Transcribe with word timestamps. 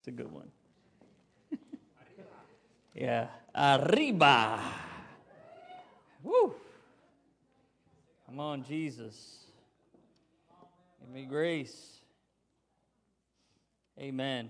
It's 0.00 0.08
a 0.08 0.12
good 0.12 0.32
one. 0.32 0.50
yeah. 2.94 3.26
Arriba. 3.54 4.58
Woo. 6.22 6.54
Come 8.24 8.40
on, 8.40 8.64
Jesus. 8.64 9.40
Give 11.00 11.10
me 11.10 11.26
grace. 11.26 11.98
Amen. 13.98 14.48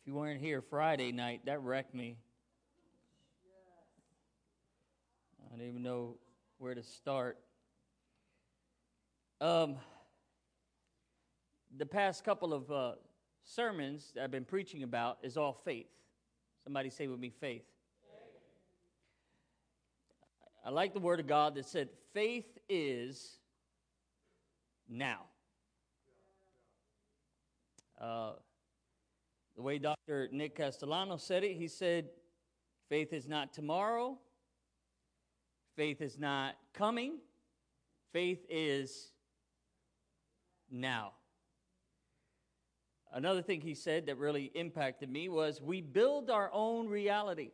If 0.00 0.06
you 0.06 0.14
weren't 0.14 0.40
here 0.40 0.62
Friday 0.62 1.12
night, 1.12 1.42
that 1.44 1.60
wrecked 1.60 1.94
me. 1.94 2.16
I 5.44 5.54
don't 5.58 5.66
even 5.66 5.82
know 5.82 6.16
where 6.56 6.74
to 6.74 6.82
start. 6.82 7.36
Um, 9.42 9.76
the 11.76 11.84
past 11.84 12.24
couple 12.24 12.54
of 12.54 12.70
uh, 12.70 12.92
sermons 13.46 14.12
that 14.14 14.24
I've 14.24 14.30
been 14.30 14.44
preaching 14.44 14.82
about 14.82 15.18
is 15.22 15.36
all 15.36 15.52
faith. 15.64 15.86
Somebody 16.64 16.90
say 16.90 17.06
with 17.06 17.20
me, 17.20 17.30
faith. 17.30 17.64
I 20.64 20.70
like 20.70 20.92
the 20.92 21.00
word 21.00 21.20
of 21.20 21.28
God 21.28 21.54
that 21.54 21.64
said, 21.64 21.88
faith 22.12 22.58
is 22.68 23.38
now. 24.88 25.20
Uh, 28.00 28.32
the 29.54 29.62
way 29.62 29.78
Dr. 29.78 30.28
Nick 30.32 30.56
Castellano 30.56 31.16
said 31.16 31.44
it, 31.44 31.56
he 31.56 31.68
said, 31.68 32.08
faith 32.88 33.12
is 33.12 33.28
not 33.28 33.52
tomorrow, 33.52 34.18
faith 35.76 36.02
is 36.02 36.18
not 36.18 36.56
coming, 36.74 37.18
faith 38.12 38.44
is 38.50 39.12
now. 40.68 41.12
Another 43.16 43.40
thing 43.40 43.62
he 43.62 43.74
said 43.74 44.04
that 44.06 44.18
really 44.18 44.50
impacted 44.54 45.08
me 45.08 45.30
was 45.30 45.62
we 45.62 45.80
build 45.80 46.28
our 46.28 46.50
own 46.52 46.86
reality 46.86 47.52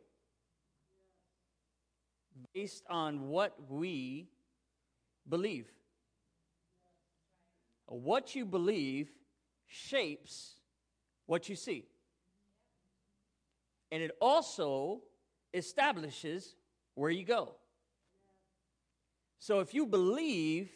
based 2.53 2.83
on 2.89 3.29
what 3.29 3.55
we 3.69 4.27
believe. 5.29 5.71
What 7.85 8.35
you 8.35 8.45
believe 8.45 9.09
shapes 9.65 10.55
what 11.27 11.47
you 11.47 11.55
see. 11.55 11.85
And 13.89 14.03
it 14.03 14.11
also 14.19 14.99
establishes 15.53 16.57
where 16.95 17.09
you 17.09 17.23
go. 17.23 17.55
So 19.39 19.61
if 19.61 19.73
you 19.73 19.85
believe 19.85 20.71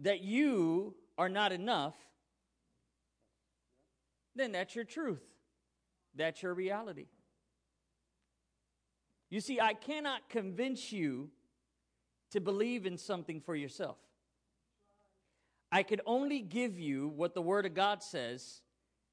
that 0.00 0.20
you 0.20 0.94
are 1.16 1.30
not 1.30 1.52
enough, 1.52 1.94
then 4.40 4.52
that's 4.52 4.74
your 4.74 4.84
truth. 4.84 5.22
That's 6.16 6.42
your 6.42 6.54
reality. 6.54 7.06
You 9.28 9.40
see, 9.40 9.60
I 9.60 9.74
cannot 9.74 10.28
convince 10.28 10.90
you 10.90 11.30
to 12.32 12.40
believe 12.40 12.86
in 12.86 12.96
something 12.96 13.40
for 13.40 13.54
yourself. 13.54 13.98
I 15.70 15.84
could 15.84 16.00
only 16.04 16.40
give 16.40 16.78
you 16.78 17.08
what 17.08 17.34
the 17.34 17.42
Word 17.42 17.64
of 17.64 17.74
God 17.74 18.02
says, 18.02 18.62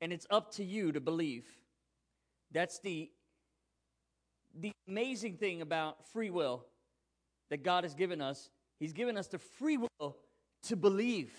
and 0.02 0.12
it's 0.12 0.26
up 0.32 0.54
to 0.54 0.64
you 0.64 0.92
to 0.92 1.00
believe. 1.00 1.46
That's 2.52 2.80
the, 2.80 3.12
the 4.60 4.72
amazing 4.88 5.38
thing 5.38 5.62
about 5.62 6.08
free 6.14 6.32
will 6.32 6.66
that 7.50 7.64
God 7.64 7.84
has 7.84 7.94
given 7.94 8.22
us. 8.22 8.50
He's 8.80 8.94
given 8.94 9.18
us 9.18 9.28
the 9.28 9.38
free 9.38 9.78
will 9.78 10.18
to 10.64 10.76
believe, 10.76 11.32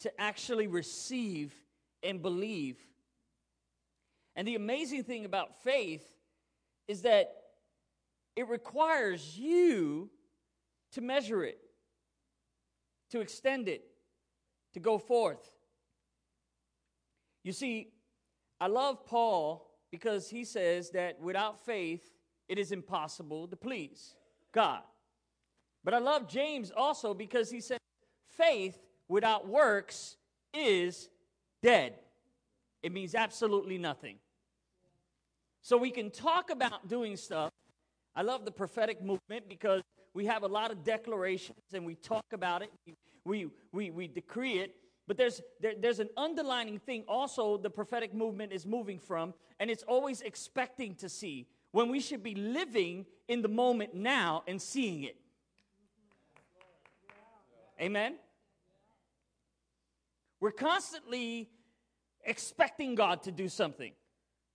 to 0.00 0.20
actually 0.20 0.68
receive 0.68 1.52
and 2.06 2.22
believe. 2.22 2.78
And 4.34 4.46
the 4.46 4.54
amazing 4.54 5.04
thing 5.04 5.24
about 5.24 5.62
faith 5.62 6.04
is 6.88 7.02
that 7.02 7.32
it 8.36 8.48
requires 8.48 9.38
you 9.38 10.10
to 10.92 11.00
measure 11.00 11.42
it, 11.42 11.58
to 13.10 13.20
extend 13.20 13.68
it, 13.68 13.84
to 14.74 14.80
go 14.80 14.98
forth. 14.98 15.50
You 17.42 17.52
see, 17.52 17.92
I 18.60 18.66
love 18.66 19.06
Paul 19.06 19.70
because 19.90 20.28
he 20.28 20.44
says 20.44 20.90
that 20.90 21.20
without 21.20 21.64
faith, 21.64 22.02
it 22.48 22.58
is 22.58 22.72
impossible 22.72 23.48
to 23.48 23.56
please 23.56 24.14
God. 24.52 24.82
But 25.82 25.94
I 25.94 25.98
love 25.98 26.28
James 26.28 26.72
also 26.76 27.14
because 27.14 27.50
he 27.50 27.60
says 27.60 27.78
faith 28.28 28.78
without 29.08 29.48
works 29.48 30.16
is 30.52 31.08
dead. 31.66 31.94
It 32.84 32.92
means 32.92 33.16
absolutely 33.16 33.76
nothing. 33.76 34.18
So 35.62 35.76
we 35.76 35.90
can 35.90 36.12
talk 36.12 36.50
about 36.50 36.86
doing 36.86 37.16
stuff. 37.16 37.50
I 38.14 38.22
love 38.22 38.44
the 38.44 38.52
prophetic 38.52 39.02
movement 39.02 39.48
because 39.48 39.82
we 40.14 40.26
have 40.26 40.44
a 40.44 40.46
lot 40.46 40.70
of 40.70 40.84
declarations 40.84 41.58
and 41.74 41.84
we 41.84 41.96
talk 41.96 42.24
about 42.32 42.62
it, 42.62 42.70
we, 43.24 43.48
we, 43.72 43.90
we 43.90 44.06
decree 44.06 44.60
it. 44.60 44.76
But 45.08 45.16
there's, 45.16 45.40
there, 45.60 45.74
there's 45.76 45.98
an 45.98 46.08
underlining 46.16 46.78
thing 46.78 47.02
also 47.08 47.56
the 47.56 47.70
prophetic 47.70 48.14
movement 48.14 48.52
is 48.52 48.64
moving 48.64 49.00
from, 49.00 49.34
and 49.58 49.68
it's 49.68 49.82
always 49.82 50.20
expecting 50.20 50.94
to 50.96 51.08
see 51.08 51.48
when 51.72 51.88
we 51.88 51.98
should 51.98 52.22
be 52.22 52.36
living 52.36 53.06
in 53.26 53.42
the 53.42 53.48
moment 53.48 53.92
now 53.92 54.44
and 54.46 54.62
seeing 54.62 55.02
it. 55.02 55.16
Amen? 57.80 58.18
We're 60.38 60.52
constantly 60.52 61.50
expecting 62.26 62.94
God 62.94 63.22
to 63.22 63.32
do 63.32 63.48
something. 63.48 63.92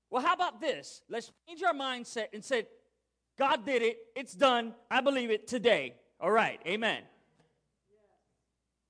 Well, 0.10 0.22
how 0.22 0.34
about 0.34 0.60
this? 0.60 1.02
Let's 1.10 1.32
change 1.48 1.64
our 1.64 1.74
mindset 1.74 2.28
and 2.34 2.44
say, 2.44 2.68
God 3.40 3.66
did 3.66 3.82
it, 3.82 3.98
it's 4.16 4.34
done, 4.34 4.74
I 4.90 5.02
believe 5.02 5.32
it 5.32 5.48
today. 5.48 5.96
All 6.20 6.32
right, 6.32 6.60
amen. 6.68 7.02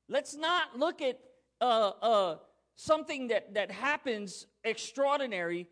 Let's 0.09 0.35
not 0.35 0.77
look 0.77 1.01
at 1.01 1.19
uh, 1.61 1.91
uh, 2.01 2.35
something 2.75 3.27
that, 3.27 3.53
that 3.53 3.71
happens 3.71 4.47
extraordinary, 4.63 5.67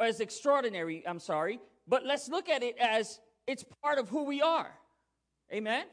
as 0.00 0.20
extraordinary, 0.20 1.06
I'm 1.06 1.20
sorry, 1.20 1.60
but 1.86 2.04
let's 2.04 2.28
look 2.28 2.48
at 2.48 2.62
it 2.62 2.76
as 2.78 3.20
it's 3.46 3.64
part 3.82 3.98
of 3.98 4.08
who 4.08 4.24
we 4.24 4.42
are. 4.42 4.72
Amen? 5.52 5.84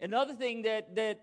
Another 0.00 0.32
thing 0.32 0.62
that, 0.62 0.94
that 0.96 1.20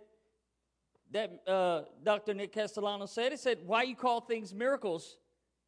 that 1.12 1.48
uh, 1.48 1.82
Dr. 2.04 2.34
Nick 2.34 2.54
Castellano 2.54 3.06
said. 3.06 3.32
He 3.32 3.38
said, 3.38 3.60
Why 3.66 3.84
you 3.84 3.96
call 3.96 4.22
things 4.22 4.54
miracles? 4.54 5.18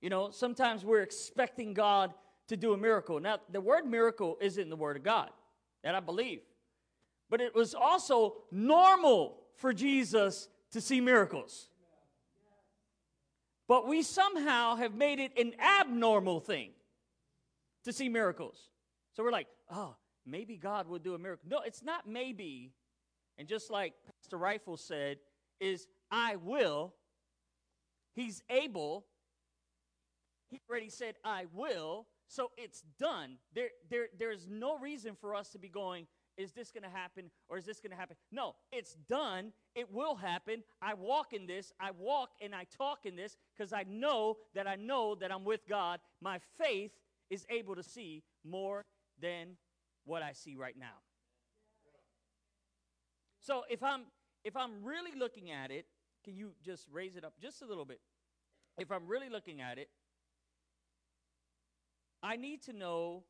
You 0.02 0.10
know, 0.10 0.32
sometimes 0.32 0.86
we're 0.86 1.02
expecting 1.02 1.74
God 1.74 2.14
to 2.48 2.58
do 2.58 2.74
a 2.74 2.78
miracle. 2.78 3.20
Now, 3.20 3.38
the 3.52 3.62
word 3.62 3.86
miracle 3.86 4.38
isn't 4.42 4.70
the 4.70 4.76
word 4.76 4.98
of 4.98 5.04
God, 5.04 5.30
that 5.84 5.96
I 5.96 6.00
believe. 6.00 6.42
But 7.30 7.42
it 7.42 7.54
was 7.54 7.76
also 7.76 8.38
normal 8.52 9.38
for 9.56 9.74
Jesus 9.74 10.50
to 10.72 10.82
see 10.82 11.02
miracles. 11.02 11.70
But 13.68 13.88
we 13.88 14.02
somehow 14.02 14.78
have 14.78 14.96
made 14.96 15.20
it 15.20 15.38
an 15.38 15.54
abnormal 15.60 16.40
thing 16.40 16.72
to 17.84 17.94
see 17.94 18.10
miracles. 18.10 18.58
So 19.14 19.24
we're 19.24 19.32
like, 19.32 19.48
oh, 19.72 19.96
maybe 20.26 20.58
God 20.58 20.88
will 20.88 20.98
do 20.98 21.14
a 21.14 21.20
miracle. 21.20 21.48
No, 21.50 21.60
it's 21.64 21.84
not 21.84 22.08
maybe. 22.08 22.74
And 23.38 23.48
just 23.48 23.70
like 23.70 23.94
Pastor 24.06 24.38
Rifle 24.38 24.76
said, 24.76 25.18
is 25.60 25.88
I 26.12 26.36
will. 26.38 26.94
He's 28.16 28.42
able. 28.50 29.06
He 30.50 30.62
already 30.70 30.90
said, 30.90 31.16
I 31.24 31.46
will. 31.54 32.08
So 32.28 32.52
it's 32.58 32.84
done. 33.00 33.38
There, 33.54 33.70
there, 33.90 34.08
there's 34.18 34.48
no 34.50 34.78
reason 34.78 35.16
for 35.20 35.36
us 35.36 35.50
to 35.50 35.60
be 35.60 35.70
going, 35.70 36.08
is 36.38 36.54
this 36.54 36.72
going 36.72 36.84
to 36.84 36.90
happen 36.90 37.30
or 37.50 37.58
is 37.58 37.66
this 37.66 37.80
going 37.80 37.92
to 37.92 37.98
happen? 37.98 38.16
No, 38.32 38.56
it's 38.72 38.94
done. 39.10 39.52
It 39.76 39.92
will 39.92 40.16
happen. 40.16 40.64
I 40.82 40.94
walk 40.94 41.34
in 41.34 41.48
this. 41.48 41.74
I 41.80 41.92
walk 41.92 42.30
and 42.42 42.56
I 42.56 42.66
talk 42.78 43.06
in 43.06 43.16
this 43.16 43.36
because 43.56 43.74
I 43.74 43.84
know 43.88 44.38
that 44.56 44.68
I 44.68 44.76
know 44.76 45.16
that 45.16 45.32
I'm 45.32 45.44
with 45.44 45.68
God. 45.68 46.00
My 46.22 46.40
faith 46.58 46.92
is 47.30 47.46
able 47.50 47.76
to 47.76 47.84
see 47.84 48.24
more 48.46 48.86
than 49.22 49.58
what 50.06 50.24
I 50.24 50.32
see 50.32 50.56
right 50.56 50.76
now. 50.80 51.04
So 53.42 53.64
if 53.70 53.84
I'm 53.84 54.04
if 54.44 54.56
I'm 54.56 54.84
really 54.84 55.12
looking 55.18 55.52
at 55.52 55.72
it, 55.72 55.86
can 56.24 56.36
you 56.36 56.52
just 56.64 56.88
raise 56.92 57.16
it 57.16 57.24
up 57.24 57.34
just 57.42 57.62
a 57.62 57.66
little 57.66 57.86
bit? 57.86 58.00
If 58.78 58.92
I'm 58.92 59.08
really 59.08 59.30
looking 59.30 59.62
at 59.62 59.78
it, 59.78 59.90
I 62.22 62.36
need 62.36 62.64
to 62.64 62.74
know 62.74 63.24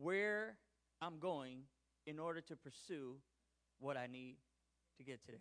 where 0.00 0.56
I'm 1.00 1.18
going 1.18 1.62
in 2.06 2.18
order 2.18 2.40
to 2.42 2.56
pursue 2.56 3.16
what 3.78 3.96
I 3.96 4.06
need 4.06 4.36
to 4.98 5.04
get 5.04 5.24
to 5.26 5.32
there. 5.32 5.40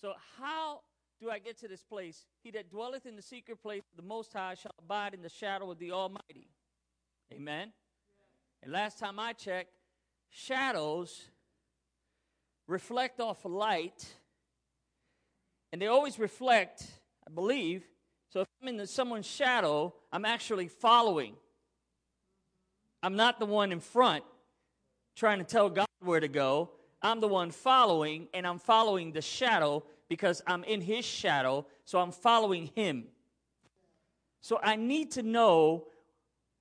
So, 0.00 0.12
how 0.38 0.80
do 1.20 1.30
I 1.30 1.38
get 1.38 1.58
to 1.58 1.68
this 1.68 1.82
place? 1.82 2.26
He 2.42 2.50
that 2.52 2.70
dwelleth 2.70 3.06
in 3.06 3.16
the 3.16 3.22
secret 3.22 3.60
place 3.62 3.82
of 3.90 3.96
the 3.96 4.08
Most 4.08 4.32
High 4.32 4.54
shall 4.54 4.74
abide 4.78 5.14
in 5.14 5.22
the 5.22 5.28
shadow 5.28 5.70
of 5.70 5.78
the 5.78 5.92
Almighty. 5.92 6.50
Amen. 7.32 7.72
And 8.62 8.72
last 8.72 8.98
time 8.98 9.18
I 9.18 9.32
checked, 9.32 9.70
shadows 10.30 11.30
reflect 12.68 13.18
off 13.18 13.44
light, 13.44 14.06
and 15.72 15.82
they 15.82 15.88
always 15.88 16.18
reflect, 16.18 16.86
I 17.26 17.30
believe, 17.32 17.82
So 18.30 18.40
if 18.40 18.48
I'm 18.62 18.68
in 18.68 18.86
someone's 18.86 19.26
shadow, 19.26 19.94
I'm 20.12 20.24
actually 20.24 20.68
following. 20.68 21.34
I'm 23.02 23.16
not 23.16 23.38
the 23.38 23.46
one 23.46 23.72
in 23.72 23.80
front 23.80 24.24
trying 25.16 25.38
to 25.38 25.44
tell 25.44 25.70
God 25.70 25.86
where 26.00 26.20
to 26.20 26.28
go. 26.28 26.70
I'm 27.00 27.20
the 27.20 27.28
one 27.28 27.50
following, 27.50 28.28
and 28.34 28.46
I'm 28.46 28.58
following 28.58 29.12
the 29.12 29.22
shadow 29.22 29.84
because 30.08 30.42
I'm 30.46 30.64
in 30.64 30.80
his 30.80 31.04
shadow, 31.04 31.66
so 31.84 32.00
I'm 32.00 32.12
following 32.12 32.70
him. 32.74 33.04
So 34.40 34.60
I 34.62 34.76
need 34.76 35.12
to 35.12 35.22
know 35.22 35.86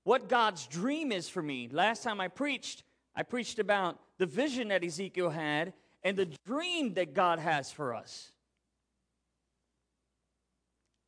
what 0.04 0.30
God's 0.30 0.68
dream 0.68 1.12
is 1.12 1.28
for 1.28 1.42
me. 1.42 1.70
Last 1.72 2.04
time 2.04 2.22
I 2.22 2.28
preached, 2.30 2.84
I 3.16 3.24
preached 3.24 3.60
about 3.60 4.00
the 4.18 4.26
vision 4.26 4.70
that 4.70 4.84
Ezekiel 4.84 5.30
had 5.30 5.74
and 6.08 6.16
the 6.16 6.30
dream 6.46 6.94
that 6.94 7.14
God 7.14 7.38
has 7.38 7.70
for 7.70 7.94
us. 7.94 8.32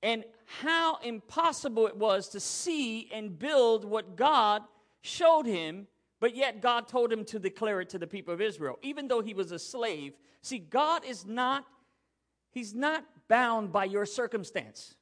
And 0.04 0.26
how 0.62 0.98
impossible 0.98 1.88
it 1.88 1.96
was 1.96 2.28
to 2.30 2.42
see 2.42 3.10
and 3.14 3.40
build 3.40 3.86
what 3.86 4.18
God 4.18 4.62
showed 5.00 5.46
him, 5.46 5.88
but 6.20 6.36
yet 6.36 6.62
God 6.62 6.90
told 6.90 7.14
him 7.14 7.24
to 7.26 7.40
declare 7.40 7.80
it 7.80 7.88
to 7.92 7.98
the 7.98 8.08
people 8.08 8.34
of 8.34 8.42
Israel, 8.42 8.78
even 8.82 9.08
though 9.08 9.22
he 9.22 9.34
was 9.34 9.54
a 9.54 9.60
slave. 9.60 10.18
See, 10.42 10.60
God 10.60 11.06
is 11.06 11.26
not, 11.26 11.64
He's 12.52 12.76
not 12.76 13.06
bound 13.30 13.72
by 13.72 13.86
your 13.86 14.06
circumstance. 14.06 14.96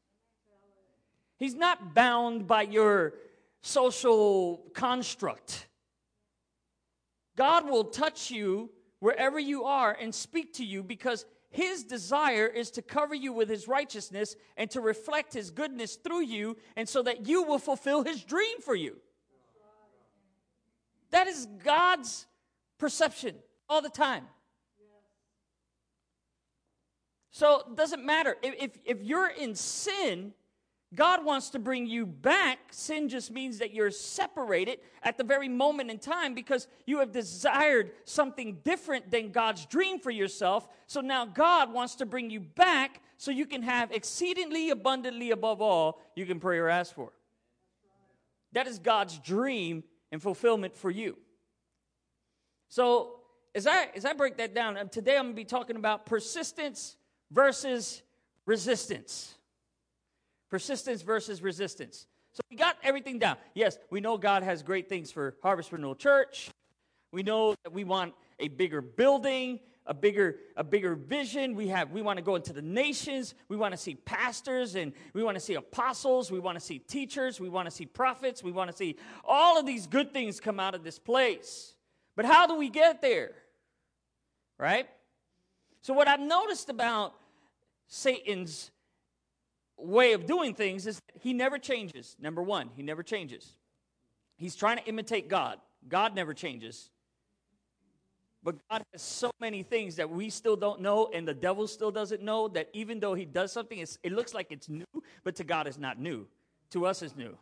He's 1.37 1.55
not 1.55 1.95
bound 1.95 2.45
by 2.45 2.61
your 2.61 3.15
social 3.61 4.63
construct. 4.75 5.65
God 7.35 7.67
will 7.67 7.85
touch 7.85 8.29
you 8.29 8.69
wherever 8.99 9.39
you 9.39 9.63
are 9.63 9.95
and 9.99 10.13
speak 10.13 10.53
to 10.53 10.65
you 10.65 10.83
because 10.83 11.25
his 11.49 11.83
desire 11.83 12.45
is 12.47 12.71
to 12.71 12.81
cover 12.81 13.15
you 13.15 13.31
with 13.31 13.49
his 13.49 13.67
righteousness 13.67 14.35
and 14.57 14.69
to 14.71 14.81
reflect 14.81 15.33
his 15.33 15.49
goodness 15.49 15.95
through 15.95 16.21
you, 16.21 16.57
and 16.75 16.87
so 16.87 17.01
that 17.03 17.27
you 17.27 17.43
will 17.43 17.59
fulfill 17.59 18.03
his 18.03 18.23
dream 18.23 18.59
for 18.61 18.75
you. 18.75 18.97
That 21.11 21.27
is 21.27 21.47
God's 21.63 22.25
perception 22.77 23.35
all 23.69 23.81
the 23.81 23.89
time. 23.89 24.25
So 27.31 27.63
it 27.69 27.75
doesn't 27.75 28.03
matter. 28.03 28.35
If, 28.41 28.55
if, 28.57 28.79
if 28.83 29.03
you're 29.03 29.29
in 29.29 29.55
sin, 29.55 30.33
God 30.95 31.25
wants 31.25 31.49
to 31.49 31.59
bring 31.59 31.85
you 31.85 32.05
back. 32.05 32.59
Sin 32.71 33.09
just 33.09 33.29
means 33.29 33.57
that 33.57 33.73
you're 33.73 33.91
separated 33.91 34.79
at 35.03 35.17
the 35.17 35.23
very 35.23 35.49
moment 35.49 35.91
in 35.91 35.99
time 35.99 36.33
because 36.33 36.67
you 36.85 36.99
have 36.99 37.11
desired 37.11 37.91
something 38.05 38.59
different 38.63 39.11
than 39.11 39.31
God's 39.31 39.65
dream 39.65 39.99
for 39.99 40.11
yourself. 40.11 40.67
So 40.85 41.01
now 41.01 41.25
God 41.25 41.73
wants 41.73 41.95
to 41.95 42.05
bring 42.05 42.29
you 42.29 42.39
back 42.39 43.01
so 43.17 43.31
you 43.31 43.45
can 43.45 43.63
have 43.63 43.91
exceedingly 43.91 44.69
abundantly 44.69 45.31
above 45.31 45.61
all 45.61 46.01
you 46.15 46.25
can 46.25 46.39
pray 46.39 46.57
or 46.57 46.69
ask 46.69 46.95
for. 46.95 47.11
That 48.53 48.65
is 48.65 48.79
God's 48.79 49.19
dream 49.19 49.83
and 50.11 50.21
fulfillment 50.21 50.77
for 50.77 50.89
you. 50.89 51.17
So 52.69 53.19
as 53.55 53.67
I 53.67 53.89
as 53.95 54.05
I 54.05 54.13
break 54.13 54.37
that 54.37 54.55
down, 54.55 54.77
um, 54.77 54.87
today 54.87 55.17
I'm 55.17 55.25
going 55.25 55.33
to 55.33 55.41
be 55.41 55.45
talking 55.45 55.75
about 55.75 56.05
persistence 56.05 56.95
versus 57.31 58.01
resistance. 58.45 59.36
Persistence 60.49 61.01
versus 61.01 61.41
resistance. 61.41 62.07
So 62.33 62.41
we 62.49 62.55
got 62.55 62.77
everything 62.83 63.19
down. 63.19 63.37
Yes, 63.53 63.77
we 63.89 63.99
know 63.99 64.17
God 64.17 64.43
has 64.43 64.63
great 64.63 64.87
things 64.87 65.11
for 65.11 65.35
Harvest 65.41 65.71
Renewal 65.71 65.95
Church. 65.95 66.49
We 67.11 67.23
know 67.23 67.55
that 67.63 67.73
we 67.73 67.83
want 67.83 68.13
a 68.39 68.47
bigger 68.47 68.81
building, 68.81 69.59
a 69.87 69.93
bigger 69.93 70.37
a 70.55 70.63
bigger 70.63 70.95
vision. 70.95 71.55
We 71.55 71.69
have 71.69 71.91
we 71.91 72.01
want 72.01 72.17
to 72.17 72.23
go 72.23 72.35
into 72.35 72.53
the 72.53 72.61
nations. 72.61 73.33
We 73.47 73.57
want 73.57 73.73
to 73.73 73.77
see 73.77 73.95
pastors 73.95 74.75
and 74.75 74.93
we 75.13 75.23
want 75.23 75.35
to 75.35 75.41
see 75.41 75.55
apostles. 75.55 76.31
We 76.31 76.39
want 76.39 76.59
to 76.59 76.63
see 76.63 76.79
teachers. 76.79 77.39
We 77.39 77.49
want 77.49 77.67
to 77.67 77.71
see 77.71 77.85
prophets. 77.85 78.43
We 78.43 78.51
want 78.51 78.69
to 78.69 78.75
see 78.75 78.97
all 79.23 79.57
of 79.57 79.65
these 79.65 79.87
good 79.87 80.13
things 80.13 80.39
come 80.39 80.59
out 80.59 80.75
of 80.75 80.83
this 80.83 80.99
place. 80.99 81.73
But 82.15 82.25
how 82.25 82.47
do 82.47 82.55
we 82.55 82.69
get 82.69 83.01
there? 83.01 83.31
Right? 84.59 84.87
So 85.81 85.93
what 85.93 86.07
I've 86.07 86.19
noticed 86.19 86.69
about 86.69 87.13
Satan's 87.87 88.71
way 89.77 90.13
of 90.13 90.25
doing 90.25 90.53
things 90.53 90.87
is 90.87 90.99
he 91.21 91.33
never 91.33 91.57
changes. 91.57 92.15
Number 92.19 92.41
one, 92.41 92.69
he 92.75 92.83
never 92.83 93.03
changes. 93.03 93.53
He's 94.37 94.55
trying 94.55 94.77
to 94.77 94.85
imitate 94.85 95.27
God. 95.27 95.59
God 95.87 96.15
never 96.15 96.33
changes. 96.33 96.89
But 98.43 98.55
God 98.69 98.83
has 98.91 99.01
so 99.01 99.31
many 99.39 99.63
things 99.63 99.95
that 99.97 100.09
we 100.09 100.29
still 100.29 100.55
don't 100.55 100.79
know, 100.79 101.09
and 101.13 101.27
the 101.27 101.33
devil 101.33 101.67
still 101.67 101.91
doesn't 101.91 102.21
know 102.21 102.47
that 102.49 102.69
even 102.73 102.99
though 102.99 103.13
he 103.13 103.25
does 103.25 103.51
something, 103.51 103.79
it 103.79 104.11
looks 104.11 104.33
like 104.33 104.47
it's 104.51 104.69
new, 104.69 104.85
but 105.23 105.35
to 105.35 105.43
God 105.43 105.67
it's 105.67 105.77
not 105.77 105.99
new. 105.99 106.27
To 106.71 106.85
us 106.85 107.01
it's 107.01 107.15
new. 107.15 107.37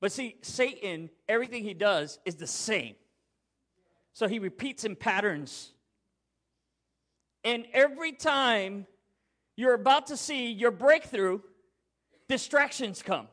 But 0.00 0.12
see, 0.12 0.36
Satan, 0.42 1.10
everything 1.28 1.62
he 1.62 1.74
does 1.74 2.18
is 2.24 2.36
the 2.36 2.46
same. 2.46 2.94
So 4.12 4.28
he 4.28 4.38
repeats 4.38 4.84
in 4.84 4.96
patterns. 4.96 5.72
And 7.42 7.66
every 7.72 8.12
time 8.12 8.86
you're 9.56 9.74
about 9.74 10.08
to 10.08 10.16
see 10.16 10.50
your 10.50 10.70
breakthrough, 10.70 11.40
distractions 12.28 13.02
come. 13.02 13.28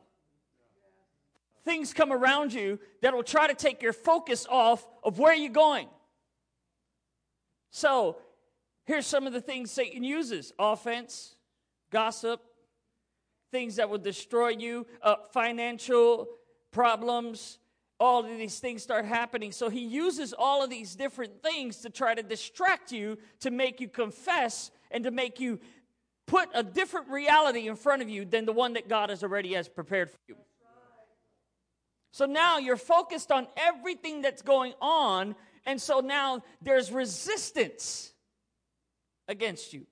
Things 1.64 1.92
come 1.92 2.12
around 2.12 2.52
you 2.52 2.78
that 3.02 3.14
will 3.14 3.22
try 3.22 3.46
to 3.46 3.54
take 3.54 3.82
your 3.82 3.92
focus 3.92 4.46
off 4.50 4.84
of 5.04 5.18
where 5.18 5.34
you're 5.34 5.52
going. 5.52 5.88
So, 7.70 8.18
here's 8.84 9.06
some 9.06 9.26
of 9.26 9.32
the 9.32 9.40
things 9.40 9.70
Satan 9.70 10.02
uses 10.02 10.52
offense, 10.58 11.36
gossip, 11.90 12.40
things 13.50 13.76
that 13.76 13.88
will 13.88 13.98
destroy 13.98 14.48
you, 14.48 14.86
uh, 15.02 15.16
financial 15.32 16.28
problems, 16.72 17.58
all 18.02 18.24
of 18.24 18.26
these 18.26 18.58
things 18.58 18.82
start 18.82 19.04
happening. 19.04 19.52
So 19.52 19.68
he 19.68 19.80
uses 19.80 20.34
all 20.36 20.64
of 20.64 20.70
these 20.70 20.96
different 20.96 21.40
things 21.40 21.76
to 21.78 21.90
try 21.90 22.16
to 22.16 22.22
distract 22.22 22.90
you, 22.90 23.16
to 23.40 23.50
make 23.52 23.80
you 23.80 23.86
confess, 23.86 24.72
and 24.90 25.04
to 25.04 25.12
make 25.12 25.38
you 25.38 25.60
put 26.32 26.48
a 26.54 26.62
different 26.62 27.10
reality 27.10 27.68
in 27.68 27.76
front 27.76 28.00
of 28.00 28.08
you 28.08 28.24
than 28.24 28.46
the 28.46 28.54
one 28.54 28.72
that 28.72 28.88
God 28.88 29.10
has 29.10 29.22
already 29.22 29.52
has 29.52 29.68
prepared 29.68 30.10
for 30.10 30.16
you. 30.28 30.36
So 32.10 32.24
now 32.24 32.56
you're 32.56 32.78
focused 32.78 33.30
on 33.30 33.46
everything 33.54 34.22
that's 34.22 34.40
going 34.40 34.72
on, 34.80 35.34
and 35.66 35.80
so 35.80 36.00
now 36.00 36.42
there's 36.62 36.90
resistance 36.90 38.14
against 39.28 39.74
you. 39.74 39.86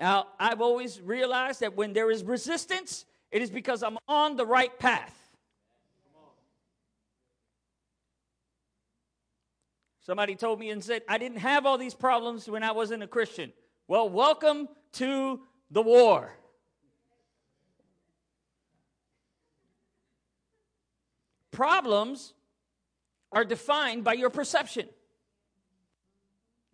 Now, 0.00 0.28
I've 0.40 0.62
always 0.62 0.98
realized 1.02 1.60
that 1.60 1.76
when 1.76 1.92
there 1.92 2.10
is 2.10 2.24
resistance, 2.24 3.04
it 3.30 3.42
is 3.42 3.50
because 3.50 3.82
I'm 3.82 3.98
on 4.08 4.36
the 4.36 4.46
right 4.46 4.76
path. 4.78 5.14
Somebody 10.00 10.36
told 10.36 10.58
me 10.58 10.70
and 10.70 10.82
said, 10.82 11.02
I 11.06 11.18
didn't 11.18 11.38
have 11.38 11.66
all 11.66 11.76
these 11.76 11.94
problems 11.94 12.48
when 12.48 12.62
I 12.62 12.72
wasn't 12.72 13.02
a 13.02 13.06
Christian. 13.06 13.52
Well, 13.86 14.08
welcome 14.08 14.68
to 14.92 15.40
the 15.70 15.82
war. 15.82 16.32
Problems 21.50 22.32
are 23.30 23.44
defined 23.44 24.02
by 24.02 24.14
your 24.14 24.30
perception. 24.30 24.88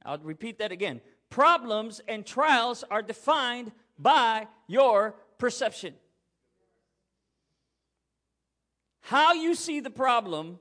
I'll 0.04 0.18
repeat 0.18 0.58
that 0.60 0.70
again. 0.70 1.00
Problems 1.30 2.00
and 2.06 2.24
trials 2.24 2.84
are 2.90 3.02
defined 3.02 3.72
by 3.98 4.46
your 4.68 5.16
perception. 5.38 5.94
How 9.00 9.32
you 9.32 9.56
see 9.56 9.80
the 9.80 9.90
problem 9.90 10.60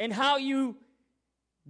and 0.00 0.12
how 0.12 0.36
you 0.36 0.76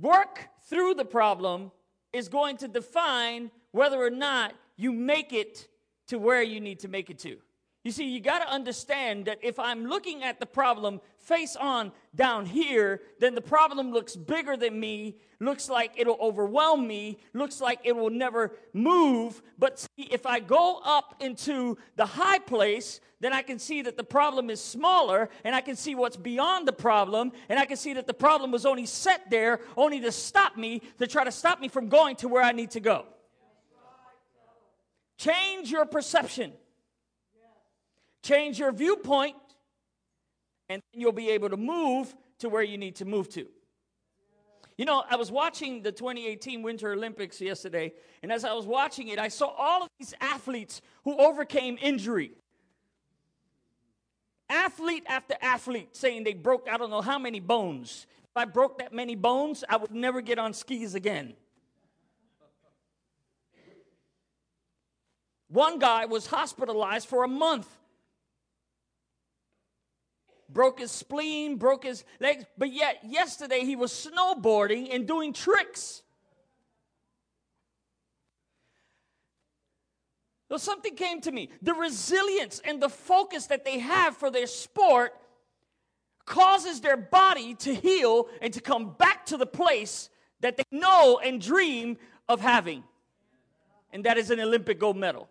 work 0.00 0.49
through 0.69 0.95
the 0.95 1.05
problem 1.05 1.71
is 2.16 2.28
going 2.28 2.56
to 2.58 2.68
define 2.68 3.50
whether 3.73 3.99
or 3.99 4.11
not 4.11 4.54
you 4.76 4.92
make 4.92 5.32
it 5.32 5.68
to 6.08 6.18
where 6.18 6.42
you 6.42 6.61
need 6.61 6.80
to 6.80 6.88
make 6.88 7.11
it 7.11 7.18
to. 7.20 7.37
You 7.87 7.93
see, 7.93 8.09
you 8.09 8.19
got 8.19 8.40
to 8.40 8.52
understand 8.52 9.26
that 9.26 9.38
if 9.43 9.61
I'm 9.61 9.87
looking 9.87 10.25
at 10.25 10.40
the 10.40 10.45
problem 10.45 11.00
face 11.19 11.55
on 11.55 11.93
down 12.16 12.45
here, 12.45 13.00
then 13.21 13.37
the 13.37 13.40
problem 13.40 13.93
looks 13.93 14.16
bigger 14.16 14.57
than 14.57 14.81
me, 14.81 15.19
looks 15.38 15.69
like 15.69 15.93
it'll 15.97 16.19
overwhelm 16.21 16.88
me, 16.88 17.21
looks 17.33 17.61
like 17.61 17.78
it 17.85 17.95
will 17.95 18.11
never 18.11 18.57
move. 18.73 19.40
But 19.57 19.78
see, 19.78 20.09
if 20.11 20.26
I 20.26 20.40
go 20.40 20.81
up 20.85 21.14
into 21.21 21.78
the 21.95 22.07
high 22.07 22.40
place, 22.40 22.99
then 23.21 23.33
I 23.33 23.43
can 23.43 23.61
see 23.61 23.83
that 23.83 23.97
the 23.97 24.02
problem 24.02 24.50
is 24.50 24.61
smaller 24.61 25.31
and 25.45 25.55
I 25.55 25.61
can 25.61 25.76
see 25.76 25.95
what's 25.95 26.16
beyond 26.16 26.66
the 26.66 26.73
problem 26.73 27.31
and 27.49 27.57
I 27.57 27.66
can 27.66 27.76
see 27.76 27.93
that 27.93 28.09
the 28.09 28.14
problem 28.14 28.50
was 28.50 28.66
only 28.66 28.87
set 28.87 29.31
there 29.31 29.61
only 29.76 30.00
to 30.00 30.11
stop 30.11 30.57
me, 30.57 30.83
to 30.99 31.07
try 31.07 31.23
to 31.23 31.31
stop 31.31 31.61
me 31.61 31.69
from 31.69 31.88
going 31.88 32.16
to 32.16 32.26
where 32.26 32.43
I 32.43 32.50
need 32.50 32.73
to 32.73 32.81
go. 32.81 33.07
Change 35.19 35.71
your 35.71 35.87
perception. 35.87 36.52
Change 38.26 38.59
your 38.59 38.73
viewpoint, 38.73 39.37
and 40.68 40.83
you'll 40.92 41.12
be 41.12 41.30
able 41.30 41.49
to 41.49 41.56
move 41.56 42.12
to 42.40 42.49
where 42.49 42.64
you 42.64 42.76
need 42.76 42.97
to 42.97 43.04
move 43.04 43.28
to. 43.28 43.47
You 44.76 44.85
know, 44.85 45.04
I 45.09 45.14
was 45.14 45.30
watching 45.30 45.80
the 45.80 45.92
2018 45.92 46.61
Winter 46.61 46.92
Olympics 46.92 47.40
yesterday, 47.40 47.92
and 48.25 48.33
as 48.33 48.45
I 48.45 48.52
was 48.52 48.66
watching 48.66 49.06
it, 49.09 49.21
I 49.21 49.28
saw 49.28 49.47
all 49.56 49.85
of 49.85 49.88
these 50.00 50.12
athletes 50.21 50.83
who 51.04 51.16
overcame 51.16 51.78
injury. 51.80 52.33
Athlete 54.50 55.04
after 55.06 55.37
athlete 55.40 55.95
saying 55.95 56.25
they 56.25 56.35
broke, 56.35 56.66
I 56.68 56.78
don't 56.78 56.90
know 56.90 57.02
how 57.02 57.21
many 57.21 57.38
bones. 57.38 58.09
If 58.25 58.37
I 58.37 58.45
broke 58.45 58.80
that 58.80 58.92
many 58.92 59.14
bones, 59.14 59.62
I 59.68 59.76
would 59.76 59.92
never 59.92 60.21
get 60.21 60.40
on 60.40 60.52
skis 60.52 60.97
again. 60.97 61.35
One 65.47 65.78
guy 65.78 66.06
was 66.06 66.26
hospitalized 66.26 67.06
for 67.06 67.23
a 67.23 67.28
month 67.28 67.68
broke 70.56 70.80
his 70.80 70.90
spleen, 70.90 71.56
broke 71.56 71.84
his 71.84 72.02
legs, 72.18 72.46
but 72.56 72.72
yet 72.72 73.00
yesterday 73.06 73.60
he 73.60 73.76
was 73.76 73.92
snowboarding 73.92 74.88
and 74.90 75.06
doing 75.06 75.34
tricks. 75.34 76.00
So 80.48 80.56
something 80.56 80.94
came 80.94 81.20
to 81.20 81.30
me. 81.30 81.50
The 81.60 81.75
resilience 81.75 82.62
and 82.64 82.82
the 82.82 82.88
focus 82.88 83.48
that 83.48 83.66
they 83.66 83.80
have 83.80 84.16
for 84.16 84.30
their 84.30 84.46
sport 84.46 85.12
causes 86.25 86.80
their 86.80 86.96
body 86.96 87.54
to 87.56 87.75
heal 87.75 88.28
and 88.40 88.50
to 88.54 88.62
come 88.62 88.94
back 88.94 89.26
to 89.26 89.36
the 89.36 89.44
place 89.44 90.08
that 90.40 90.56
they 90.56 90.64
know 90.70 91.20
and 91.22 91.38
dream 91.38 91.98
of 92.30 92.40
having. 92.40 92.82
And 93.92 94.04
that 94.04 94.16
is 94.16 94.30
an 94.30 94.40
Olympic 94.40 94.80
gold 94.80 94.96
medal. 94.96 95.28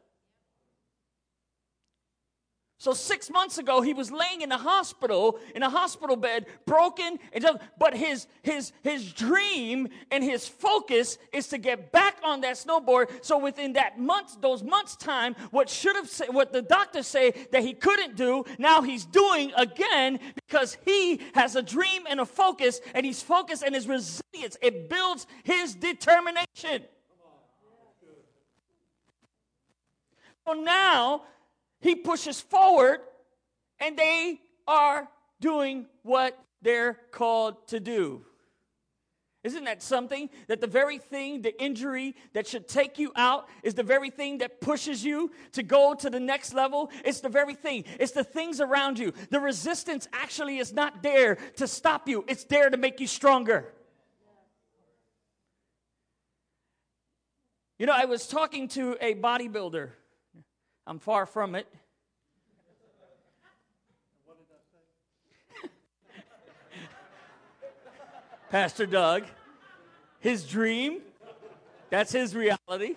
So 2.77 2.94
six 2.94 3.29
months 3.29 3.58
ago, 3.58 3.82
he 3.82 3.94
was 3.94 4.12
laying 4.12 4.41
in 4.41 4.51
a 4.51 4.58
hospital, 4.58 5.39
in 5.55 5.63
a 5.63 5.70
hospital 5.70 6.17
bed, 6.17 6.46
broken, 6.65 7.20
but 7.79 7.96
his 7.96 8.27
his 8.44 8.74
his 8.84 9.13
dream 9.13 9.88
and 10.12 10.22
his 10.22 10.48
focus 10.48 11.17
is 11.32 11.48
to 11.48 11.58
get 11.58 11.94
back 11.94 12.17
on 12.24 12.41
that 12.41 12.55
snowboard. 12.55 13.24
So 13.24 13.38
within 13.38 13.74
that 13.74 13.98
month, 13.98 14.41
those 14.41 14.62
months 14.62 14.98
time, 14.98 15.36
what 15.51 15.70
should 15.70 15.96
have 15.96 16.12
what 16.29 16.51
the 16.51 16.62
doctors 16.62 17.08
say 17.08 17.32
that 17.53 17.63
he 17.63 17.74
couldn't 17.74 18.17
do, 18.17 18.44
now 18.60 18.82
he's 18.82 19.05
doing 19.05 19.53
again 19.55 20.20
because 20.36 20.77
he 20.84 21.22
has 21.34 21.55
a 21.55 21.62
dream 21.62 22.03
and 22.10 22.20
a 22.20 22.25
focus, 22.25 22.82
and 22.94 23.05
he's 23.05 23.22
focused 23.22 23.63
and 23.63 23.74
his 23.74 23.88
resilience. 23.88 24.58
It 24.62 24.89
builds 24.89 25.27
his 25.44 25.75
determination. 25.75 26.84
So 30.46 30.53
now 30.53 31.24
he 31.86 31.96
pushes 31.96 32.42
forward, 32.42 33.01
and 33.80 33.96
they 33.96 34.42
are 34.68 35.08
doing 35.39 35.86
what 36.01 36.38
they're 36.62 36.98
called 37.12 37.68
to 37.68 37.80
do. 37.80 38.25
Isn't 39.44 39.65
that 39.65 39.84
something? 39.84 40.32
That 40.48 40.62
the 40.62 40.68
very 40.68 40.98
thing, 40.98 41.44
the 41.44 41.56
injury 41.62 42.15
that 42.34 42.48
should 42.48 42.68
take 42.68 42.98
you 42.98 43.12
out, 43.15 43.48
is 43.62 43.75
the 43.75 43.84
very 43.84 44.10
thing 44.10 44.39
that 44.39 44.60
pushes 44.60 45.06
you 45.06 45.32
to 45.51 45.62
go 45.62 45.94
to 45.94 46.10
the 46.10 46.20
next 46.20 46.56
level? 46.56 46.89
It's 47.04 47.20
the 47.20 47.30
very 47.30 47.54
thing. 47.54 47.84
It's 48.00 48.13
the 48.13 48.24
things 48.24 48.60
around 48.60 48.98
you. 48.98 49.13
The 49.30 49.39
resistance 49.39 50.08
actually 50.12 50.58
is 50.58 50.74
not 50.74 51.04
there 51.04 51.36
to 51.58 51.68
stop 51.68 52.10
you, 52.10 52.25
it's 52.27 52.46
there 52.46 52.72
to 52.72 52.77
make 52.77 53.00
you 53.00 53.06
stronger. 53.06 53.72
You 57.77 57.86
know, 57.86 57.94
I 57.94 58.06
was 58.06 58.25
talking 58.25 58.70
to 58.70 58.98
a 59.00 59.13
bodybuilder 59.13 59.92
I'm 60.88 61.00
far 61.00 61.25
from 61.25 61.56
it. 61.56 61.68
Pastor 68.51 68.86
Doug, 68.86 69.24
his 70.20 70.46
dream, 70.46 71.01
that's 71.89 72.12
his 72.12 72.36
reality. 72.36 72.94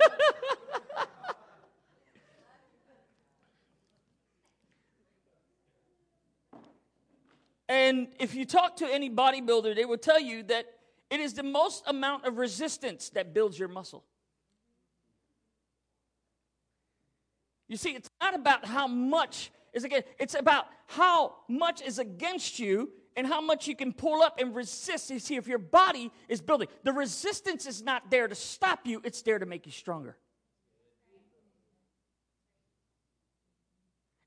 and 7.68 8.08
if 8.18 8.34
you 8.34 8.46
talk 8.46 8.76
to 8.76 8.86
any 8.86 9.10
bodybuilder, 9.10 9.74
they 9.76 9.84
will 9.84 9.98
tell 9.98 10.18
you 10.18 10.42
that 10.44 10.64
it 11.10 11.20
is 11.20 11.34
the 11.34 11.42
most 11.42 11.84
amount 11.86 12.24
of 12.24 12.38
resistance 12.38 13.10
that 13.10 13.34
builds 13.34 13.58
your 13.58 13.68
muscle. 13.68 14.02
You 17.74 17.78
see, 17.78 17.90
it's 17.90 18.08
not 18.20 18.36
about 18.36 18.64
how 18.64 18.86
much 18.86 19.50
is 19.72 19.82
against, 19.82 20.06
it's 20.20 20.36
about 20.36 20.66
how 20.86 21.34
much 21.48 21.82
is 21.82 21.98
against 21.98 22.60
you 22.60 22.92
and 23.16 23.26
how 23.26 23.40
much 23.40 23.66
you 23.66 23.74
can 23.74 23.92
pull 23.92 24.22
up 24.22 24.38
and 24.38 24.54
resist. 24.54 25.10
You 25.10 25.18
see, 25.18 25.34
if 25.34 25.48
your 25.48 25.58
body 25.58 26.12
is 26.28 26.40
building, 26.40 26.68
the 26.84 26.92
resistance 26.92 27.66
is 27.66 27.82
not 27.82 28.12
there 28.12 28.28
to 28.28 28.34
stop 28.36 28.86
you, 28.86 29.00
it's 29.02 29.22
there 29.22 29.40
to 29.40 29.44
make 29.44 29.66
you 29.66 29.72
stronger. 29.72 30.16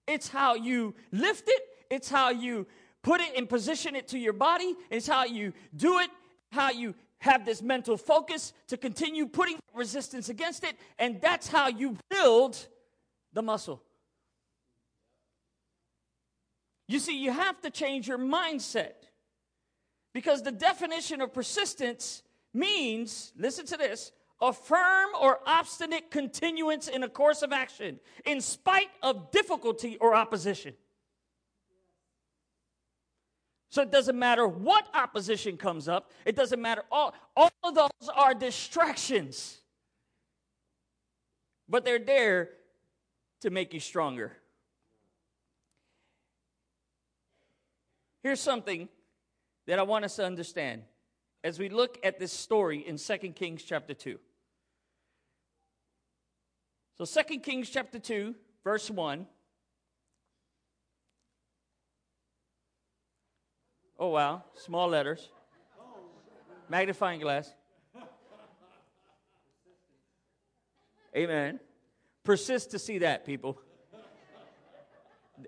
It's 0.08 0.28
how 0.28 0.56
you 0.56 0.94
lift 1.14 1.48
it, 1.48 1.62
it's 1.90 2.10
how 2.10 2.32
you 2.32 2.68
put 3.02 3.22
it 3.22 3.30
and 3.38 3.48
position 3.48 3.96
it 3.96 4.10
to 4.10 4.20
your 4.20 4.34
body, 4.34 4.76
it's 4.90 5.08
how 5.08 5.24
you 5.24 5.54
do 5.74 6.00
it, 6.00 6.10
how 6.52 6.70
you 6.70 6.96
have 7.20 7.46
this 7.46 7.62
mental 7.62 7.96
focus 7.96 8.52
to 8.68 8.76
continue 8.76 9.26
putting 9.26 9.58
resistance 9.74 10.28
against 10.28 10.66
it, 10.66 10.76
and 11.00 11.22
that's 11.22 11.48
how 11.48 11.70
you 11.70 11.96
build 12.10 12.68
the 13.38 13.44
muscle. 13.44 13.84
You 16.88 16.98
see, 16.98 17.24
you 17.24 17.32
have 17.32 17.62
to 17.62 17.70
change 17.70 18.08
your 18.08 18.18
mindset 18.18 18.94
because 20.12 20.42
the 20.42 20.52
definition 20.52 21.22
of 21.22 21.36
persistence 21.36 22.24
means, 22.52 23.34
listen 23.38 23.68
to 23.68 23.78
this, 23.78 24.12
a 24.42 24.52
firm 24.52 25.10
or 25.22 25.40
obstinate 25.46 26.10
continuance 26.10 26.88
in 26.88 27.04
a 27.04 27.10
course 27.10 27.44
of 27.44 27.54
action 27.54 28.00
in 28.26 28.42
spite 28.42 28.90
of 29.04 29.30
difficulty 29.30 29.98
or 29.98 30.16
opposition. 30.16 30.74
So 33.70 33.84
it 33.84 33.92
doesn't 33.92 34.18
matter 34.18 34.48
what 34.48 34.88
opposition 34.96 35.58
comes 35.58 35.88
up, 35.88 36.10
it 36.26 36.36
doesn't 36.36 36.60
matter. 36.60 36.82
All, 36.92 37.14
all 37.36 37.52
of 37.64 37.76
those 37.76 38.10
are 38.16 38.34
distractions, 38.34 39.60
but 41.70 41.86
they're 41.86 42.00
there 42.00 42.50
to 43.42 43.50
make 43.50 43.74
you 43.74 43.80
stronger. 43.80 44.32
Here's 48.24 48.42
something 48.42 48.90
that 49.68 49.80
I 49.80 49.84
want 49.84 50.06
us 50.06 50.16
to 50.18 50.26
understand 50.26 50.84
as 51.44 51.60
we 51.60 51.70
look 51.70 51.98
at 52.04 52.20
this 52.20 52.34
story 52.34 52.86
in 52.86 52.98
2 52.98 53.18
Kings 53.34 53.64
chapter 53.64 53.94
2. 53.94 54.18
So 56.98 57.06
2 57.06 57.40
Kings 57.40 57.70
chapter 57.70 58.00
2, 58.00 58.34
verse 58.64 58.90
1. 58.90 59.28
Oh, 64.00 64.10
wow. 64.10 64.44
Small 64.56 64.90
letters. 64.90 65.30
Magnifying 66.70 67.20
glass. 67.20 67.54
Amen. 71.16 71.60
Persist 72.28 72.72
to 72.72 72.80
see 72.80 72.98
that, 72.98 73.26
people. 73.26 73.58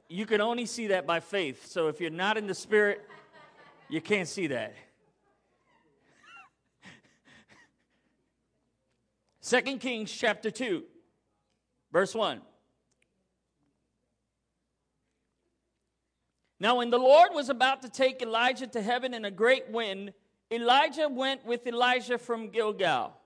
You 0.07 0.25
can 0.25 0.39
only 0.39 0.65
see 0.65 0.87
that 0.87 1.05
by 1.05 1.19
faith. 1.19 1.65
So 1.65 1.89
if 1.89 1.99
you're 1.99 2.09
not 2.09 2.37
in 2.37 2.47
the 2.47 2.53
spirit, 2.53 3.05
you 3.89 3.99
can't 3.99 4.29
see 4.29 4.47
that. 4.47 4.73
Second 9.41 9.81
Kings 9.81 10.09
chapter 10.09 10.49
2, 10.49 10.83
verse 11.91 12.15
1. 12.15 12.39
Now, 16.61 16.77
when 16.77 16.91
the 16.91 16.97
Lord 16.97 17.31
was 17.33 17.49
about 17.49 17.81
to 17.81 17.89
take 17.89 18.21
Elijah 18.21 18.67
to 18.67 18.81
heaven 18.81 19.13
in 19.13 19.25
a 19.25 19.31
great 19.31 19.69
wind, 19.69 20.13
Elijah 20.49 21.09
went 21.09 21.45
with 21.45 21.67
Elisha 21.67 22.17
from 22.17 22.47
Gilgal. 22.47 23.18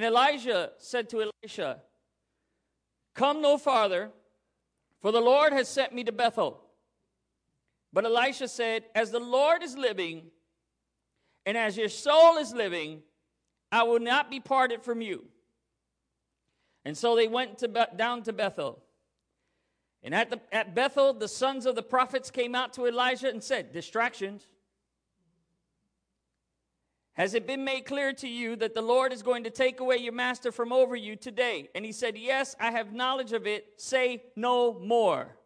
And 0.00 0.06
Elijah 0.06 0.70
said 0.78 1.10
to 1.10 1.30
Elisha, 1.44 1.82
Come 3.14 3.42
no 3.42 3.58
farther, 3.58 4.10
for 5.02 5.12
the 5.12 5.20
Lord 5.20 5.52
has 5.52 5.68
sent 5.68 5.92
me 5.92 6.04
to 6.04 6.10
Bethel. 6.10 6.58
But 7.92 8.06
Elisha 8.06 8.48
said, 8.48 8.84
As 8.94 9.10
the 9.10 9.20
Lord 9.20 9.62
is 9.62 9.76
living, 9.76 10.22
and 11.44 11.54
as 11.54 11.76
your 11.76 11.90
soul 11.90 12.38
is 12.38 12.54
living, 12.54 13.02
I 13.70 13.82
will 13.82 14.00
not 14.00 14.30
be 14.30 14.40
parted 14.40 14.82
from 14.82 15.02
you. 15.02 15.26
And 16.86 16.96
so 16.96 17.14
they 17.14 17.28
went 17.28 17.58
to, 17.58 17.68
down 17.94 18.22
to 18.22 18.32
Bethel. 18.32 18.82
And 20.02 20.14
at, 20.14 20.30
the, 20.30 20.40
at 20.50 20.74
Bethel, 20.74 21.12
the 21.12 21.28
sons 21.28 21.66
of 21.66 21.74
the 21.74 21.82
prophets 21.82 22.30
came 22.30 22.54
out 22.54 22.72
to 22.72 22.86
Elijah 22.86 23.28
and 23.28 23.44
said, 23.44 23.70
Distractions. 23.70 24.48
Has 27.20 27.34
it 27.34 27.46
been 27.46 27.64
made 27.66 27.84
clear 27.84 28.14
to 28.14 28.26
you 28.26 28.56
that 28.56 28.74
the 28.74 28.80
Lord 28.80 29.12
is 29.12 29.22
going 29.22 29.44
to 29.44 29.50
take 29.50 29.80
away 29.80 29.98
your 29.98 30.14
master 30.14 30.50
from 30.50 30.72
over 30.72 30.96
you 30.96 31.16
today? 31.16 31.68
And 31.74 31.84
he 31.84 31.92
said, 31.92 32.16
Yes, 32.16 32.56
I 32.58 32.70
have 32.70 32.94
knowledge 32.94 33.34
of 33.34 33.46
it. 33.46 33.74
Say 33.76 34.22
no 34.36 34.72
more. 34.80 35.36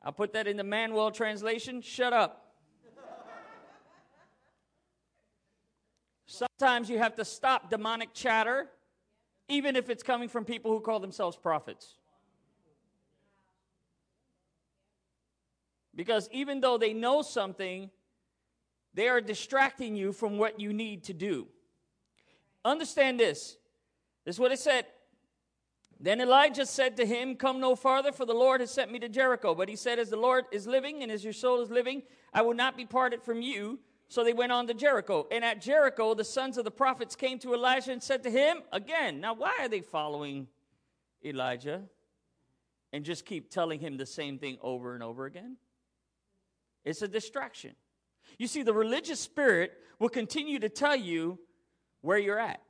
I'll 0.00 0.12
put 0.12 0.32
that 0.34 0.46
in 0.46 0.56
the 0.56 0.62
Manuel 0.62 1.10
translation 1.10 1.82
shut 1.82 2.12
up. 2.12 2.54
Sometimes 6.26 6.88
you 6.88 6.98
have 6.98 7.16
to 7.16 7.24
stop 7.24 7.68
demonic 7.68 8.14
chatter, 8.14 8.68
even 9.48 9.74
if 9.74 9.90
it's 9.90 10.04
coming 10.04 10.28
from 10.28 10.44
people 10.44 10.70
who 10.70 10.78
call 10.78 11.00
themselves 11.00 11.36
prophets. 11.36 11.96
Because 15.96 16.28
even 16.30 16.60
though 16.60 16.78
they 16.78 16.92
know 16.92 17.22
something, 17.22 17.90
they 18.98 19.08
are 19.08 19.20
distracting 19.20 19.94
you 19.94 20.12
from 20.12 20.38
what 20.38 20.58
you 20.58 20.72
need 20.72 21.04
to 21.04 21.14
do. 21.14 21.46
Understand 22.64 23.20
this. 23.20 23.56
This 24.24 24.34
is 24.34 24.40
what 24.40 24.50
it 24.50 24.58
said. 24.58 24.86
Then 26.00 26.20
Elijah 26.20 26.66
said 26.66 26.96
to 26.96 27.06
him, 27.06 27.36
Come 27.36 27.60
no 27.60 27.76
farther, 27.76 28.10
for 28.10 28.26
the 28.26 28.34
Lord 28.34 28.60
has 28.60 28.72
sent 28.72 28.90
me 28.90 28.98
to 28.98 29.08
Jericho. 29.08 29.54
But 29.54 29.68
he 29.68 29.76
said, 29.76 30.00
As 30.00 30.10
the 30.10 30.16
Lord 30.16 30.46
is 30.50 30.66
living 30.66 31.04
and 31.04 31.12
as 31.12 31.22
your 31.22 31.32
soul 31.32 31.60
is 31.60 31.70
living, 31.70 32.02
I 32.34 32.42
will 32.42 32.54
not 32.54 32.76
be 32.76 32.84
parted 32.84 33.22
from 33.22 33.40
you. 33.40 33.78
So 34.08 34.24
they 34.24 34.32
went 34.32 34.50
on 34.50 34.66
to 34.66 34.74
Jericho. 34.74 35.28
And 35.30 35.44
at 35.44 35.60
Jericho, 35.60 36.14
the 36.14 36.24
sons 36.24 36.58
of 36.58 36.64
the 36.64 36.72
prophets 36.72 37.14
came 37.14 37.38
to 37.38 37.54
Elijah 37.54 37.92
and 37.92 38.02
said 38.02 38.24
to 38.24 38.30
him, 38.32 38.62
Again, 38.72 39.20
now 39.20 39.32
why 39.32 39.54
are 39.60 39.68
they 39.68 39.80
following 39.80 40.48
Elijah 41.24 41.82
and 42.92 43.04
just 43.04 43.24
keep 43.24 43.48
telling 43.48 43.78
him 43.78 43.96
the 43.96 44.06
same 44.06 44.40
thing 44.40 44.58
over 44.60 44.94
and 44.94 45.04
over 45.04 45.24
again? 45.26 45.56
It's 46.84 47.02
a 47.02 47.06
distraction. 47.06 47.76
You 48.38 48.46
see, 48.46 48.62
the 48.62 48.72
religious 48.72 49.20
spirit 49.20 49.72
will 49.98 50.08
continue 50.08 50.60
to 50.60 50.68
tell 50.68 50.96
you 50.96 51.38
where 52.00 52.18
you're 52.18 52.38
at. 52.38 52.62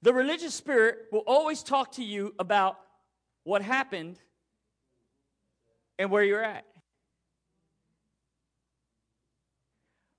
The 0.00 0.12
religious 0.12 0.54
spirit 0.54 1.06
will 1.12 1.22
always 1.26 1.62
talk 1.62 1.92
to 1.92 2.04
you 2.04 2.34
about 2.38 2.76
what 3.44 3.62
happened 3.62 4.18
and 5.98 6.10
where 6.10 6.24
you're 6.24 6.42
at. 6.42 6.64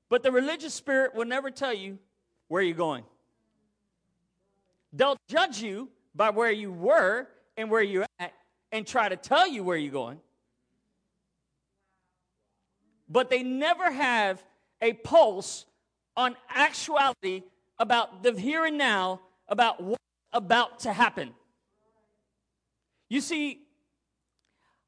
But 0.10 0.24
the 0.24 0.32
religious 0.32 0.74
spirit 0.74 1.16
will 1.16 1.26
never 1.26 1.50
tell 1.50 1.74
you 1.74 1.98
where 2.48 2.62
you're 2.62 2.76
going. 2.76 3.04
They'll 4.94 5.18
judge 5.28 5.60
you 5.62 5.90
by 6.14 6.30
where 6.30 6.52
you 6.52 6.72
were 6.72 7.28
and 7.58 7.70
where 7.70 7.82
you're 7.82 8.06
at 8.20 8.32
and 8.72 8.86
try 8.86 9.10
to 9.10 9.18
tell 9.18 9.48
you 9.48 9.64
where 9.64 9.76
you're 9.76 9.92
going. 9.92 10.20
But 13.10 13.30
they 13.30 13.44
never 13.44 13.92
have 13.92 14.44
a 14.82 14.94
pulse 14.94 15.66
on 16.16 16.36
actuality 16.50 17.44
about 17.80 18.24
the 18.24 18.40
here 18.40 18.66
and 18.66 18.78
now 18.78 19.22
about 19.48 19.82
what's 19.82 20.02
about 20.32 20.80
to 20.80 20.94
happen. 20.94 21.34
You 23.10 23.22
see, 23.22 23.62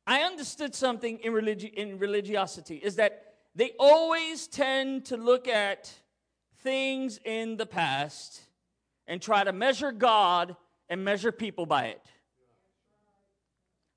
I 0.07 0.21
understood 0.21 0.75
something 0.75 1.19
in, 1.19 1.33
religi- 1.33 1.73
in 1.73 1.99
religiosity 1.99 2.77
is 2.77 2.95
that 2.97 3.33
they 3.55 3.71
always 3.79 4.47
tend 4.47 5.05
to 5.05 5.17
look 5.17 5.47
at 5.47 5.91
things 6.59 7.19
in 7.25 7.57
the 7.57 7.65
past 7.65 8.41
and 9.07 9.21
try 9.21 9.43
to 9.43 9.53
measure 9.53 9.91
God 9.91 10.55
and 10.89 11.03
measure 11.03 11.31
people 11.31 11.65
by 11.65 11.85
it. 11.85 12.01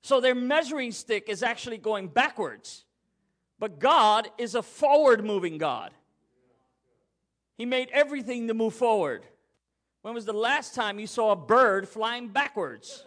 So 0.01 0.21
their 0.21 0.35
measuring 0.35 0.91
stick 0.91 1.27
is 1.27 1.43
actually 1.43 1.77
going 1.77 2.07
backwards. 2.07 2.85
But 3.59 3.79
God 3.79 4.29
is 4.37 4.55
a 4.55 4.63
forward 4.63 5.23
moving 5.23 5.57
God. 5.57 5.91
He 7.57 7.65
made 7.65 7.89
everything 7.91 8.47
to 8.47 8.53
move 8.53 8.73
forward. 8.73 9.25
When 10.01 10.13
was 10.13 10.25
the 10.25 10.33
last 10.33 10.73
time 10.73 10.97
you 10.97 11.07
saw 11.07 11.31
a 11.31 11.35
bird 11.35 11.89
flying 11.89 12.29
backwards? 12.29 13.03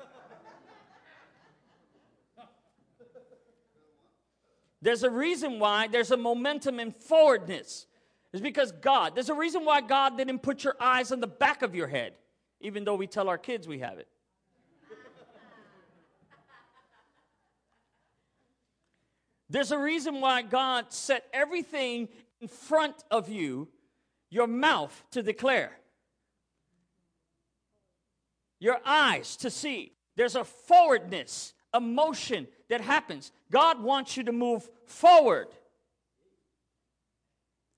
There's 4.83 5.05
a 5.05 5.11
reason 5.11 5.59
why 5.59 5.87
there's 5.87 6.11
a 6.11 6.17
momentum 6.17 6.81
in 6.81 6.91
forwardness. 6.91 7.87
It's 8.33 8.43
because 8.43 8.73
God, 8.73 9.15
there's 9.15 9.29
a 9.29 9.35
reason 9.35 9.65
why 9.65 9.81
God 9.81 10.19
didn't 10.19 10.41
put 10.41 10.65
your 10.65 10.77
eyes 10.81 11.13
on 11.13 11.21
the 11.21 11.27
back 11.27 11.63
of 11.63 11.75
your 11.75 11.87
head, 11.87 12.15
even 12.61 12.85
though 12.85 12.97
we 12.97 13.07
tell 13.07 13.29
our 13.29 13.38
kids 13.38 13.69
we 13.69 13.79
have 13.79 13.99
it. 13.99 14.09
There's 19.53 19.71
a 19.71 19.79
reason 19.79 20.21
why 20.21 20.43
God 20.43 20.93
set 20.93 21.27
everything 21.33 22.09
in 22.41 22.49
front 22.49 22.97
of 23.11 23.29
you, 23.29 23.69
your 24.31 24.49
mouth 24.49 25.05
to 25.12 25.23
declare 25.23 25.79
your 28.62 28.79
eyes 28.87 29.35
to 29.38 29.51
see. 29.51 29.93
There's 30.15 30.37
a 30.37 30.45
forwardness, 30.45 31.53
a 31.75 31.81
motion 31.81 32.47
that 32.71 32.81
happens. 32.81 33.33
God 33.51 33.83
wants 33.83 34.17
you 34.17 34.23
to 34.23 34.33
move 34.33 34.71
forward. 34.87 35.49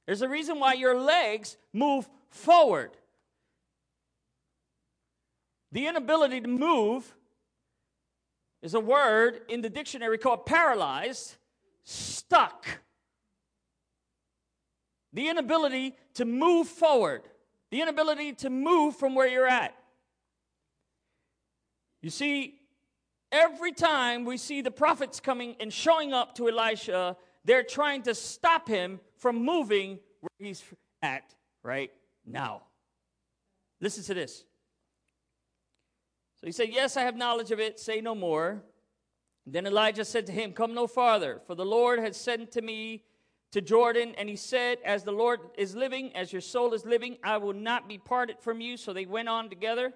There's 0.05 0.21
a 0.21 0.29
reason 0.29 0.61
why 0.61 0.75
your 0.75 1.01
legs 1.01 1.57
move 1.73 2.07
forward. 2.29 2.91
The 5.73 5.87
inability 5.87 6.43
to 6.43 6.49
move 6.49 7.15
is 8.61 8.75
a 8.75 8.81
word 8.81 9.41
in 9.49 9.63
the 9.63 9.71
dictionary 9.71 10.19
called 10.19 10.45
paralyzed, 10.45 11.37
stuck. 11.85 12.67
The 15.13 15.29
inability 15.29 15.95
to 16.15 16.25
move 16.25 16.67
forward, 16.67 17.23
the 17.71 17.81
inability 17.81 18.33
to 18.35 18.51
move 18.51 18.97
from 18.97 19.15
where 19.15 19.29
you're 19.29 19.47
at. 19.47 19.75
You 22.03 22.11
see, 22.11 22.57
every 23.31 23.73
time 23.73 24.25
we 24.25 24.37
see 24.37 24.61
the 24.61 24.71
prophets 24.71 25.21
coming 25.21 25.57
and 25.61 25.73
showing 25.73 26.13
up 26.13 26.35
to 26.37 26.49
Elisha, 26.49 27.17
they're 27.45 27.63
trying 27.63 28.03
to 28.03 28.15
stop 28.15 28.69
him 28.69 29.01
from 29.19 29.45
moving 29.45 29.99
where 30.21 30.31
he's 30.39 30.63
at 31.03 31.35
right 31.63 31.91
now. 32.27 32.63
Listen 33.81 34.03
to 34.05 34.15
this. 34.15 34.45
So 36.41 36.47
he 36.47 36.53
said, 36.53 36.69
Yes, 36.71 36.97
I 36.97 37.03
have 37.03 37.17
knowledge 37.17 37.51
of 37.51 37.61
it. 37.61 37.79
Say 37.79 38.01
no 38.01 38.15
more. 38.15 38.63
Then 39.47 39.67
Elijah 39.67 40.05
said 40.05 40.27
to 40.27 40.33
him, 40.33 40.53
Come 40.53 40.75
no 40.75 40.87
farther, 40.87 41.41
for 41.47 41.55
the 41.55 41.65
Lord 41.67 41.99
has 41.99 42.17
sent 42.17 42.53
to 42.53 42.63
me 42.63 43.05
to 43.53 43.61
Jordan. 43.61 44.15
And 44.17 44.29
he 44.29 44.37
said, 44.37 44.79
As 44.85 45.05
the 45.05 45.13
Lord 45.13 45.41
is 45.59 45.77
living, 45.77 46.15
as 46.17 46.33
your 46.33 46.41
soul 46.41 46.73
is 46.73 46.85
living, 46.85 47.19
I 47.23 47.37
will 47.37 47.53
not 47.53 47.89
be 47.89 47.99
parted 47.99 48.41
from 48.41 48.61
you. 48.61 48.77
So 48.77 48.93
they 48.93 49.07
went 49.07 49.29
on 49.29 49.51
together. 49.51 49.93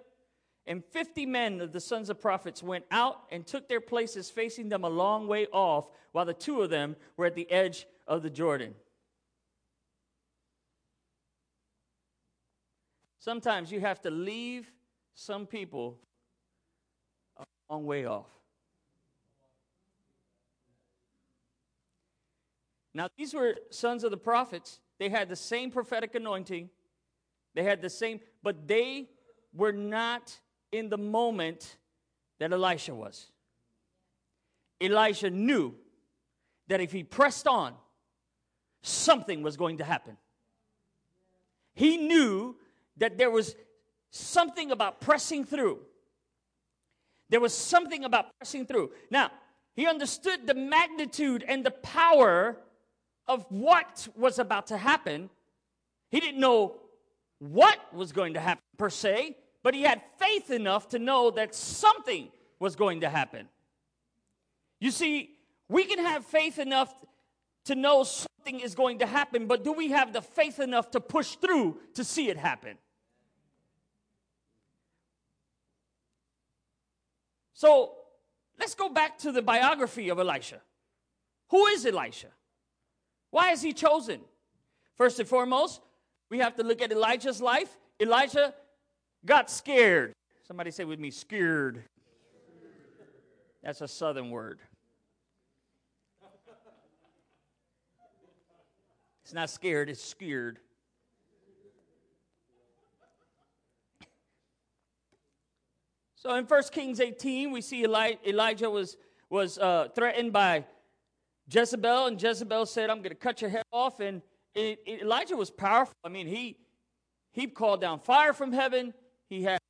And 0.67 0.85
50 0.85 1.25
men 1.25 1.63
of 1.63 1.73
the 1.73 1.81
sons 1.81 2.11
of 2.11 2.21
prophets 2.21 2.63
went 2.63 2.85
out 2.91 3.23
and 3.33 3.47
took 3.47 3.69
their 3.69 3.81
places 3.81 4.29
facing 4.29 4.69
them 4.69 4.85
a 4.85 4.89
long 4.89 5.27
way 5.27 5.47
off, 5.51 5.89
while 6.13 6.27
the 6.27 6.35
two 6.35 6.61
of 6.61 6.69
them 6.69 6.95
were 7.17 7.25
at 7.25 7.35
the 7.35 7.51
edge 7.51 7.87
of 8.07 8.23
the 8.23 8.29
Jordan. 8.29 8.75
Sometimes 13.19 13.73
you 13.73 13.81
have 13.81 14.01
to 14.03 14.11
leave 14.11 14.71
some 15.15 15.47
people 15.47 15.99
a 17.39 17.45
long 17.71 17.87
way 17.87 18.05
off. 18.05 18.38
Now, 22.95 23.09
these 23.17 23.35
were 23.35 23.57
sons 23.71 24.05
of 24.05 24.11
the 24.11 24.17
prophets. 24.17 24.81
They 24.99 25.09
had 25.09 25.29
the 25.29 25.37
same 25.37 25.71
prophetic 25.71 26.15
anointing. 26.15 26.71
They 27.55 27.63
had 27.63 27.83
the 27.83 27.91
same, 27.91 28.21
but 28.43 28.67
they 28.67 29.09
were 29.53 29.73
not 29.73 30.39
in 30.73 30.89
the 30.89 30.99
moment 30.99 31.77
that 32.39 32.53
Elisha 32.53 32.95
was. 32.95 33.31
Elisha 34.81 35.31
knew 35.31 35.75
that 36.69 36.81
if 36.81 36.93
he 36.93 37.03
pressed 37.03 37.47
on, 37.47 37.75
something 38.83 39.43
was 39.43 39.57
going 39.57 39.79
to 39.79 39.85
happen. 39.85 40.17
He 41.75 41.97
knew 41.97 42.57
that 42.97 43.19
there 43.19 43.31
was 43.31 43.55
something 44.11 44.71
about 44.71 45.01
pressing 45.01 45.45
through. 45.45 45.81
There 47.29 47.41
was 47.41 47.55
something 47.55 48.05
about 48.05 48.37
pressing 48.39 48.67
through. 48.67 48.91
Now, 49.11 49.31
he 49.75 49.87
understood 49.87 50.47
the 50.47 50.55
magnitude 50.55 51.45
and 51.47 51.65
the 51.65 51.71
power 51.71 52.59
of 53.29 53.45
what 53.51 54.09
was 54.17 54.39
about 54.39 54.69
to 54.69 54.79
happen. 54.79 55.31
He 56.11 56.21
didn't 56.21 56.41
know 56.41 56.77
what 57.39 57.79
was 57.95 58.13
going 58.13 58.35
to 58.35 58.41
happen 58.41 58.65
per 58.79 58.91
se, 58.91 59.37
but 59.63 59.75
he 59.75 59.83
had 59.83 60.01
faith 60.19 60.51
enough 60.51 60.89
to 60.89 60.99
know 60.99 61.31
that 61.31 61.55
something 61.55 62.29
was 62.59 62.75
going 62.75 63.03
to 63.03 63.09
happen. 63.09 63.49
You 64.81 64.91
see, 64.91 65.31
we 65.69 65.85
can 65.85 65.99
have 65.99 66.25
faith 66.25 66.59
enough 66.59 66.93
to 67.67 67.75
know 67.75 68.03
something 68.03 68.61
is 68.61 68.75
going 68.75 69.01
to 69.01 69.07
happen, 69.07 69.47
but 69.47 69.63
do 69.63 69.73
we 69.73 69.91
have 69.91 70.13
the 70.13 70.23
faith 70.23 70.59
enough 70.59 70.91
to 70.93 71.01
push 71.01 71.37
through 71.37 71.79
to 71.95 72.03
see 72.03 72.31
it 72.31 72.39
happen? 72.39 72.79
So 77.53 77.93
let's 78.59 78.75
go 78.75 78.89
back 78.89 79.19
to 79.19 79.33
the 79.33 79.43
biography 79.43 80.09
of 80.09 80.19
Elisha. 80.19 80.61
Who 81.51 81.67
is 81.67 81.85
Elisha? 81.85 82.29
Why 83.31 83.53
is 83.53 83.63
he 83.63 83.73
chosen? 83.73 84.21
First 84.97 85.19
and 85.21 85.29
foremost, 85.29 85.81
we 86.31 86.39
have 86.39 86.57
to 86.57 86.63
look 86.63 86.83
at 86.83 86.93
Elijah's 86.93 87.41
life. 87.41 87.77
Elijah 88.01 88.55
got 89.25 89.51
scared. 89.51 90.13
Somebody 90.47 90.71
say 90.71 90.85
with 90.85 90.99
me, 90.99 91.11
scared. 91.11 91.85
That's 93.63 93.81
a 93.81 93.89
southern 93.89 94.31
word. 94.31 94.61
It's 99.23 99.35
not 99.35 99.51
scared, 99.51 99.91
it's 99.91 100.03
scared. 100.03 100.59
So 106.17 106.35
in 106.35 106.47
1 106.47 106.63
Kings 106.73 106.99
18, 106.99 107.53
we 107.53 107.61
see 107.61 107.83
Eli- 107.83 108.17
Elijah 108.27 108.71
was, 108.71 108.97
was 109.31 109.59
uh, 109.59 109.89
threatened 109.95 110.33
by 110.33 110.65
Jezebel, 111.51 112.07
and 112.07 112.23
Jezebel 112.23 112.67
said, 112.67 112.91
I'm 112.91 112.99
going 112.99 113.11
to 113.11 113.15
cut 113.15 113.41
your 113.41 113.51
head 113.51 113.65
off. 113.73 114.01
And 114.01 114.23
it, 114.55 114.81
it, 114.87 115.03
Elijah 115.03 115.37
was 115.37 115.51
powerful. 115.51 115.95
I 116.05 116.09
mean, 116.09 116.27
he, 116.27 116.59
he 117.33 117.47
called 117.47 117.81
down 117.81 118.01
fire 118.01 118.33
from 118.33 118.53
heaven, 118.53 118.93
he 119.29 119.43
had 119.43 119.61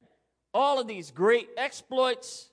all 0.54 0.80
of 0.80 0.86
these 0.86 1.10
great 1.10 1.48
exploits. 1.56 2.50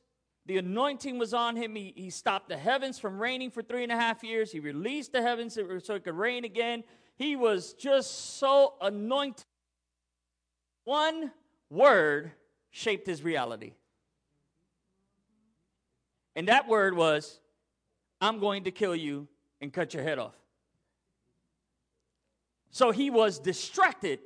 The 0.47 0.57
anointing 0.57 1.17
was 1.17 1.33
on 1.33 1.55
him. 1.55 1.75
He, 1.75 1.91
he 1.95 2.11
stopped 2.11 2.49
the 2.49 2.57
heavens 2.57 2.99
from 2.99 3.17
raining 3.17 3.49
for 3.49 3.63
three 3.63 3.81
and 3.81 3.91
a 3.91 3.95
half 3.95 4.23
years. 4.23 4.51
He 4.51 4.59
released 4.59 5.11
the 5.11 5.21
heavens 5.21 5.55
so 5.55 5.95
it 5.95 6.03
could 6.03 6.13
rain 6.13 6.45
again. 6.45 6.83
He 7.15 7.35
was 7.35 7.73
just 7.73 8.37
so 8.37 8.75
anointed. 8.79 9.45
One 10.83 11.31
word 11.71 12.31
shaped 12.69 13.07
his 13.07 13.23
reality. 13.23 13.73
And 16.35 16.47
that 16.47 16.67
word 16.67 16.95
was, 16.95 17.39
I'm 18.25 18.39
going 18.39 18.63
to 18.63 18.71
kill 18.71 18.95
you 18.95 19.27
and 19.61 19.71
cut 19.71 19.93
your 19.93 20.01
head 20.01 20.17
off. 20.17 20.33
So 22.71 22.91
he 22.91 23.09
was 23.09 23.37
distracted 23.37 24.19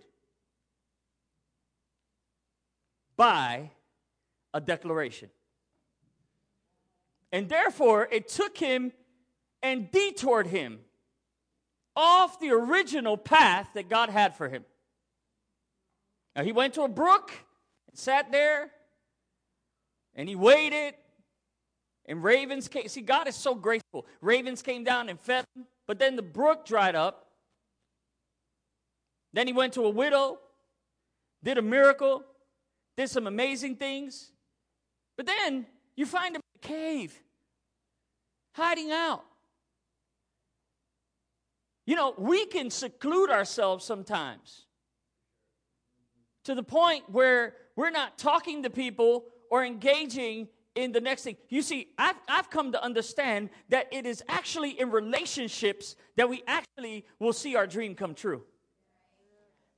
by 3.18 3.72
a 4.54 4.62
declaration. 4.62 5.30
And 7.34 7.50
therefore, 7.50 8.08
it 8.10 8.30
took 8.30 8.58
him 8.58 8.94
and 9.62 9.92
detoured 9.92 10.48
him 10.48 10.80
off 11.94 12.40
the 12.40 12.52
original 12.52 13.18
path 13.18 13.68
that 13.74 13.90
God 13.90 14.10
had 14.10 14.36
for 14.36 14.48
him. 14.48 14.64
Now, 16.36 16.44
he 16.44 16.54
went 16.54 16.74
to 16.76 16.84
a 16.84 16.88
brook 16.88 17.32
and 17.90 17.98
sat 17.98 18.32
there 18.32 18.72
and 20.16 20.30
he 20.30 20.36
waited 20.36 20.96
and 22.10 22.24
ravens 22.24 22.68
came. 22.68 22.88
See, 22.88 23.02
God 23.02 23.28
is 23.28 23.36
so 23.36 23.54
graceful. 23.54 24.08
Ravens 24.20 24.64
came 24.64 24.84
down 24.84 25.08
and 25.10 25.20
fed 25.20 25.46
him, 25.56 25.66
but 25.88 26.00
then 26.00 26.16
the 26.16 26.24
brook 26.24 26.66
dried 26.66 26.96
up. 26.96 27.28
Then 29.32 29.46
he 29.46 29.54
went 29.54 29.74
to 29.74 29.86
a 29.86 29.90
widow, 29.90 30.40
did 31.44 31.60
a 31.60 31.62
miracle, 31.62 32.24
did 32.98 33.12
some 33.12 33.28
amazing 33.28 33.76
things. 33.76 34.32
But 35.18 35.28
then 35.28 35.68
you 35.96 36.08
find 36.08 36.36
him 36.36 36.42
in 36.56 36.60
a 36.64 36.68
cave, 36.68 37.14
hiding 38.54 38.92
out. 38.92 39.24
You 41.86 41.96
know, 41.96 42.16
we 42.18 42.48
can 42.48 42.72
seclude 42.72 43.30
ourselves 43.30 43.86
sometimes 43.86 44.66
to 46.46 46.56
the 46.56 46.64
point 46.64 47.04
where 47.12 47.54
we're 47.76 47.92
not 47.92 48.18
talking 48.18 48.64
to 48.64 48.72
people 48.72 49.26
or 49.52 49.64
engaging 49.64 50.48
in 50.80 50.92
the 50.92 51.02
next 51.02 51.24
thing. 51.24 51.36
You 51.50 51.62
see, 51.62 51.90
I've, 51.98 52.16
I've 52.28 52.50
come 52.50 52.72
to 52.72 52.84
understand 52.84 53.50
that 53.70 53.88
it 53.92 54.06
is 54.06 54.24
actually 54.28 54.80
in 54.80 54.92
relationships 54.92 55.96
that 56.16 56.30
we 56.30 56.42
actually 56.48 57.06
will 57.20 57.34
see 57.34 57.56
our 57.56 57.68
dream 57.68 57.96
come 57.96 58.16
true. 58.16 58.44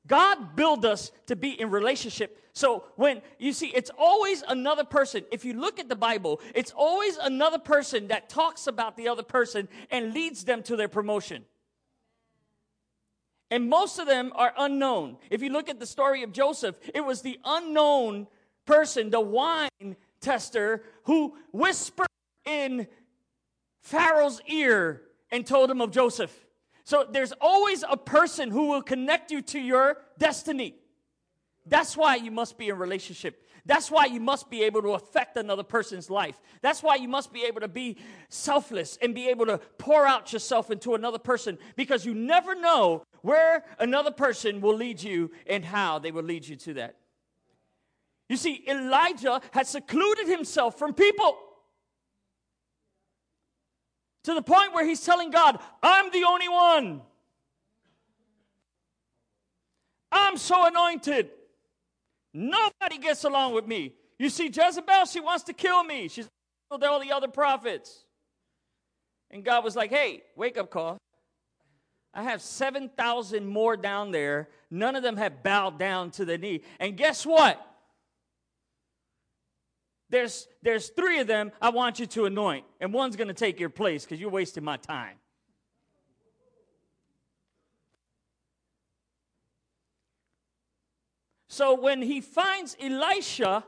God 0.07 0.55
built 0.55 0.85
us 0.85 1.11
to 1.27 1.35
be 1.35 1.59
in 1.59 1.69
relationship. 1.69 2.37
So 2.53 2.85
when 2.95 3.21
you 3.39 3.53
see, 3.53 3.67
it's 3.67 3.91
always 3.97 4.43
another 4.47 4.83
person. 4.83 5.23
If 5.31 5.45
you 5.45 5.53
look 5.53 5.79
at 5.79 5.89
the 5.89 5.95
Bible, 5.95 6.41
it's 6.55 6.71
always 6.75 7.17
another 7.17 7.59
person 7.59 8.07
that 8.07 8.29
talks 8.29 8.67
about 8.67 8.97
the 8.97 9.07
other 9.07 9.23
person 9.23 9.67
and 9.89 10.13
leads 10.13 10.43
them 10.43 10.63
to 10.63 10.75
their 10.75 10.87
promotion. 10.87 11.45
And 13.49 13.69
most 13.69 13.99
of 13.99 14.07
them 14.07 14.31
are 14.35 14.53
unknown. 14.57 15.17
If 15.29 15.41
you 15.41 15.49
look 15.49 15.69
at 15.69 15.79
the 15.79 15.85
story 15.85 16.23
of 16.23 16.31
Joseph, 16.31 16.77
it 16.95 17.01
was 17.01 17.21
the 17.21 17.39
unknown 17.43 18.27
person, 18.65 19.09
the 19.09 19.21
wine 19.21 19.97
tester 20.21 20.83
who 21.03 21.35
whispered 21.51 22.07
in 22.45 22.87
Pharaoh's 23.81 24.41
ear 24.47 25.01
and 25.31 25.45
told 25.45 25.69
him 25.69 25.81
of 25.81 25.91
Joseph. 25.91 26.45
So 26.83 27.05
there's 27.09 27.33
always 27.41 27.83
a 27.89 27.97
person 27.97 28.51
who 28.51 28.67
will 28.67 28.81
connect 28.81 29.31
you 29.31 29.41
to 29.43 29.59
your 29.59 29.97
destiny. 30.17 30.75
That's 31.65 31.95
why 31.95 32.15
you 32.15 32.31
must 32.31 32.57
be 32.57 32.69
in 32.69 32.77
relationship. 32.77 33.41
That's 33.65 33.91
why 33.91 34.05
you 34.05 34.19
must 34.19 34.49
be 34.49 34.63
able 34.63 34.81
to 34.81 34.93
affect 34.93 35.37
another 35.37 35.63
person's 35.63 36.09
life. 36.09 36.39
That's 36.61 36.81
why 36.81 36.95
you 36.95 37.07
must 37.07 37.31
be 37.31 37.43
able 37.43 37.61
to 37.61 37.67
be 37.67 37.97
selfless 38.29 38.97
and 39.01 39.13
be 39.13 39.29
able 39.29 39.45
to 39.45 39.59
pour 39.77 40.07
out 40.07 40.33
yourself 40.33 40.71
into 40.71 40.95
another 40.95 41.19
person 41.19 41.59
because 41.75 42.03
you 42.03 42.15
never 42.15 42.55
know 42.55 43.03
where 43.21 43.63
another 43.77 44.09
person 44.09 44.61
will 44.61 44.75
lead 44.75 45.01
you 45.03 45.31
and 45.45 45.63
how 45.63 45.99
they 45.99 46.11
will 46.11 46.23
lead 46.23 46.47
you 46.47 46.55
to 46.55 46.73
that. 46.75 46.95
You 48.31 48.37
see, 48.37 48.63
Elijah 48.65 49.41
had 49.51 49.67
secluded 49.67 50.25
himself 50.25 50.79
from 50.79 50.93
people 50.93 51.37
to 54.23 54.33
the 54.33 54.41
point 54.41 54.73
where 54.73 54.85
he's 54.85 55.03
telling 55.03 55.31
God, 55.31 55.59
I'm 55.83 56.09
the 56.11 56.23
only 56.23 56.47
one. 56.47 57.01
I'm 60.13 60.37
so 60.37 60.65
anointed. 60.65 61.29
Nobody 62.33 62.99
gets 62.99 63.25
along 63.25 63.53
with 63.53 63.67
me. 63.67 63.95
You 64.17 64.29
see, 64.29 64.47
Jezebel, 64.47 65.07
she 65.07 65.19
wants 65.19 65.43
to 65.43 65.53
kill 65.53 65.83
me. 65.83 66.07
She's 66.07 66.29
killed 66.69 66.85
all 66.85 67.01
the 67.01 67.11
other 67.11 67.27
prophets. 67.27 68.05
And 69.29 69.43
God 69.43 69.65
was 69.65 69.75
like, 69.75 69.89
hey, 69.89 70.23
wake 70.37 70.57
up 70.57 70.69
call. 70.69 70.97
I 72.13 72.23
have 72.23 72.41
7,000 72.41 73.45
more 73.45 73.75
down 73.75 74.11
there. 74.11 74.47
None 74.69 74.95
of 74.95 75.03
them 75.03 75.17
have 75.17 75.43
bowed 75.43 75.77
down 75.77 76.11
to 76.11 76.23
the 76.23 76.37
knee. 76.37 76.61
And 76.79 76.95
guess 76.95 77.25
what? 77.25 77.67
There's, 80.11 80.47
there's 80.61 80.89
three 80.89 81.19
of 81.19 81.27
them 81.27 81.51
I 81.61 81.69
want 81.69 81.99
you 81.99 82.05
to 82.05 82.25
anoint, 82.25 82.65
and 82.81 82.93
one's 82.93 83.15
going 83.15 83.29
to 83.29 83.33
take 83.33 83.59
your 83.59 83.69
place 83.69 84.03
because 84.03 84.19
you're 84.19 84.29
wasting 84.29 84.63
my 84.63 84.75
time. 84.75 85.15
So 91.47 91.79
when 91.79 92.01
he 92.01 92.21
finds 92.21 92.75
Elisha, 92.79 93.63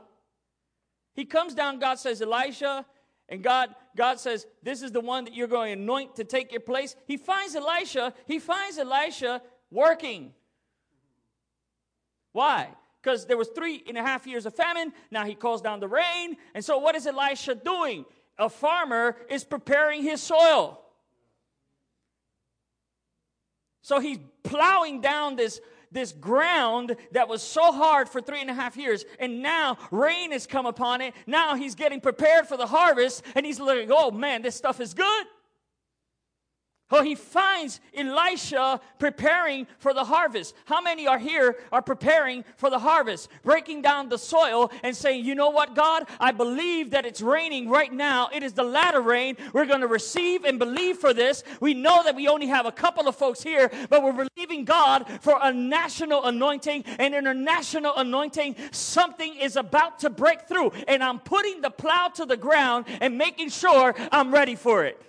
he 1.14 1.24
comes 1.24 1.54
down, 1.54 1.78
God 1.78 1.98
says, 1.98 2.20
Elisha, 2.20 2.84
and 3.28 3.42
God, 3.42 3.74
God 3.96 4.20
says, 4.20 4.46
This 4.62 4.82
is 4.82 4.92
the 4.92 5.00
one 5.00 5.24
that 5.24 5.34
you're 5.34 5.48
going 5.48 5.76
to 5.76 5.82
anoint 5.82 6.16
to 6.16 6.24
take 6.24 6.52
your 6.52 6.60
place. 6.60 6.94
He 7.06 7.16
finds 7.16 7.54
Elisha, 7.54 8.12
he 8.26 8.38
finds 8.38 8.78
Elisha 8.78 9.40
working. 9.70 10.32
Why? 12.32 12.68
Because 13.04 13.26
there 13.26 13.36
was 13.36 13.48
three 13.48 13.84
and 13.86 13.98
a 13.98 14.02
half 14.02 14.26
years 14.26 14.46
of 14.46 14.54
famine. 14.54 14.92
Now 15.10 15.24
he 15.24 15.34
calls 15.34 15.60
down 15.60 15.80
the 15.80 15.88
rain. 15.88 16.36
And 16.54 16.64
so 16.64 16.78
what 16.78 16.94
is 16.94 17.06
Elisha 17.06 17.54
doing? 17.54 18.06
A 18.38 18.48
farmer 18.48 19.16
is 19.28 19.44
preparing 19.44 20.02
his 20.02 20.22
soil. 20.22 20.80
So 23.82 24.00
he's 24.00 24.18
plowing 24.42 25.02
down 25.02 25.36
this, 25.36 25.60
this 25.92 26.12
ground 26.12 26.96
that 27.12 27.28
was 27.28 27.42
so 27.42 27.70
hard 27.70 28.08
for 28.08 28.22
three 28.22 28.40
and 28.40 28.48
a 28.48 28.54
half 28.54 28.76
years. 28.76 29.04
And 29.20 29.42
now 29.42 29.76
rain 29.90 30.32
has 30.32 30.46
come 30.46 30.64
upon 30.64 31.02
it. 31.02 31.12
Now 31.26 31.56
he's 31.56 31.74
getting 31.74 32.00
prepared 32.00 32.48
for 32.48 32.56
the 32.56 32.66
harvest. 32.66 33.22
And 33.34 33.44
he's 33.44 33.60
looking, 33.60 33.90
oh 33.92 34.10
man, 34.10 34.40
this 34.40 34.56
stuff 34.56 34.80
is 34.80 34.94
good. 34.94 35.26
Oh, 36.90 37.02
he 37.02 37.14
finds 37.14 37.80
Elisha 37.96 38.78
preparing 38.98 39.66
for 39.78 39.94
the 39.94 40.04
harvest. 40.04 40.54
How 40.66 40.82
many 40.82 41.06
are 41.06 41.18
here 41.18 41.56
are 41.72 41.80
preparing 41.80 42.44
for 42.56 42.68
the 42.68 42.78
harvest, 42.78 43.30
breaking 43.42 43.80
down 43.80 44.10
the 44.10 44.18
soil 44.18 44.70
and 44.82 44.94
saying, 44.94 45.24
you 45.24 45.34
know 45.34 45.48
what, 45.48 45.74
God, 45.74 46.06
I 46.20 46.30
believe 46.30 46.90
that 46.90 47.06
it's 47.06 47.22
raining 47.22 47.70
right 47.70 47.92
now. 47.92 48.28
It 48.32 48.42
is 48.42 48.52
the 48.52 48.64
latter 48.64 49.00
rain. 49.00 49.36
We're 49.54 49.64
going 49.64 49.80
to 49.80 49.86
receive 49.86 50.44
and 50.44 50.58
believe 50.58 50.98
for 50.98 51.14
this. 51.14 51.42
We 51.58 51.72
know 51.72 52.02
that 52.04 52.14
we 52.14 52.28
only 52.28 52.48
have 52.48 52.66
a 52.66 52.72
couple 52.72 53.08
of 53.08 53.16
folks 53.16 53.42
here, 53.42 53.70
but 53.88 54.02
we're 54.02 54.28
believing 54.28 54.66
God 54.66 55.06
for 55.22 55.38
a 55.40 55.52
national 55.52 56.24
anointing, 56.24 56.84
an 56.98 57.14
international 57.14 57.96
anointing. 57.96 58.56
Something 58.72 59.36
is 59.36 59.56
about 59.56 60.00
to 60.00 60.10
break 60.10 60.46
through, 60.46 60.70
and 60.86 61.02
I'm 61.02 61.18
putting 61.18 61.62
the 61.62 61.70
plow 61.70 62.08
to 62.08 62.26
the 62.26 62.36
ground 62.36 62.84
and 63.00 63.16
making 63.16 63.48
sure 63.48 63.94
I'm 64.12 64.34
ready 64.34 64.54
for 64.54 64.84
it. 64.84 65.00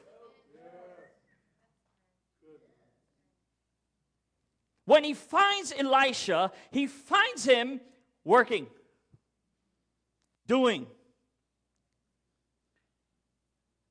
When 4.86 5.04
he 5.04 5.14
finds 5.14 5.74
Elisha, 5.78 6.52
he 6.72 6.88
finds 6.88 7.44
him 7.44 7.82
working, 8.24 8.68
doing. 10.48 10.86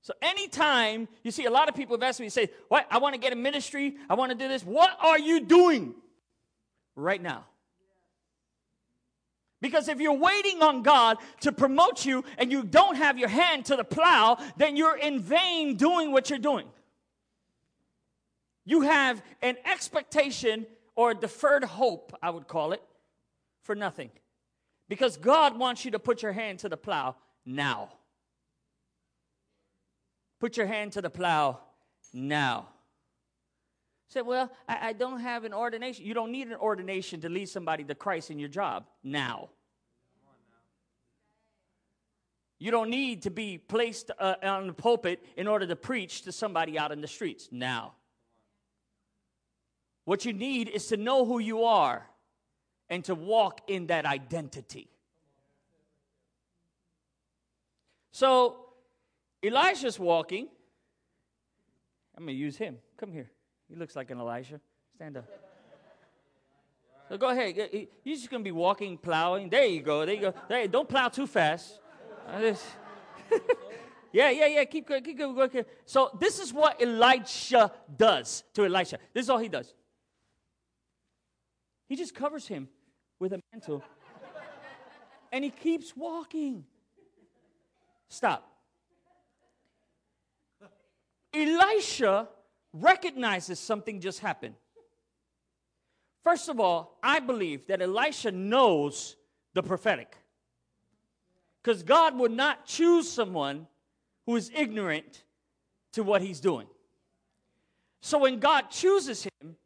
So 0.02 0.12
anytime 0.22 1.08
you 1.22 1.30
see 1.30 1.46
a 1.46 1.50
lot 1.50 1.68
of 1.68 1.74
people 1.74 1.96
have 1.96 2.02
asked 2.02 2.20
me, 2.20 2.28
say, 2.28 2.50
What? 2.68 2.86
I 2.90 2.98
want 2.98 3.14
to 3.14 3.20
get 3.20 3.32
a 3.32 3.36
ministry, 3.36 3.96
I 4.08 4.14
want 4.14 4.30
to 4.32 4.38
do 4.38 4.48
this. 4.48 4.62
What 4.62 4.90
are 5.00 5.18
you 5.18 5.40
doing 5.40 5.94
right 6.94 7.20
now? 7.20 7.46
Because 9.60 9.88
if 9.88 9.98
you're 9.98 10.12
waiting 10.12 10.62
on 10.62 10.82
God 10.82 11.16
to 11.40 11.50
promote 11.50 12.04
you 12.04 12.22
and 12.36 12.52
you 12.52 12.64
don't 12.64 12.96
have 12.96 13.18
your 13.18 13.30
hand 13.30 13.64
to 13.66 13.76
the 13.76 13.84
plow, 13.84 14.36
then 14.58 14.76
you're 14.76 14.96
in 14.96 15.20
vain 15.20 15.76
doing 15.76 16.12
what 16.12 16.28
you're 16.28 16.38
doing. 16.38 16.66
You 18.66 18.82
have 18.82 19.22
an 19.40 19.56
expectation 19.64 20.66
or 20.96 21.14
deferred 21.14 21.64
hope, 21.64 22.16
I 22.22 22.30
would 22.30 22.46
call 22.48 22.72
it, 22.72 22.82
for 23.62 23.74
nothing. 23.74 24.10
Because 24.88 25.16
God 25.16 25.58
wants 25.58 25.84
you 25.84 25.90
to 25.92 25.98
put 25.98 26.22
your 26.22 26.32
hand 26.32 26.60
to 26.60 26.68
the 26.68 26.76
plow 26.76 27.16
now. 27.44 27.90
Put 30.40 30.56
your 30.56 30.66
hand 30.66 30.92
to 30.92 31.02
the 31.02 31.10
plow 31.10 31.60
now. 32.12 32.68
Say, 34.08 34.22
well, 34.22 34.52
I, 34.68 34.88
I, 34.88 34.92
don't 34.92 35.20
have 35.20 35.44
an 35.44 35.54
ordination. 35.54 36.04
You 36.04 36.14
don't 36.14 36.30
need 36.30 36.48
an 36.48 36.56
ordination 36.56 37.20
to 37.22 37.28
lead 37.28 37.48
somebody 37.48 37.82
to 37.84 37.94
Christ 37.94 38.30
in 38.30 38.38
your 38.38 38.50
job 38.50 38.86
now. 39.02 39.48
You 42.58 42.70
don't 42.70 42.90
need 42.90 43.22
to 43.22 43.30
be 43.30 43.58
placed 43.58 44.10
uh, 44.18 44.36
on 44.42 44.68
the 44.68 44.72
pulpit 44.72 45.24
in 45.36 45.48
order 45.48 45.66
to 45.66 45.76
preach 45.76 46.22
to 46.22 46.32
somebody 46.32 46.78
out 46.78 46.92
in 46.92 47.00
the 47.00 47.08
streets 47.08 47.48
now. 47.50 47.94
What 50.04 50.24
you 50.24 50.32
need 50.32 50.68
is 50.68 50.86
to 50.88 50.96
know 50.96 51.24
who 51.24 51.38
you 51.38 51.64
are 51.64 52.06
and 52.90 53.04
to 53.04 53.14
walk 53.14 53.62
in 53.66 53.86
that 53.86 54.04
identity. 54.04 54.88
So 58.12 58.56
Elijah's 59.42 59.98
walking. 59.98 60.48
I'm 62.16 62.24
going 62.24 62.36
to 62.36 62.40
use 62.40 62.56
him. 62.56 62.78
Come 62.96 63.12
here. 63.12 63.30
He 63.68 63.74
looks 63.76 63.96
like 63.96 64.10
an 64.10 64.20
Elijah. 64.20 64.60
Stand 64.94 65.16
up. 65.16 65.28
So 67.08 67.18
go 67.18 67.30
ahead. 67.30 67.56
You're 68.04 68.16
just 68.16 68.30
going 68.30 68.42
to 68.42 68.44
be 68.44 68.52
walking, 68.52 68.96
plowing. 68.96 69.48
There 69.50 69.66
you 69.66 69.82
go. 69.82 70.06
There 70.06 70.14
you 70.14 70.20
go. 70.20 70.34
Hey, 70.48 70.68
don't 70.68 70.88
plow 70.88 71.08
too 71.08 71.26
fast. 71.26 71.80
yeah, 74.12 74.30
yeah, 74.30 74.46
yeah. 74.46 74.64
Keep 74.64 74.88
going. 74.88 75.02
Keep 75.02 75.18
going. 75.18 75.64
So 75.84 76.16
this 76.18 76.38
is 76.38 76.52
what 76.52 76.80
Elijah 76.80 77.72
does 77.96 78.44
to 78.54 78.64
Elisha. 78.64 78.98
This 79.12 79.24
is 79.24 79.30
all 79.30 79.38
he 79.38 79.48
does. 79.48 79.74
He 81.88 81.96
just 81.96 82.14
covers 82.14 82.46
him 82.46 82.68
with 83.18 83.32
a 83.32 83.40
mantle. 83.52 83.82
and 85.32 85.44
he 85.44 85.50
keeps 85.50 85.96
walking. 85.96 86.64
Stop. 88.08 88.50
Elisha 91.32 92.28
recognizes 92.72 93.58
something 93.58 94.00
just 94.00 94.20
happened. 94.20 94.54
First 96.22 96.48
of 96.48 96.58
all, 96.58 96.98
I 97.02 97.20
believe 97.20 97.66
that 97.66 97.82
Elisha 97.82 98.30
knows 98.30 99.16
the 99.52 99.62
prophetic. 99.62 100.16
Because 101.62 101.82
God 101.82 102.18
would 102.18 102.32
not 102.32 102.66
choose 102.66 103.10
someone 103.10 103.66
who 104.26 104.36
is 104.36 104.50
ignorant 104.54 105.24
to 105.92 106.02
what 106.02 106.22
he's 106.22 106.40
doing. 106.40 106.66
So 108.00 108.18
when 108.18 108.38
God 108.38 108.70
chooses 108.70 109.24
him, 109.24 109.56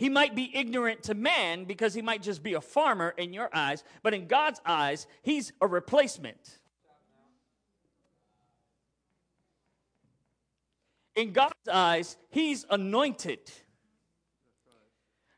he 0.00 0.08
might 0.08 0.34
be 0.34 0.50
ignorant 0.52 1.04
to 1.04 1.14
man 1.14 1.64
because 1.64 1.94
he 1.94 2.02
might 2.02 2.22
just 2.22 2.42
be 2.42 2.54
a 2.54 2.60
farmer 2.60 3.10
in 3.16 3.32
your 3.32 3.50
eyes, 3.52 3.84
but 4.02 4.14
in 4.14 4.26
God's 4.26 4.60
eyes, 4.64 5.06
he's 5.22 5.52
a 5.60 5.68
replacement. 5.68 6.58
in 11.20 11.32
God's 11.32 11.68
eyes, 11.70 12.16
he's 12.30 12.64
anointed. 12.70 13.40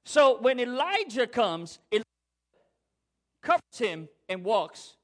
So 0.04 0.40
when 0.40 0.60
Elijah 0.60 1.26
comes, 1.26 1.78
Elijah 1.90 2.04
covers 3.42 3.78
him 3.78 4.08
and 4.28 4.44
walks. 4.44 4.96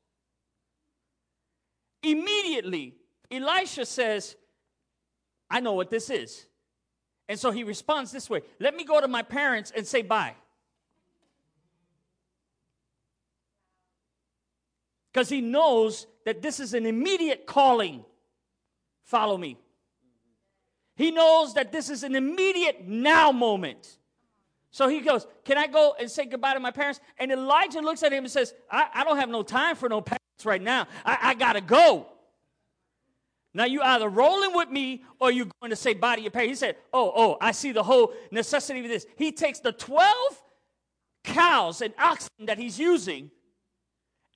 Immediately, 2.02 2.94
Elisha 3.30 3.86
says, 3.86 4.36
I 5.50 5.60
know 5.60 5.72
what 5.72 5.90
this 5.90 6.10
is. 6.10 6.47
And 7.28 7.38
so 7.38 7.50
he 7.50 7.62
responds 7.62 8.10
this 8.10 8.30
way 8.30 8.42
Let 8.58 8.74
me 8.74 8.84
go 8.84 9.00
to 9.00 9.08
my 9.08 9.22
parents 9.22 9.72
and 9.76 9.86
say 9.86 10.02
bye. 10.02 10.34
Because 15.12 15.28
he 15.28 15.40
knows 15.40 16.06
that 16.24 16.42
this 16.42 16.60
is 16.60 16.74
an 16.74 16.86
immediate 16.86 17.46
calling. 17.46 18.04
Follow 19.04 19.36
me. 19.36 19.56
He 20.94 21.10
knows 21.10 21.54
that 21.54 21.72
this 21.72 21.90
is 21.90 22.02
an 22.02 22.14
immediate 22.14 22.86
now 22.86 23.32
moment. 23.32 23.98
So 24.70 24.88
he 24.88 25.00
goes, 25.00 25.26
Can 25.44 25.58
I 25.58 25.66
go 25.66 25.94
and 25.98 26.10
say 26.10 26.26
goodbye 26.26 26.54
to 26.54 26.60
my 26.60 26.70
parents? 26.70 27.00
And 27.18 27.32
Elijah 27.32 27.80
looks 27.80 28.02
at 28.02 28.12
him 28.12 28.24
and 28.24 28.30
says, 28.30 28.54
I, 28.70 28.88
I 28.94 29.04
don't 29.04 29.18
have 29.18 29.28
no 29.28 29.42
time 29.42 29.76
for 29.76 29.88
no 29.88 30.00
parents 30.00 30.44
right 30.44 30.62
now. 30.62 30.86
I, 31.04 31.18
I 31.22 31.34
got 31.34 31.54
to 31.54 31.60
go. 31.60 32.06
Now 33.54 33.64
you 33.64 33.80
either 33.82 34.08
rolling 34.08 34.54
with 34.54 34.68
me 34.70 35.04
or 35.20 35.30
you're 35.32 35.46
going 35.60 35.70
to 35.70 35.76
say 35.76 35.94
to 35.94 36.20
your 36.20 36.30
parents. 36.30 36.50
He 36.50 36.54
said, 36.54 36.76
Oh, 36.92 37.12
oh, 37.14 37.36
I 37.40 37.52
see 37.52 37.72
the 37.72 37.82
whole 37.82 38.12
necessity 38.30 38.80
of 38.80 38.88
this. 38.88 39.06
He 39.16 39.32
takes 39.32 39.60
the 39.60 39.72
12 39.72 40.06
cows 41.24 41.80
and 41.80 41.94
oxen 41.98 42.46
that 42.46 42.58
he's 42.58 42.78
using 42.78 43.30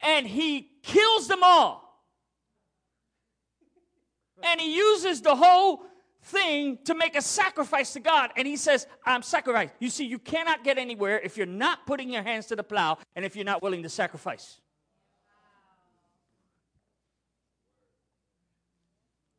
and 0.03 0.27
he 0.27 0.68
kills 0.83 1.29
them 1.29 1.40
all. 1.42 1.83
And 4.42 4.61
he 4.61 4.75
uses 4.75 5.20
the 5.20 5.37
whole 5.37 5.85
thing 6.25 6.79
to 6.85 6.94
make 6.94 7.16
a 7.16 7.22
sacrifice 7.22 7.92
to 7.92 8.01
God. 8.01 8.31
And 8.37 8.46
he 8.46 8.57
says, 8.57 8.87
I'm 9.05 9.22
sacrificed. 9.22 9.75
You 9.79 9.88
see, 9.88 10.07
you 10.07 10.18
cannot 10.18 10.64
get 10.64 10.79
anywhere 10.79 11.20
if 11.20 11.37
you're 11.37 11.46
not 11.46 11.87
putting 11.87 12.11
your 12.11 12.22
hands 12.22 12.46
to 12.46 12.57
the 12.57 12.64
plow 12.64 12.98
and 13.14 13.25
if 13.25 13.37
you're 13.37 13.44
not 13.44 13.62
willing 13.62 13.83
to 13.85 13.88
sacrifice. 13.88 14.61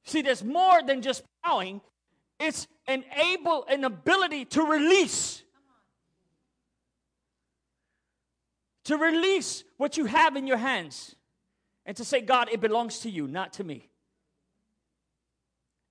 See, 0.03 0.21
there's 0.21 0.43
more 0.43 0.83
than 0.83 1.01
just 1.01 1.23
plowing. 1.43 1.81
It's 2.39 2.67
an 2.87 3.03
able 3.31 3.65
an 3.65 3.83
ability 3.83 4.45
to 4.45 4.63
release. 4.63 5.43
To 8.85 8.97
release 8.97 9.63
what 9.77 9.95
you 9.95 10.05
have 10.05 10.35
in 10.35 10.45
your 10.45 10.57
hands 10.57 11.15
and 11.85 11.95
to 11.97 12.03
say, 12.03 12.21
God, 12.21 12.49
it 12.51 12.59
belongs 12.59 12.99
to 12.99 13.09
you, 13.09 13.27
not 13.27 13.53
to 13.53 13.63
me. 13.63 13.89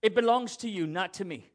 It 0.02 0.14
belongs 0.14 0.58
to 0.58 0.68
you, 0.68 0.86
not 0.86 1.14
to 1.14 1.24
me. 1.24 1.50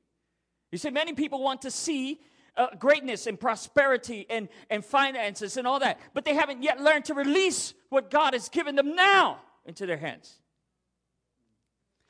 You 0.71 0.77
see, 0.77 0.89
many 0.89 1.13
people 1.13 1.43
want 1.43 1.61
to 1.61 1.71
see 1.71 2.19
uh, 2.55 2.67
greatness 2.79 3.27
and 3.27 3.39
prosperity 3.39 4.25
and, 4.29 4.49
and 4.69 4.83
finances 4.83 5.57
and 5.57 5.67
all 5.67 5.79
that, 5.79 5.99
but 6.13 6.25
they 6.25 6.33
haven't 6.33 6.63
yet 6.63 6.81
learned 6.81 7.05
to 7.05 7.13
release 7.13 7.73
what 7.89 8.09
God 8.09 8.33
has 8.33 8.49
given 8.49 8.75
them 8.75 8.95
now 8.95 9.39
into 9.65 9.85
their 9.85 9.97
hands. 9.97 10.41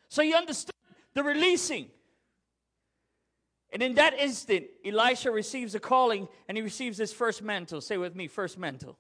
So 0.10 0.22
you 0.22 0.36
understand 0.36 0.74
the 1.14 1.24
releasing. 1.24 1.90
And 3.72 3.84
in 3.84 3.96
that 3.96 4.18
instant, 4.18 4.66
Elisha 4.86 5.32
receives 5.32 5.76
a 5.76 5.80
calling 5.80 6.28
and 6.48 6.58
he 6.58 6.64
receives 6.64 6.98
his 6.98 7.12
first 7.12 7.42
mantle. 7.42 7.82
Say 7.82 7.98
with 7.98 8.16
me, 8.16 8.28
first 8.28 8.58
mantle. 8.58 8.98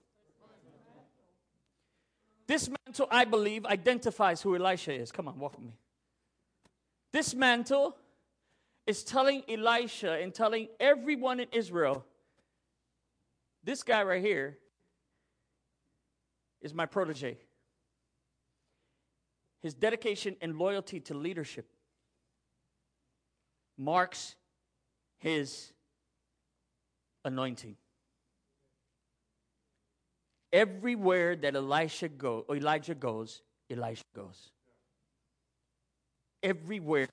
This 2.47 2.69
mantle, 2.69 3.07
I 3.11 3.25
believe, 3.25 3.65
identifies 3.65 4.41
who 4.41 4.55
Elisha 4.55 4.93
is. 4.93 5.11
Come 5.11 5.27
on, 5.27 5.37
walk 5.37 5.57
with 5.57 5.65
me. 5.65 5.73
This 7.11 7.33
mantle 7.33 7.97
is 8.85 9.03
telling 9.03 9.43
Elisha 9.49 10.13
and 10.13 10.33
telling 10.33 10.67
everyone 10.79 11.39
in 11.39 11.47
Israel 11.51 12.05
this 13.67 13.83
guy 13.83 14.01
right 14.03 14.21
here 14.21 14.57
is 16.61 16.73
my 16.73 16.85
protege. 16.85 17.37
His 19.67 19.73
dedication 19.73 20.37
and 20.39 20.57
loyalty 20.57 21.01
to 21.01 21.13
leadership 21.13 21.67
marks 23.77 24.37
his 25.17 25.73
anointing. 27.25 27.75
Everywhere 30.53 31.35
that 31.35 31.53
Elisha 31.53 32.07
go, 32.07 32.45
Elijah 32.49 32.95
goes, 32.95 33.41
Elisha 33.69 34.05
goes 34.15 34.51
everywhere 36.47 37.09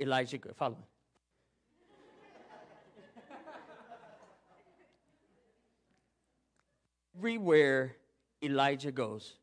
Elijah 0.00 0.38
goes. 0.38 0.54
Follow 0.56 0.76
me. 0.76 0.86
everywhere 7.14 7.96
Elijah 8.42 8.92
goes, 8.92 9.34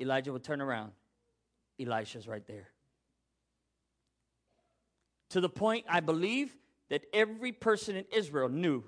Elijah 0.00 0.32
would 0.32 0.44
turn 0.44 0.60
around. 0.60 0.92
Elisha's 1.80 2.26
right 2.26 2.46
there. 2.46 2.68
To 5.30 5.40
the 5.40 5.48
point, 5.48 5.84
I 5.88 6.00
believe, 6.00 6.54
that 6.88 7.04
every 7.12 7.52
person 7.52 7.96
in 7.96 8.04
Israel 8.12 8.48
knew 8.48 8.82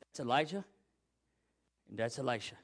that's 0.00 0.20
Elijah 0.20 0.64
and 1.88 1.98
that's 1.98 2.18
Elisha. 2.18 2.56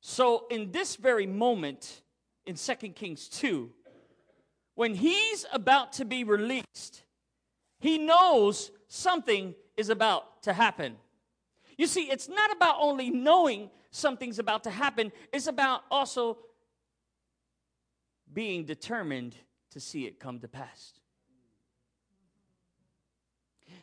So, 0.00 0.46
in 0.50 0.70
this 0.70 0.96
very 0.96 1.26
moment 1.26 2.02
in 2.46 2.54
2 2.54 2.74
Kings 2.90 3.28
2, 3.28 3.70
when 4.76 4.94
he's 4.94 5.44
about 5.52 5.94
to 5.94 6.04
be 6.04 6.22
released, 6.22 7.02
he 7.80 7.98
knows 7.98 8.70
something 8.88 9.54
is 9.76 9.88
about 9.88 10.42
to 10.44 10.52
happen. 10.52 10.96
You 11.76 11.86
see, 11.86 12.04
it's 12.10 12.28
not 12.28 12.52
about 12.52 12.76
only 12.80 13.10
knowing 13.10 13.70
something's 13.90 14.38
about 14.38 14.64
to 14.64 14.70
happen, 14.70 15.12
it's 15.32 15.46
about 15.46 15.82
also 15.90 16.38
being 18.32 18.64
determined 18.64 19.36
to 19.70 19.80
see 19.80 20.06
it 20.06 20.18
come 20.18 20.38
to 20.40 20.48
pass. 20.48 20.92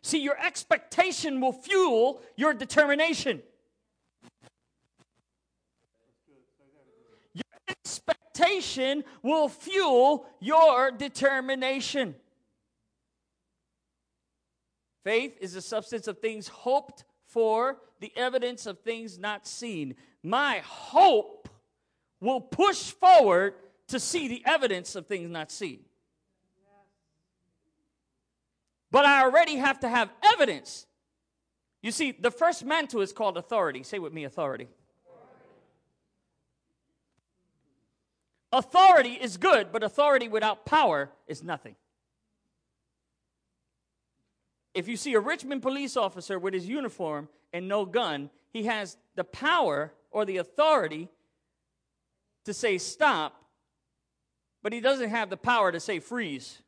See, 0.02 0.20
your 0.20 0.38
expectation 0.38 1.40
will 1.40 1.54
fuel 1.54 2.22
your 2.36 2.54
determination. 2.54 3.42
Your 7.34 7.44
expectation 7.70 9.04
will 9.22 9.48
fuel 9.48 10.26
your 10.40 10.92
determination. 10.92 12.16
Faith 15.04 15.38
is 15.40 15.54
the 15.54 15.62
substance 15.62 16.08
of 16.08 16.20
things 16.20 16.48
hoped 16.48 17.06
for, 17.34 17.78
the 18.00 18.14
evidence 18.16 18.66
of 18.66 18.80
things 18.80 19.18
not 19.18 19.48
seen. 19.48 19.96
My 20.22 20.62
hope 20.64 21.50
will 22.22 22.40
push 22.40 22.92
forward 22.92 23.56
to 23.88 24.00
see 24.00 24.28
the 24.28 24.44
evidence 24.46 24.96
of 24.96 25.08
things 25.08 25.30
not 25.30 25.52
seen. 25.52 25.80
But 28.92 29.06
I 29.06 29.24
already 29.24 29.56
have 29.56 29.80
to 29.80 29.90
have 29.90 30.12
evidence. 30.34 30.86
You 31.82 31.92
see, 31.92 32.12
the 32.12 32.32
first 32.32 32.64
mantle 32.64 33.02
is 33.02 33.12
called 33.12 33.38
authority. 33.38 33.84
Say 33.84 34.00
with 34.00 34.14
me, 34.14 34.24
authority. 34.24 34.68
Authority 38.52 39.14
is 39.14 39.38
good, 39.38 39.72
but 39.72 39.82
authority 39.84 40.28
without 40.28 40.64
power 40.64 41.10
is 41.28 41.44
nothing. 41.44 41.76
If 44.74 44.88
you 44.88 44.98
see 44.98 45.14
a 45.14 45.20
Richmond 45.20 45.62
police 45.62 45.96
officer 45.96 46.40
with 46.40 46.54
his 46.54 46.68
uniform 46.68 47.30
and 47.52 47.68
no 47.68 47.86
gun, 47.86 48.30
he 48.52 48.64
has 48.64 48.98
the 49.16 49.24
power 49.24 49.94
or 50.12 50.26
the 50.26 50.38
authority 50.38 51.10
to 52.46 52.54
say 52.54 52.78
stop, 52.78 53.44
but 54.62 54.74
he 54.74 54.82
doesn't 54.82 55.10
have 55.10 55.30
the 55.30 55.38
power 55.38 55.72
to 55.72 55.80
say 55.80 56.00
freeze 56.00 56.60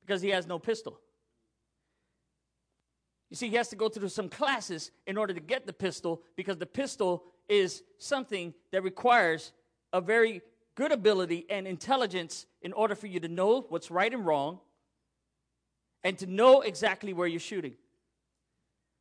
because 0.00 0.20
he 0.20 0.30
has 0.30 0.46
no 0.46 0.58
pistol. 0.58 1.00
You 3.30 3.36
see, 3.36 3.48
he 3.48 3.56
has 3.56 3.68
to 3.68 3.76
go 3.76 3.88
through 3.88 4.08
some 4.08 4.28
classes 4.28 4.90
in 5.06 5.18
order 5.18 5.34
to 5.34 5.40
get 5.40 5.66
the 5.66 5.72
pistol 5.72 6.22
because 6.36 6.56
the 6.56 6.66
pistol 6.66 7.24
is 7.48 7.82
something 7.98 8.54
that 8.72 8.82
requires 8.82 9.52
a 9.92 10.00
very 10.00 10.40
good 10.74 10.92
ability 10.92 11.46
and 11.50 11.66
intelligence 11.66 12.46
in 12.62 12.72
order 12.72 12.94
for 12.94 13.06
you 13.06 13.20
to 13.20 13.28
know 13.28 13.66
what's 13.68 13.90
right 13.90 14.12
and 14.12 14.24
wrong 14.24 14.60
and 16.08 16.16
to 16.16 16.26
know 16.26 16.62
exactly 16.62 17.12
where 17.12 17.26
you're 17.26 17.38
shooting. 17.38 17.74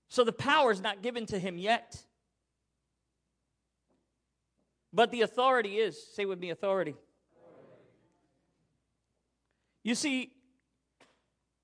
So 0.09 0.25
the 0.25 0.33
power 0.33 0.73
is 0.73 0.81
not 0.81 1.01
given 1.01 1.25
to 1.27 1.39
him 1.39 1.57
yet. 1.57 2.03
But 4.91 5.11
the 5.11 5.21
authority 5.21 5.77
is. 5.77 5.97
Say 6.13 6.25
with 6.25 6.37
me, 6.37 6.49
authority. 6.49 6.95
You 9.83 9.95
see, 9.95 10.33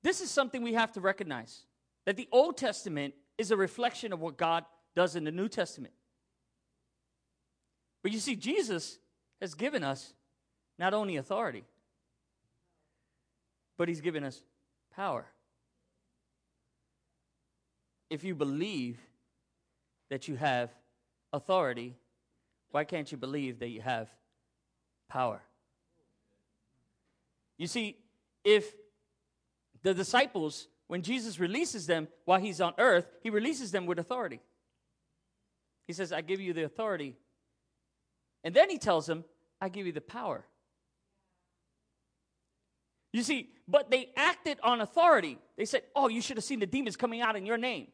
this 0.02 0.22
is 0.22 0.32
something 0.32 0.64
we 0.64 0.76
have 0.76 0.94
to 0.94 1.02
recognize 1.02 1.64
that 2.06 2.16
the 2.16 2.30
Old 2.32 2.56
Testament 2.56 3.14
is 3.38 3.52
a 3.52 3.58
reflection 3.58 4.14
of 4.14 4.22
what 4.22 4.38
God 4.38 4.64
does 4.96 5.18
in 5.18 5.26
the 5.26 5.32
New 5.32 5.50
Testament. 5.50 5.94
But 8.02 8.14
you 8.14 8.20
see, 8.20 8.38
Jesus 8.38 8.98
has 9.42 9.56
given 9.56 9.84
us 9.84 10.14
not 10.80 10.94
only 10.94 11.18
authority, 11.18 11.66
but 13.78 13.90
He's 13.90 14.00
given 14.00 14.24
us 14.24 14.42
power. 14.96 15.26
If 18.14 18.24
you 18.24 18.36
believe 18.36 19.00
that 20.12 20.28
you 20.28 20.36
have 20.36 20.70
authority, 21.34 21.96
why 22.70 22.84
can't 22.84 23.12
you 23.12 23.18
believe 23.18 23.58
that 23.58 23.70
you 23.70 23.82
have 23.82 24.08
power? 25.10 25.42
You 27.58 27.66
see, 27.66 27.98
if 28.44 28.72
the 29.82 29.96
disciples, 29.96 30.68
when 30.86 31.02
Jesus 31.02 31.40
releases 31.40 31.88
them 31.88 32.08
while 32.26 32.40
he's 32.40 32.62
on 32.62 32.76
earth, 32.78 33.10
he 33.24 33.32
releases 33.32 33.72
them 33.72 33.88
with 33.88 33.98
authority. 33.98 34.42
He 35.88 35.94
says, 35.94 36.14
I 36.14 36.22
give 36.22 36.40
you 36.40 36.54
the 36.54 36.66
authority. 36.66 37.16
And 38.44 38.54
then 38.54 38.70
he 38.70 38.78
tells 38.78 39.08
them, 39.08 39.26
I 39.60 39.70
give 39.70 39.88
you 39.88 39.92
the 39.92 40.02
power. 40.02 40.46
You 43.12 43.24
see, 43.24 43.50
but 43.68 43.90
they 43.90 44.12
acted 44.16 44.60
on 44.62 44.82
authority. 44.82 45.40
They 45.58 45.66
said, 45.66 45.82
Oh, 45.96 46.10
you 46.10 46.22
should 46.22 46.38
have 46.38 46.44
seen 46.44 46.60
the 46.60 46.68
demons 46.68 46.96
coming 46.96 47.20
out 47.20 47.36
in 47.36 47.48
your 47.48 47.58
name. 47.58 47.88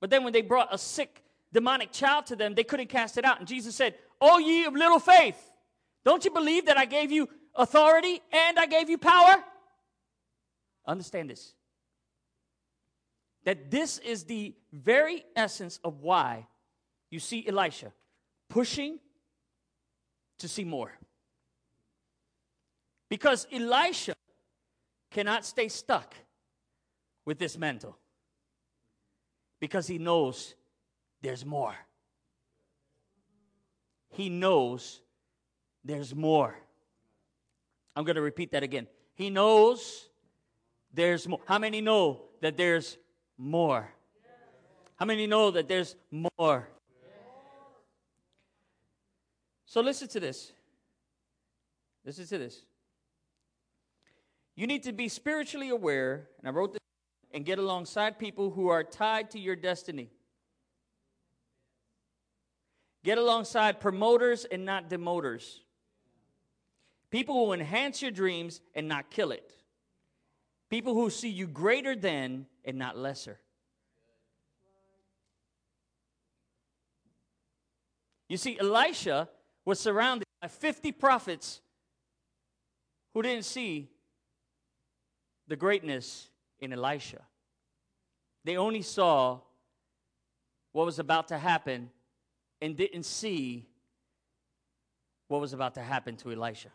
But 0.00 0.10
then 0.10 0.24
when 0.24 0.32
they 0.32 0.42
brought 0.42 0.72
a 0.72 0.78
sick, 0.78 1.22
demonic 1.52 1.92
child 1.92 2.26
to 2.26 2.36
them, 2.36 2.54
they 2.54 2.64
couldn't 2.64 2.88
cast 2.88 3.18
it 3.18 3.24
out. 3.24 3.38
And 3.38 3.48
Jesus 3.48 3.74
said, 3.74 3.94
Oh, 4.20 4.38
ye 4.38 4.64
of 4.64 4.74
little 4.74 4.98
faith, 4.98 5.50
don't 6.04 6.24
you 6.24 6.30
believe 6.30 6.66
that 6.66 6.76
I 6.76 6.84
gave 6.84 7.10
you 7.10 7.28
authority 7.54 8.20
and 8.32 8.58
I 8.58 8.66
gave 8.66 8.88
you 8.88 8.98
power? 8.98 9.42
Understand 10.86 11.30
this. 11.30 11.54
That 13.44 13.70
this 13.70 13.98
is 13.98 14.24
the 14.24 14.54
very 14.72 15.24
essence 15.36 15.80
of 15.84 16.00
why 16.00 16.46
you 17.10 17.20
see 17.20 17.46
Elisha 17.46 17.92
pushing 18.48 18.98
to 20.38 20.48
see 20.48 20.64
more. 20.64 20.92
Because 23.08 23.46
Elisha 23.52 24.14
cannot 25.10 25.44
stay 25.44 25.68
stuck 25.68 26.14
with 27.24 27.38
this 27.38 27.56
mantle 27.56 27.97
because 29.60 29.86
he 29.86 29.98
knows 29.98 30.54
there's 31.22 31.44
more. 31.44 31.74
He 34.10 34.28
knows 34.28 35.00
there's 35.84 36.14
more. 36.14 36.56
I'm 37.94 38.04
going 38.04 38.16
to 38.16 38.22
repeat 38.22 38.52
that 38.52 38.62
again. 38.62 38.86
He 39.14 39.30
knows 39.30 40.08
there's 40.92 41.26
more. 41.26 41.40
How 41.46 41.58
many 41.58 41.80
know 41.80 42.22
that 42.40 42.56
there's 42.56 42.96
more? 43.36 43.88
How 44.96 45.06
many 45.06 45.26
know 45.26 45.50
that 45.50 45.68
there's 45.68 45.94
more? 46.10 46.68
So 49.66 49.80
listen 49.80 50.08
to 50.08 50.20
this. 50.20 50.52
Listen 52.04 52.26
to 52.26 52.38
this. 52.38 52.62
You 54.56 54.66
need 54.66 54.82
to 54.84 54.92
be 54.92 55.08
spiritually 55.08 55.68
aware, 55.68 56.28
and 56.38 56.48
I 56.48 56.50
wrote 56.50 56.72
this, 56.72 56.80
and 57.32 57.44
get 57.44 57.58
alongside 57.58 58.18
people 58.18 58.50
who 58.50 58.68
are 58.68 58.82
tied 58.82 59.30
to 59.32 59.38
your 59.38 59.56
destiny. 59.56 60.10
Get 63.04 63.18
alongside 63.18 63.80
promoters 63.80 64.44
and 64.44 64.64
not 64.64 64.88
demoters. 64.88 65.62
People 67.10 67.46
who 67.46 67.52
enhance 67.52 68.02
your 68.02 68.10
dreams 68.10 68.60
and 68.74 68.88
not 68.88 69.10
kill 69.10 69.30
it. 69.30 69.54
People 70.68 70.94
who 70.94 71.08
see 71.08 71.30
you 71.30 71.46
greater 71.46 71.96
than 71.96 72.46
and 72.64 72.76
not 72.78 72.98
lesser. 72.98 73.38
You 78.28 78.36
see, 78.36 78.58
Elisha 78.58 79.28
was 79.64 79.80
surrounded 79.80 80.26
by 80.42 80.48
50 80.48 80.92
prophets 80.92 81.62
who 83.14 83.22
didn't 83.22 83.46
see 83.46 83.88
the 85.46 85.56
greatness 85.56 86.28
in 86.60 86.72
Elisha. 86.72 87.22
They 88.44 88.56
only 88.56 88.82
saw 88.82 89.40
what 90.72 90.86
was 90.86 90.98
about 90.98 91.28
to 91.28 91.38
happen 91.38 91.90
and 92.60 92.76
didn't 92.76 93.04
see 93.04 93.66
what 95.28 95.40
was 95.40 95.52
about 95.52 95.74
to 95.74 95.82
happen 95.82 96.16
to 96.16 96.32
Elisha. 96.32 96.70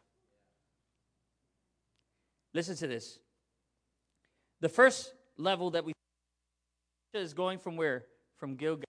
Listen 2.53 2.75
to 2.75 2.87
this. 2.87 3.19
The 4.61 4.69
first 4.69 5.13
level 5.37 5.71
that 5.71 5.83
we 5.83 5.93
is 7.13 7.33
going 7.33 7.59
from 7.59 7.75
where? 7.75 8.03
From 8.37 8.55
Gilgal. 8.55 8.85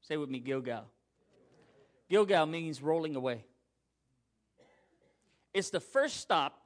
Say 0.00 0.16
with 0.16 0.28
me, 0.28 0.38
Gilgal. 0.38 0.84
Gilgal 2.08 2.46
means 2.46 2.82
rolling 2.82 3.16
away. 3.16 3.44
It's 5.52 5.70
the 5.70 5.80
first 5.80 6.18
stop 6.18 6.60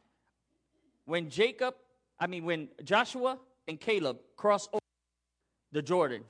when 1.05 1.31
Jacob 1.31 1.75
I 2.21 2.27
mean, 2.27 2.45
when 2.45 2.69
Joshua 2.85 3.39
and 3.67 3.81
Caleb 3.81 4.19
cross 4.37 4.69
over 4.73 4.81
the 5.73 5.81
Jordan, 5.81 6.23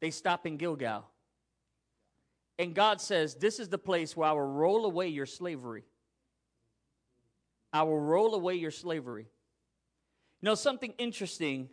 they 0.00 0.10
stop 0.10 0.46
in 0.46 0.58
Gilgal. 0.58 1.08
And 2.58 2.74
God 2.74 3.00
says, 3.00 3.34
This 3.34 3.58
is 3.58 3.68
the 3.68 3.78
place 3.78 4.16
where 4.16 4.28
I 4.28 4.32
will 4.32 4.42
roll 4.42 4.84
away 4.84 5.08
your 5.08 5.26
slavery. 5.26 5.84
I 7.72 7.82
will 7.82 7.98
roll 7.98 8.34
away 8.34 8.54
your 8.54 8.70
slavery. 8.70 9.26
You 10.40 10.46
know, 10.46 10.54
something 10.54 10.92
interesting 10.98 11.70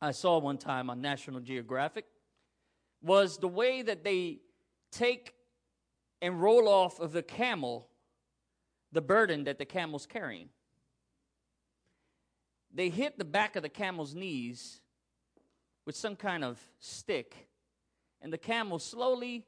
I 0.00 0.12
saw 0.12 0.38
one 0.38 0.58
time 0.58 0.90
on 0.90 1.00
National 1.00 1.40
Geographic 1.40 2.06
was 3.02 3.38
the 3.38 3.48
way 3.48 3.82
that 3.82 4.04
they 4.04 4.38
take 4.90 5.34
and 6.22 6.40
roll 6.40 6.68
off 6.68 6.98
of 6.98 7.12
the 7.12 7.22
camel 7.22 7.88
the 8.90 9.02
burden 9.02 9.44
that 9.44 9.58
the 9.58 9.64
camel's 9.64 10.06
carrying. 10.06 10.48
They 12.72 12.90
hit 12.90 13.18
the 13.18 13.24
back 13.24 13.56
of 13.56 13.62
the 13.62 13.68
camel's 13.68 14.14
knees 14.14 14.80
with 15.84 15.96
some 15.96 16.16
kind 16.16 16.44
of 16.44 16.60
stick, 16.80 17.48
and 18.20 18.32
the 18.32 18.38
camel 18.38 18.78
slowly 18.78 19.46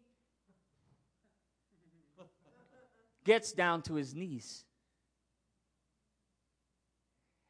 gets 3.24 3.52
down 3.52 3.82
to 3.82 3.94
his 3.94 4.14
knees. 4.14 4.64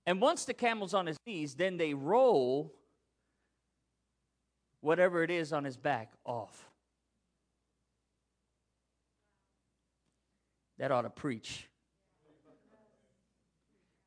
And 0.06 0.20
once 0.20 0.44
the 0.44 0.54
camel's 0.54 0.92
on 0.92 1.06
his 1.06 1.16
knees, 1.24 1.54
then 1.54 1.76
they 1.76 1.94
roll 1.94 2.74
whatever 4.80 5.22
it 5.22 5.30
is 5.30 5.52
on 5.52 5.64
his 5.64 5.76
back 5.76 6.10
off. 6.24 6.68
That 10.78 10.90
ought 10.90 11.02
to 11.02 11.10
preach. 11.10 11.69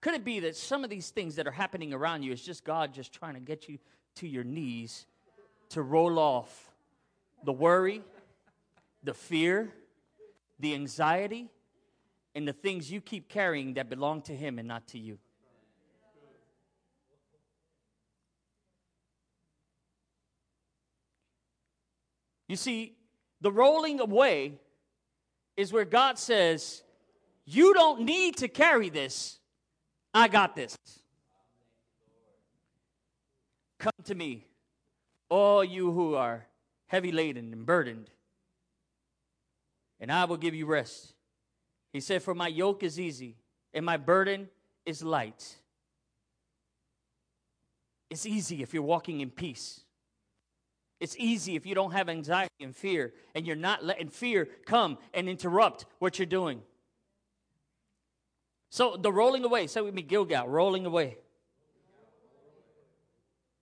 Could 0.03 0.15
it 0.15 0.25
be 0.25 0.41
that 0.41 0.57
some 0.57 0.83
of 0.83 0.89
these 0.89 1.11
things 1.11 1.37
that 1.37 1.47
are 1.47 1.51
happening 1.51 1.93
around 1.93 2.23
you 2.23 2.33
is 2.33 2.41
just 2.41 2.65
God 2.65 2.93
just 2.93 3.13
trying 3.13 3.35
to 3.35 3.39
get 3.39 3.69
you 3.69 3.77
to 4.15 4.27
your 4.27 4.43
knees 4.43 5.05
to 5.69 5.81
roll 5.81 6.19
off 6.19 6.73
the 7.45 7.53
worry, 7.53 8.01
the 9.01 9.13
fear, 9.13 9.71
the 10.59 10.73
anxiety, 10.73 11.47
and 12.35 12.45
the 12.45 12.51
things 12.51 12.91
you 12.91 12.99
keep 12.99 13.29
carrying 13.29 13.75
that 13.75 13.89
belong 13.89 14.21
to 14.23 14.35
Him 14.35 14.59
and 14.59 14.67
not 14.67 14.85
to 14.87 14.99
you? 14.99 15.19
You 22.49 22.57
see, 22.57 22.97
the 23.39 23.53
rolling 23.53 24.01
away 24.01 24.59
is 25.55 25.71
where 25.71 25.85
God 25.85 26.19
says, 26.19 26.83
You 27.45 27.73
don't 27.73 28.01
need 28.01 28.35
to 28.39 28.49
carry 28.49 28.89
this. 28.89 29.39
I 30.13 30.27
got 30.27 30.55
this. 30.55 30.77
Come 33.79 33.91
to 34.05 34.15
me, 34.15 34.45
all 35.29 35.63
you 35.63 35.91
who 35.91 36.15
are 36.15 36.45
heavy 36.87 37.11
laden 37.11 37.51
and 37.51 37.65
burdened, 37.65 38.09
and 39.99 40.11
I 40.11 40.25
will 40.25 40.37
give 40.37 40.53
you 40.53 40.65
rest. 40.65 41.13
He 41.91 41.99
said, 41.99 42.23
For 42.23 42.33
my 42.35 42.47
yoke 42.47 42.83
is 42.83 42.99
easy 42.99 43.35
and 43.73 43.85
my 43.85 43.97
burden 43.97 44.49
is 44.85 45.03
light. 45.03 45.57
It's 48.09 48.25
easy 48.25 48.61
if 48.61 48.73
you're 48.73 48.83
walking 48.83 49.21
in 49.21 49.31
peace. 49.31 49.81
It's 50.99 51.15
easy 51.17 51.55
if 51.55 51.65
you 51.65 51.75
don't 51.75 51.91
have 51.91 52.09
anxiety 52.09 52.53
and 52.61 52.75
fear 52.75 53.13
and 53.35 53.45
you're 53.45 53.55
not 53.55 53.83
letting 53.83 54.09
fear 54.09 54.47
come 54.65 54.97
and 55.13 55.27
interrupt 55.27 55.85
what 55.99 56.19
you're 56.19 56.25
doing. 56.25 56.61
So 58.73 58.97
the 58.99 59.11
rolling 59.11 59.45
away, 59.45 59.67
say 59.67 59.81
with 59.81 59.93
me, 59.93 60.01
Gilgal, 60.01 60.47
rolling 60.47 60.87
away. 60.87 61.17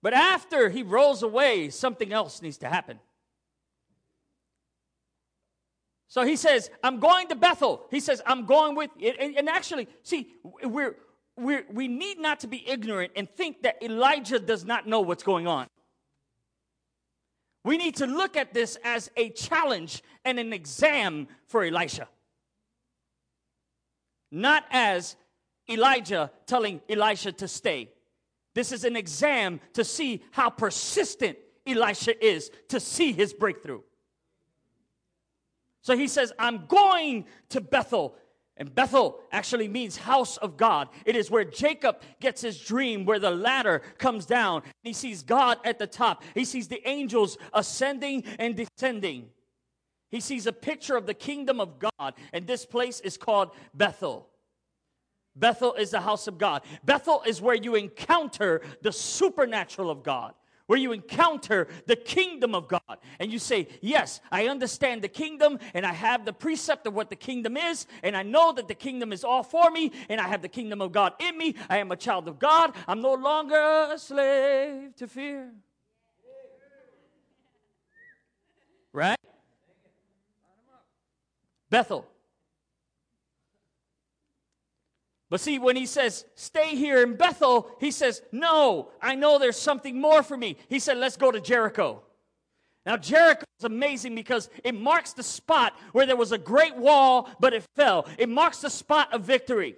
But 0.00 0.14
after 0.14 0.70
he 0.70 0.82
rolls 0.82 1.22
away, 1.22 1.68
something 1.68 2.14
else 2.14 2.40
needs 2.40 2.56
to 2.58 2.66
happen. 2.66 2.98
So 6.08 6.24
he 6.24 6.34
says, 6.34 6.70
I'm 6.82 6.98
going 6.98 7.28
to 7.28 7.34
Bethel. 7.34 7.84
He 7.90 8.00
says, 8.00 8.22
I'm 8.24 8.46
going 8.46 8.74
with 8.74 8.88
And, 9.04 9.36
and 9.36 9.50
actually, 9.50 9.86
see, 10.02 10.32
we're, 10.64 10.96
we're, 11.36 11.66
we 11.70 11.88
need 11.88 12.18
not 12.18 12.40
to 12.40 12.46
be 12.46 12.66
ignorant 12.66 13.12
and 13.14 13.28
think 13.28 13.64
that 13.64 13.82
Elijah 13.82 14.38
does 14.38 14.64
not 14.64 14.86
know 14.86 15.02
what's 15.02 15.22
going 15.22 15.46
on. 15.46 15.66
We 17.66 17.76
need 17.76 17.96
to 17.96 18.06
look 18.06 18.38
at 18.38 18.54
this 18.54 18.78
as 18.82 19.10
a 19.18 19.28
challenge 19.28 20.02
and 20.24 20.38
an 20.38 20.54
exam 20.54 21.28
for 21.48 21.64
Elisha 21.64 22.08
not 24.32 24.64
as 24.70 25.14
Elijah 25.70 26.32
telling 26.46 26.80
Elisha 26.88 27.30
to 27.32 27.46
stay. 27.46 27.90
This 28.54 28.72
is 28.72 28.84
an 28.84 28.96
exam 28.96 29.60
to 29.74 29.84
see 29.84 30.22
how 30.32 30.50
persistent 30.50 31.38
Elisha 31.66 32.24
is 32.24 32.50
to 32.68 32.80
see 32.80 33.12
his 33.12 33.32
breakthrough. 33.32 33.82
So 35.82 35.96
he 35.96 36.08
says, 36.08 36.32
I'm 36.38 36.66
going 36.66 37.26
to 37.50 37.60
Bethel. 37.60 38.16
And 38.56 38.74
Bethel 38.74 39.18
actually 39.32 39.68
means 39.68 39.96
house 39.96 40.36
of 40.36 40.56
God. 40.56 40.88
It 41.06 41.16
is 41.16 41.30
where 41.30 41.44
Jacob 41.44 42.02
gets 42.20 42.42
his 42.42 42.58
dream, 42.60 43.04
where 43.04 43.18
the 43.18 43.30
ladder 43.30 43.80
comes 43.98 44.26
down. 44.26 44.62
He 44.82 44.92
sees 44.92 45.22
God 45.22 45.58
at 45.64 45.78
the 45.78 45.86
top, 45.86 46.22
he 46.34 46.44
sees 46.44 46.68
the 46.68 46.86
angels 46.88 47.38
ascending 47.52 48.24
and 48.38 48.56
descending. 48.56 49.30
He 50.12 50.20
sees 50.20 50.46
a 50.46 50.52
picture 50.52 50.94
of 50.94 51.06
the 51.06 51.14
kingdom 51.14 51.58
of 51.58 51.78
God, 51.78 52.12
and 52.34 52.46
this 52.46 52.66
place 52.66 53.00
is 53.00 53.16
called 53.16 53.50
Bethel. 53.72 54.28
Bethel 55.34 55.72
is 55.72 55.90
the 55.90 56.02
house 56.02 56.26
of 56.26 56.36
God. 56.36 56.62
Bethel 56.84 57.22
is 57.26 57.40
where 57.40 57.54
you 57.54 57.74
encounter 57.76 58.60
the 58.82 58.92
supernatural 58.92 59.88
of 59.90 60.02
God, 60.02 60.34
where 60.66 60.78
you 60.78 60.92
encounter 60.92 61.66
the 61.86 61.96
kingdom 61.96 62.54
of 62.54 62.68
God. 62.68 62.98
And 63.18 63.32
you 63.32 63.38
say, 63.38 63.68
Yes, 63.80 64.20
I 64.30 64.48
understand 64.48 65.00
the 65.00 65.08
kingdom, 65.08 65.58
and 65.72 65.86
I 65.86 65.94
have 65.94 66.26
the 66.26 66.34
precept 66.34 66.86
of 66.86 66.92
what 66.92 67.08
the 67.08 67.16
kingdom 67.16 67.56
is, 67.56 67.86
and 68.02 68.14
I 68.14 68.22
know 68.22 68.52
that 68.52 68.68
the 68.68 68.74
kingdom 68.74 69.14
is 69.14 69.24
all 69.24 69.42
for 69.42 69.70
me, 69.70 69.92
and 70.10 70.20
I 70.20 70.28
have 70.28 70.42
the 70.42 70.48
kingdom 70.48 70.82
of 70.82 70.92
God 70.92 71.14
in 71.20 71.38
me. 71.38 71.54
I 71.70 71.78
am 71.78 71.90
a 71.90 71.96
child 71.96 72.28
of 72.28 72.38
God. 72.38 72.74
I'm 72.86 73.00
no 73.00 73.14
longer 73.14 73.88
a 73.90 73.98
slave 73.98 74.94
to 74.96 75.08
fear. 75.08 75.52
Right? 78.92 79.16
Bethel. 81.72 82.06
But 85.30 85.40
see, 85.40 85.58
when 85.58 85.74
he 85.74 85.86
says, 85.86 86.26
stay 86.34 86.76
here 86.76 87.02
in 87.02 87.14
Bethel, 87.14 87.70
he 87.80 87.90
says, 87.90 88.20
no, 88.30 88.90
I 89.00 89.14
know 89.14 89.38
there's 89.38 89.56
something 89.56 89.98
more 89.98 90.22
for 90.22 90.36
me. 90.36 90.58
He 90.68 90.78
said, 90.78 90.98
let's 90.98 91.16
go 91.16 91.32
to 91.32 91.40
Jericho. 91.40 92.02
Now, 92.84 92.98
Jericho 92.98 93.46
is 93.58 93.64
amazing 93.64 94.14
because 94.14 94.50
it 94.62 94.78
marks 94.78 95.14
the 95.14 95.22
spot 95.22 95.72
where 95.92 96.04
there 96.04 96.16
was 96.16 96.32
a 96.32 96.38
great 96.38 96.76
wall, 96.76 97.30
but 97.40 97.54
it 97.54 97.64
fell. 97.74 98.06
It 98.18 98.28
marks 98.28 98.60
the 98.60 98.68
spot 98.68 99.14
of 99.14 99.22
victory. 99.22 99.76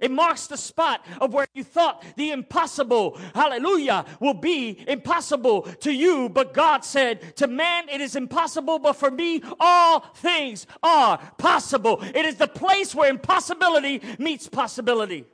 It 0.00 0.10
marks 0.10 0.46
the 0.46 0.56
spot 0.56 1.04
of 1.20 1.32
where 1.32 1.46
you 1.54 1.64
thought 1.64 2.04
the 2.16 2.30
impossible, 2.30 3.18
hallelujah, 3.34 4.04
will 4.20 4.34
be 4.34 4.84
impossible 4.86 5.62
to 5.80 5.92
you. 5.92 6.28
But 6.28 6.54
God 6.54 6.84
said, 6.84 7.36
To 7.36 7.46
man 7.46 7.88
it 7.88 8.00
is 8.00 8.16
impossible, 8.16 8.78
but 8.78 8.94
for 8.94 9.10
me 9.10 9.42
all 9.58 10.00
things 10.16 10.66
are 10.82 11.18
possible. 11.38 12.02
It 12.14 12.24
is 12.24 12.36
the 12.36 12.48
place 12.48 12.94
where 12.94 13.10
impossibility 13.10 14.02
meets 14.18 14.48
possibility. 14.48 15.24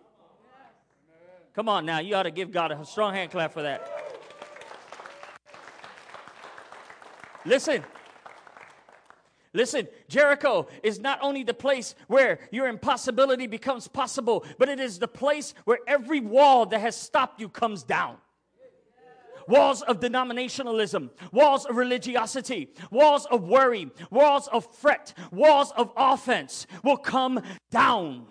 Come 1.55 1.68
on 1.68 1.86
now, 1.86 2.00
you 2.00 2.16
ought 2.16 2.24
to 2.24 2.32
give 2.32 2.50
God 2.50 2.72
a 2.72 2.84
strong 2.84 3.14
hand 3.14 3.30
clap 3.30 3.52
for 3.52 3.62
that. 3.62 3.88
Listen, 7.44 7.84
Listen, 9.55 9.86
Jericho 10.09 10.66
is 10.82 10.98
not 10.98 11.20
only 11.22 11.44
the 11.44 11.55
place 11.55 11.94
where 12.09 12.40
your 12.50 12.66
impossibility 12.66 13.46
becomes 13.46 13.86
possible, 13.86 14.44
but 14.59 14.68
it 14.68 14.80
is 14.80 14.98
the 14.98 15.09
place 15.09 15.55
where 15.64 15.78
every 15.86 16.20
wall 16.20 16.66
that 16.66 16.80
has 16.80 16.96
stopped 16.96 17.40
you 17.40 17.48
comes 17.48 17.84
down. 17.84 18.16
Walls 19.46 19.82
of 19.82 20.00
denominationalism, 20.00 21.11
walls 21.30 21.66
of 21.66 21.76
religiosity, 21.76 22.74
walls 22.90 23.26
of 23.26 23.44
worry, 23.44 23.90
walls 24.11 24.48
of 24.48 24.66
fret, 24.74 25.12
walls 25.30 25.70
of 25.76 25.92
offense 25.96 26.66
will 26.82 26.96
come 26.96 27.40
down 27.70 28.26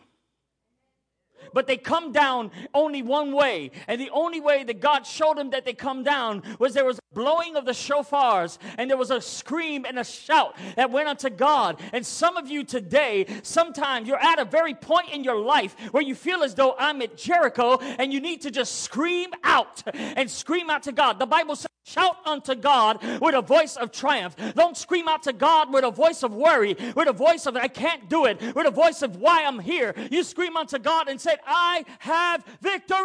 but 1.53 1.67
they 1.67 1.77
come 1.77 2.11
down 2.11 2.51
only 2.73 3.01
one 3.01 3.33
way. 3.33 3.71
And 3.87 3.99
the 3.99 4.09
only 4.11 4.39
way 4.39 4.63
that 4.63 4.79
God 4.79 5.05
showed 5.05 5.37
them 5.37 5.49
that 5.51 5.65
they 5.65 5.73
come 5.73 6.03
down 6.03 6.43
was 6.59 6.73
there 6.73 6.85
was 6.85 6.99
blowing 7.13 7.55
of 7.55 7.65
the 7.65 7.71
shofars 7.71 8.57
and 8.77 8.89
there 8.89 8.97
was 8.97 9.11
a 9.11 9.21
scream 9.21 9.85
and 9.85 9.99
a 9.99 10.03
shout 10.03 10.55
that 10.75 10.91
went 10.91 11.07
unto 11.07 11.29
God. 11.29 11.79
And 11.91 12.05
some 12.05 12.37
of 12.37 12.49
you 12.49 12.63
today, 12.63 13.25
sometimes 13.43 14.07
you're 14.07 14.17
at 14.17 14.39
a 14.39 14.45
very 14.45 14.73
point 14.73 15.11
in 15.11 15.23
your 15.23 15.39
life 15.39 15.75
where 15.91 16.03
you 16.03 16.15
feel 16.15 16.43
as 16.43 16.55
though 16.55 16.75
I'm 16.77 17.01
at 17.01 17.17
Jericho 17.17 17.77
and 17.79 18.11
you 18.11 18.19
need 18.19 18.41
to 18.41 18.51
just 18.51 18.81
scream 18.81 19.31
out 19.43 19.83
and 19.93 20.29
scream 20.29 20.69
out 20.69 20.83
to 20.83 20.91
God. 20.91 21.19
The 21.19 21.25
Bible 21.25 21.55
says, 21.55 21.67
Shout 21.85 22.15
unto 22.25 22.55
God 22.55 23.03
with 23.19 23.35
a 23.35 23.41
voice 23.41 23.75
of 23.75 23.91
triumph. 23.91 24.37
Don't 24.55 24.77
scream 24.77 25.09
out 25.09 25.23
to 25.23 25.33
God 25.33 25.73
with 25.73 25.83
a 25.83 25.91
voice 25.91 26.23
of 26.23 26.33
worry, 26.33 26.77
with 26.95 27.09
a 27.09 27.13
voice 27.13 27.45
of 27.45 27.57
I 27.57 27.67
can't 27.67 28.07
do 28.07 28.23
it, 28.23 28.41
with 28.55 28.65
a 28.65 28.71
voice 28.71 29.01
of 29.01 29.17
why 29.17 29.43
I'm 29.43 29.59
here. 29.59 29.93
You 30.09 30.23
scream 30.23 30.55
unto 30.55 30.79
God 30.79 31.09
and 31.09 31.19
say, 31.19 31.32
I 31.45 31.85
have 31.99 32.43
victory. 32.61 32.99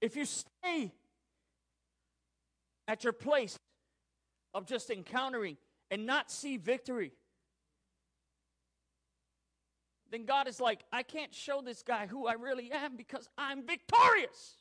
If 0.00 0.16
you 0.16 0.24
stay 0.24 0.92
at 2.88 3.04
your 3.04 3.12
place 3.12 3.58
of 4.54 4.66
just 4.66 4.90
encountering 4.90 5.58
and 5.90 6.06
not 6.06 6.30
see 6.30 6.56
victory, 6.56 7.12
then 10.10 10.24
God 10.24 10.48
is 10.48 10.58
like, 10.60 10.80
I 10.92 11.02
can't 11.02 11.34
show 11.34 11.60
this 11.60 11.82
guy 11.82 12.06
who 12.06 12.26
I 12.26 12.32
really 12.32 12.72
am 12.72 12.96
because 12.96 13.28
I'm 13.38 13.66
victorious. 13.66 14.56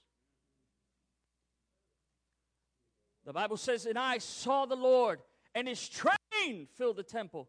The 3.30 3.34
Bible 3.34 3.58
says, 3.58 3.86
And 3.86 4.00
I 4.00 4.18
saw 4.18 4.66
the 4.66 4.76
Lord, 4.76 5.20
and 5.54 5.68
his 5.68 5.88
train 5.88 6.68
filled 6.80 6.96
the 6.96 7.04
temple. 7.04 7.48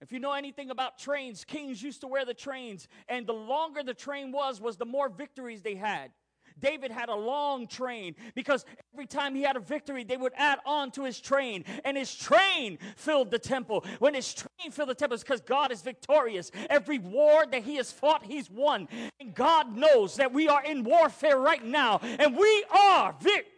If 0.00 0.12
you 0.12 0.20
know 0.20 0.32
anything 0.32 0.70
about 0.70 0.96
trains, 0.96 1.44
kings 1.44 1.82
used 1.82 2.02
to 2.02 2.06
wear 2.06 2.24
the 2.24 2.34
trains, 2.34 2.86
and 3.08 3.26
the 3.26 3.32
longer 3.32 3.82
the 3.82 3.94
train 3.94 4.30
was, 4.30 4.60
was 4.60 4.76
the 4.76 4.86
more 4.86 5.08
victories 5.08 5.62
they 5.62 5.74
had. 5.74 6.12
David 6.56 6.92
had 6.92 7.08
a 7.08 7.14
long 7.16 7.66
train 7.66 8.14
because 8.36 8.64
every 8.94 9.06
time 9.06 9.34
he 9.34 9.42
had 9.42 9.56
a 9.56 9.60
victory, 9.60 10.04
they 10.04 10.16
would 10.16 10.34
add 10.36 10.60
on 10.64 10.92
to 10.92 11.02
his 11.02 11.20
train, 11.20 11.64
and 11.84 11.96
his 11.96 12.14
train 12.14 12.78
filled 12.94 13.32
the 13.32 13.40
temple. 13.40 13.84
When 13.98 14.14
his 14.14 14.32
train 14.32 14.70
filled 14.70 14.90
the 14.90 14.94
temple, 14.94 15.16
it's 15.16 15.24
because 15.24 15.40
God 15.40 15.72
is 15.72 15.82
victorious. 15.82 16.52
Every 16.68 17.00
war 17.00 17.44
that 17.44 17.64
he 17.64 17.74
has 17.74 17.90
fought, 17.90 18.24
he's 18.24 18.48
won. 18.48 18.86
And 19.18 19.34
God 19.34 19.76
knows 19.76 20.14
that 20.14 20.32
we 20.32 20.46
are 20.46 20.62
in 20.62 20.84
warfare 20.84 21.38
right 21.38 21.64
now, 21.64 21.98
and 22.04 22.36
we 22.36 22.64
are 22.70 23.16
victorious. 23.20 23.56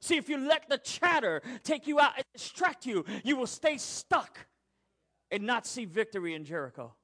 See, 0.00 0.16
if 0.16 0.28
you 0.28 0.38
let 0.38 0.68
the 0.68 0.78
chatter 0.78 1.42
take 1.64 1.86
you 1.86 1.98
out 1.98 2.12
and 2.16 2.24
distract 2.32 2.86
you, 2.86 3.04
you 3.24 3.36
will 3.36 3.46
stay 3.46 3.76
stuck 3.76 4.46
and 5.30 5.42
not 5.42 5.66
see 5.66 5.84
victory 5.84 6.34
in 6.34 6.44
Jericho. 6.44 6.94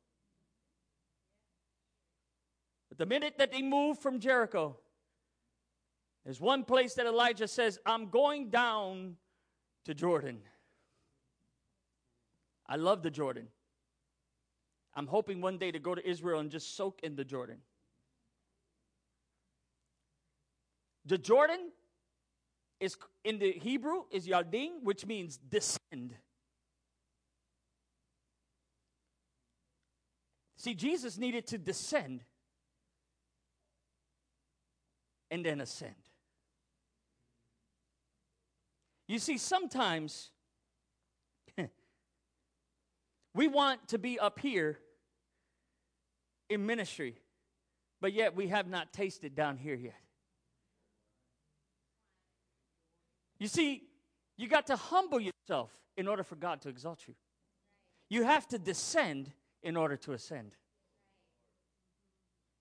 But 2.88 2.98
the 2.98 3.06
minute 3.06 3.38
that 3.38 3.50
they 3.50 3.62
move 3.62 3.98
from 3.98 4.20
Jericho, 4.20 4.76
there's 6.24 6.40
one 6.40 6.62
place 6.62 6.94
that 6.94 7.06
Elijah 7.06 7.48
says, 7.48 7.78
I'm 7.84 8.08
going 8.08 8.50
down 8.50 9.16
to 9.84 9.94
Jordan. 9.94 10.40
I 12.66 12.76
love 12.76 13.02
the 13.02 13.10
Jordan. 13.10 13.48
I'm 14.94 15.06
hoping 15.06 15.40
one 15.40 15.58
day 15.58 15.72
to 15.72 15.78
go 15.78 15.94
to 15.94 16.08
Israel 16.08 16.38
and 16.38 16.50
just 16.50 16.76
soak 16.76 17.00
in 17.02 17.16
the 17.16 17.24
Jordan. 17.24 17.58
The 21.04 21.18
Jordan 21.18 21.70
is 22.80 22.96
in 23.24 23.38
the 23.38 23.52
Hebrew 23.52 24.02
is 24.10 24.26
Yardim, 24.26 24.82
which 24.82 25.06
means 25.06 25.36
descend. 25.36 26.14
See, 30.56 30.74
Jesus 30.74 31.18
needed 31.18 31.46
to 31.48 31.58
descend 31.58 32.22
and 35.30 35.44
then 35.44 35.60
ascend. 35.60 35.94
You 39.08 39.18
see, 39.18 39.38
sometimes 39.38 40.30
we 43.34 43.48
want 43.48 43.88
to 43.88 43.98
be 43.98 44.18
up 44.18 44.38
here 44.38 44.78
in 46.48 46.64
ministry, 46.66 47.16
but 48.00 48.12
yet 48.12 48.36
we 48.36 48.48
have 48.48 48.68
not 48.68 48.92
tasted 48.92 49.34
down 49.34 49.56
here 49.56 49.74
yet. 49.74 50.01
You 53.42 53.48
see, 53.48 53.82
you 54.36 54.46
got 54.46 54.68
to 54.68 54.76
humble 54.76 55.18
yourself 55.18 55.72
in 55.96 56.06
order 56.06 56.22
for 56.22 56.36
God 56.36 56.60
to 56.60 56.68
exalt 56.68 57.08
you. 57.08 57.14
You 58.08 58.22
have 58.22 58.46
to 58.48 58.58
descend 58.58 59.32
in 59.64 59.76
order 59.76 59.96
to 59.96 60.12
ascend. 60.12 60.52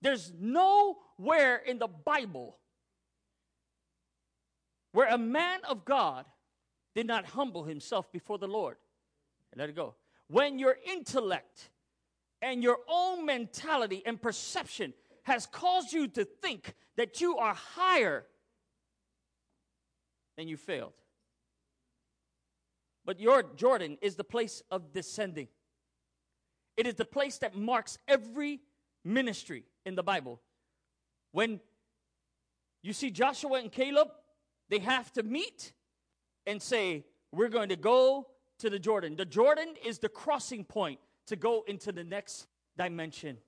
There's 0.00 0.32
nowhere 0.36 1.58
in 1.58 1.78
the 1.78 1.86
Bible 1.86 2.56
where 4.90 5.06
a 5.06 5.16
man 5.16 5.60
of 5.68 5.84
God 5.84 6.26
did 6.96 7.06
not 7.06 7.26
humble 7.26 7.62
himself 7.62 8.10
before 8.10 8.38
the 8.38 8.48
Lord. 8.48 8.76
Let 9.54 9.68
it 9.68 9.76
go. 9.76 9.94
When 10.26 10.58
your 10.58 10.76
intellect 10.84 11.70
and 12.42 12.60
your 12.60 12.78
own 12.88 13.24
mentality 13.24 14.02
and 14.04 14.20
perception 14.20 14.94
has 15.22 15.46
caused 15.46 15.92
you 15.92 16.08
to 16.08 16.24
think 16.24 16.74
that 16.96 17.20
you 17.20 17.38
are 17.38 17.54
higher 17.54 18.26
and 20.38 20.48
you 20.48 20.56
failed. 20.56 20.92
But 23.04 23.20
your 23.20 23.42
Jordan 23.42 23.98
is 24.00 24.16
the 24.16 24.24
place 24.24 24.62
of 24.70 24.92
descending. 24.92 25.48
It 26.76 26.86
is 26.86 26.94
the 26.94 27.04
place 27.04 27.38
that 27.38 27.56
marks 27.56 27.98
every 28.08 28.60
ministry 29.04 29.64
in 29.84 29.94
the 29.94 30.02
Bible. 30.02 30.40
When 31.32 31.60
you 32.82 32.92
see 32.92 33.10
Joshua 33.10 33.60
and 33.60 33.70
Caleb, 33.70 34.08
they 34.68 34.78
have 34.78 35.12
to 35.12 35.22
meet 35.22 35.72
and 36.46 36.60
say, 36.62 37.04
We're 37.32 37.48
going 37.48 37.68
to 37.70 37.76
go 37.76 38.28
to 38.58 38.70
the 38.70 38.78
Jordan. 38.78 39.16
The 39.16 39.24
Jordan 39.24 39.74
is 39.84 39.98
the 39.98 40.08
crossing 40.08 40.64
point 40.64 41.00
to 41.26 41.36
go 41.36 41.64
into 41.66 41.92
the 41.92 42.04
next 42.04 42.46
dimension. 42.76 43.38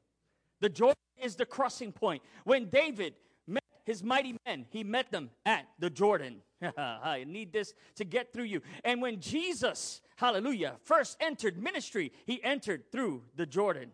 The 0.60 0.68
Jordan 0.68 0.96
is 1.22 1.36
the 1.36 1.46
crossing 1.46 1.92
point. 1.92 2.22
When 2.44 2.68
David 2.68 3.14
met 3.46 3.64
his 3.84 4.02
mighty 4.02 4.36
men, 4.46 4.66
he 4.70 4.84
met 4.84 5.10
them 5.10 5.30
at 5.46 5.66
the 5.78 5.90
Jordan. 5.90 6.42
I 6.76 7.24
need 7.26 7.52
this 7.52 7.74
to 7.96 8.04
get 8.04 8.32
through 8.32 8.44
you. 8.44 8.62
And 8.84 9.02
when 9.02 9.20
Jesus, 9.20 10.00
hallelujah, 10.16 10.76
first 10.82 11.16
entered 11.20 11.62
ministry, 11.62 12.12
he 12.26 12.42
entered 12.42 12.90
through 12.90 13.22
the 13.36 13.46
Jordan. 13.46 13.90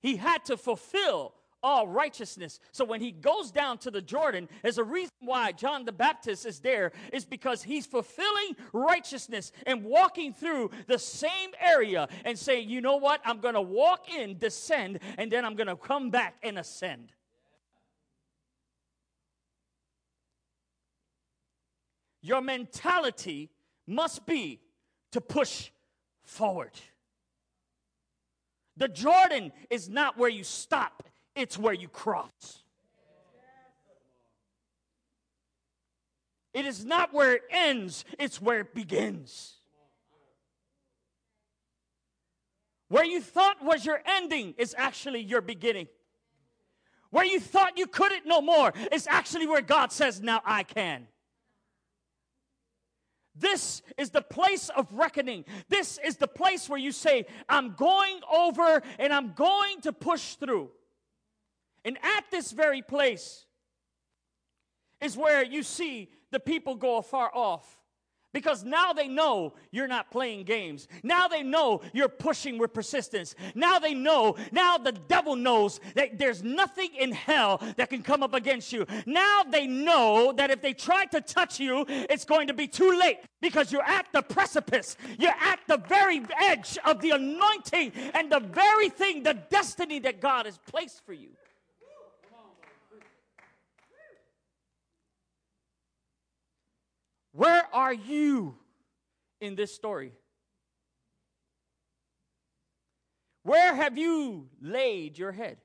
He 0.00 0.16
had 0.16 0.44
to 0.46 0.56
fulfill 0.56 1.34
all 1.62 1.88
righteousness. 1.88 2.60
So 2.70 2.84
when 2.84 3.00
he 3.00 3.10
goes 3.10 3.50
down 3.50 3.78
to 3.78 3.90
the 3.90 4.00
Jordan, 4.00 4.48
there's 4.62 4.78
a 4.78 4.84
reason 4.84 5.10
why 5.20 5.50
John 5.50 5.84
the 5.84 5.90
Baptist 5.90 6.46
is 6.46 6.60
there, 6.60 6.92
is 7.12 7.24
because 7.24 7.62
he's 7.62 7.86
fulfilling 7.86 8.54
righteousness 8.72 9.50
and 9.66 9.82
walking 9.82 10.32
through 10.32 10.70
the 10.86 10.98
same 10.98 11.50
area 11.60 12.08
and 12.24 12.38
saying, 12.38 12.68
you 12.68 12.80
know 12.80 12.96
what? 12.96 13.20
I'm 13.24 13.40
going 13.40 13.54
to 13.54 13.62
walk 13.62 14.12
in, 14.14 14.38
descend, 14.38 15.00
and 15.18 15.30
then 15.30 15.44
I'm 15.44 15.56
going 15.56 15.66
to 15.66 15.76
come 15.76 16.10
back 16.10 16.36
and 16.42 16.58
ascend. 16.58 17.12
Your 22.26 22.40
mentality 22.40 23.50
must 23.86 24.26
be 24.26 24.60
to 25.12 25.20
push 25.20 25.70
forward. 26.24 26.72
The 28.76 28.88
Jordan 28.88 29.52
is 29.70 29.88
not 29.88 30.18
where 30.18 30.28
you 30.28 30.42
stop, 30.42 31.04
it's 31.36 31.56
where 31.56 31.72
you 31.72 31.86
cross. 31.86 32.64
It 36.52 36.64
is 36.66 36.84
not 36.84 37.14
where 37.14 37.34
it 37.34 37.42
ends, 37.48 38.04
it's 38.18 38.42
where 38.42 38.60
it 38.60 38.74
begins. 38.74 39.54
Where 42.88 43.04
you 43.04 43.20
thought 43.20 43.64
was 43.64 43.86
your 43.86 44.00
ending 44.04 44.54
is 44.58 44.74
actually 44.76 45.20
your 45.20 45.42
beginning. 45.42 45.86
Where 47.10 47.24
you 47.24 47.38
thought 47.38 47.78
you 47.78 47.86
couldn't 47.86 48.26
no 48.26 48.40
more 48.40 48.72
is 48.90 49.06
actually 49.06 49.46
where 49.46 49.62
God 49.62 49.92
says, 49.92 50.20
Now 50.20 50.42
I 50.44 50.64
can. 50.64 51.06
This 53.38 53.82
is 53.96 54.10
the 54.10 54.22
place 54.22 54.70
of 54.70 54.86
reckoning. 54.92 55.44
This 55.68 55.98
is 56.04 56.16
the 56.16 56.28
place 56.28 56.68
where 56.68 56.78
you 56.78 56.92
say, 56.92 57.26
I'm 57.48 57.74
going 57.74 58.20
over 58.32 58.82
and 58.98 59.12
I'm 59.12 59.32
going 59.34 59.80
to 59.82 59.92
push 59.92 60.34
through. 60.36 60.70
And 61.84 61.98
at 62.02 62.24
this 62.30 62.52
very 62.52 62.82
place 62.82 63.46
is 65.00 65.16
where 65.16 65.44
you 65.44 65.62
see 65.62 66.10
the 66.30 66.40
people 66.40 66.74
go 66.74 66.96
afar 66.98 67.30
off 67.32 67.80
because 68.36 68.64
now 68.64 68.92
they 68.92 69.08
know 69.08 69.54
you're 69.70 69.88
not 69.88 70.10
playing 70.10 70.44
games. 70.44 70.88
Now 71.02 71.26
they 71.26 71.42
know 71.42 71.80
you're 71.94 72.06
pushing 72.06 72.58
with 72.58 72.74
persistence. 72.74 73.34
Now 73.54 73.78
they 73.78 73.94
know, 73.94 74.36
now 74.52 74.76
the 74.76 74.92
devil 74.92 75.36
knows 75.36 75.80
that 75.94 76.18
there's 76.18 76.42
nothing 76.42 76.90
in 76.98 77.12
hell 77.12 77.62
that 77.78 77.88
can 77.88 78.02
come 78.02 78.22
up 78.22 78.34
against 78.34 78.74
you. 78.74 78.84
Now 79.06 79.42
they 79.42 79.66
know 79.66 80.34
that 80.36 80.50
if 80.50 80.60
they 80.60 80.74
try 80.74 81.06
to 81.06 81.22
touch 81.22 81.58
you, 81.58 81.86
it's 81.88 82.26
going 82.26 82.48
to 82.48 82.52
be 82.52 82.68
too 82.68 82.98
late 82.98 83.20
because 83.40 83.72
you're 83.72 83.80
at 83.80 84.06
the 84.12 84.20
precipice. 84.20 84.98
You're 85.18 85.30
at 85.30 85.60
the 85.66 85.78
very 85.78 86.20
edge 86.38 86.76
of 86.84 87.00
the 87.00 87.12
anointing 87.12 87.92
and 88.12 88.30
the 88.30 88.40
very 88.40 88.90
thing, 88.90 89.22
the 89.22 89.38
destiny 89.48 89.98
that 90.00 90.20
God 90.20 90.44
has 90.44 90.58
placed 90.66 91.06
for 91.06 91.14
you. 91.14 91.30
Where 97.36 97.64
are 97.70 97.92
you 97.92 98.56
in 99.42 99.56
this 99.56 99.74
story? 99.74 100.12
Where 103.42 103.74
have 103.74 103.98
you 103.98 104.48
laid 104.62 105.18
your 105.18 105.32
head? 105.32 105.58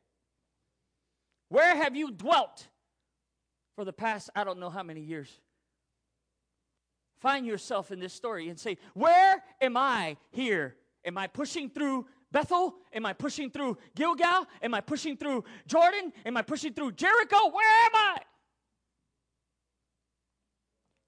Where 1.48 1.74
have 1.74 1.96
you 1.96 2.12
dwelt 2.12 2.68
for 3.78 3.86
the 3.86 3.94
past, 3.94 4.30
I 4.36 4.44
don't 4.44 4.60
know 4.60 4.70
how 4.70 4.84
many 4.84 5.00
years? 5.00 5.30
Find 7.22 7.46
yourself 7.46 7.90
in 7.90 8.02
this 8.02 8.12
story 8.12 8.50
and 8.50 8.60
say, 8.60 8.78
Where 8.94 9.42
am 9.62 9.78
I 9.78 10.18
here? 10.32 10.76
Am 11.06 11.18
I 11.18 11.28
pushing 11.28 11.70
through 11.70 12.06
Bethel? 12.34 12.76
Am 12.92 13.06
I 13.06 13.14
pushing 13.14 13.50
through 13.50 13.78
Gilgal? 13.96 14.46
Am 14.62 14.74
I 14.74 14.82
pushing 14.82 15.16
through 15.16 15.46
Jordan? 15.68 16.12
Am 16.26 16.36
I 16.36 16.42
pushing 16.42 16.74
through 16.74 16.92
Jericho? 16.92 17.38
Where 17.50 17.86
am 17.86 17.96
I? 17.96 18.18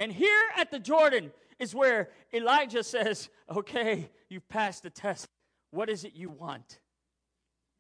And 0.04 0.12
here 0.12 0.44
at 0.58 0.70
the 0.70 0.80
Jordan 0.80 1.32
is 1.60 1.74
where 1.74 2.10
Elijah 2.34 2.84
says, 2.84 3.30
Okay, 3.50 4.10
you've 4.28 4.50
passed 4.50 4.84
the 4.84 4.90
test. 4.90 5.30
What 5.72 5.90
is 5.90 6.04
it 6.04 6.12
you 6.14 6.30
want? 6.30 6.80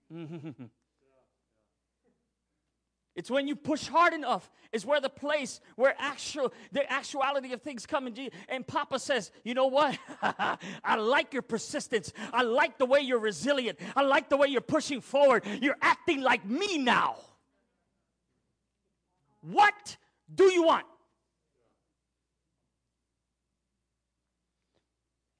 It's 3.15 3.30
when 3.30 3.47
you 3.47 3.55
push 3.55 3.86
hard 3.86 4.11
enough 4.15 4.49
is 4.71 4.88
where 4.88 4.99
the 4.99 5.07
place 5.07 5.61
where 5.76 5.93
actual 5.99 6.51
the 6.71 6.91
actuality 6.91 7.53
of 7.53 7.61
things 7.61 7.86
come. 7.86 8.11
And 8.49 8.65
Papa 8.65 8.97
says, 8.97 9.32
you 9.43 9.53
know 9.53 9.67
what? 9.67 9.99
I 10.84 10.95
like 10.95 11.32
your 11.32 11.43
persistence. 11.43 12.11
I 12.34 12.41
like 12.41 12.80
the 12.80 12.88
way 12.88 13.01
you're 13.01 13.19
resilient. 13.19 13.78
I 13.95 14.01
like 14.01 14.30
the 14.30 14.38
way 14.38 14.47
you're 14.47 14.61
pushing 14.61 14.99
forward. 14.99 15.43
You're 15.61 15.78
acting 15.80 16.21
like 16.21 16.43
me 16.43 16.80
now. 16.80 17.17
What 19.41 19.95
do 20.34 20.45
you 20.51 20.63
want? 20.63 20.88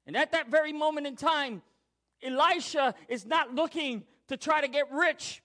And 0.06 0.16
at 0.16 0.32
that 0.32 0.50
very 0.50 0.72
moment 0.72 1.06
in 1.06 1.16
time, 1.16 1.62
Elisha 2.22 2.94
is 3.08 3.24
not 3.24 3.54
looking 3.54 4.04
to 4.28 4.36
try 4.36 4.60
to 4.60 4.68
get 4.68 4.90
rich. 4.92 5.42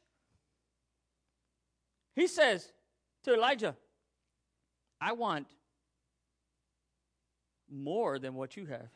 He 2.15 2.27
says 2.27 2.71
to 3.23 3.33
Elijah, 3.33 3.75
I 4.99 5.13
want 5.13 5.47
more 7.71 8.19
than 8.19 8.33
what 8.33 8.57
you 8.57 8.65
have. 8.65 8.89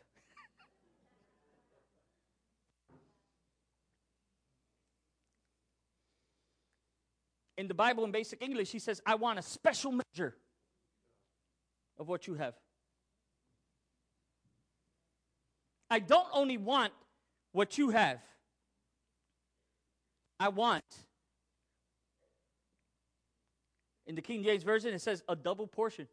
in 7.57 7.67
the 7.67 7.73
Bible 7.73 8.03
in 8.03 8.11
basic 8.11 8.41
English, 8.41 8.71
he 8.71 8.79
says, 8.79 9.01
I 9.05 9.15
want 9.15 9.39
a 9.39 9.41
special 9.41 9.91
measure 9.91 10.35
of 11.97 12.07
what 12.07 12.27
you 12.27 12.35
have. 12.35 12.55
I 15.93 15.99
don't 15.99 16.25
only 16.33 16.57
want 16.57 16.91
what 17.51 17.77
you 17.77 17.91
have, 17.91 18.17
I 20.39 20.49
want. 20.49 20.83
In 24.07 24.15
the 24.15 24.21
King 24.23 24.43
James 24.43 24.63
Version, 24.63 24.91
it 24.91 25.01
says 25.01 25.21
a 25.29 25.35
double 25.35 25.67
portion. 25.67 26.07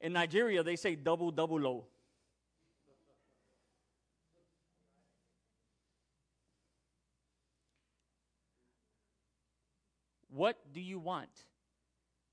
In 0.00 0.14
Nigeria, 0.14 0.62
they 0.62 0.76
say 0.76 0.94
double, 0.94 1.30
double 1.30 1.60
low. 1.60 1.84
What 10.30 10.56
do 10.72 10.80
you 10.80 10.98
want 10.98 11.28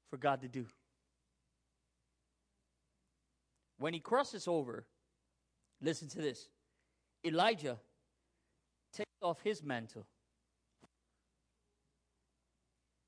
for 0.09 0.15
God 0.15 0.43
to 0.43 0.47
do? 0.47 0.65
When 3.77 3.93
he 3.93 3.99
crosses 3.99 4.47
over, 4.47 4.85
listen 5.81 6.07
to 6.09 6.19
this 6.19 6.47
Elijah 7.25 7.77
takes 8.91 9.21
off 9.21 9.41
his 9.41 9.63
mantle 9.63 10.05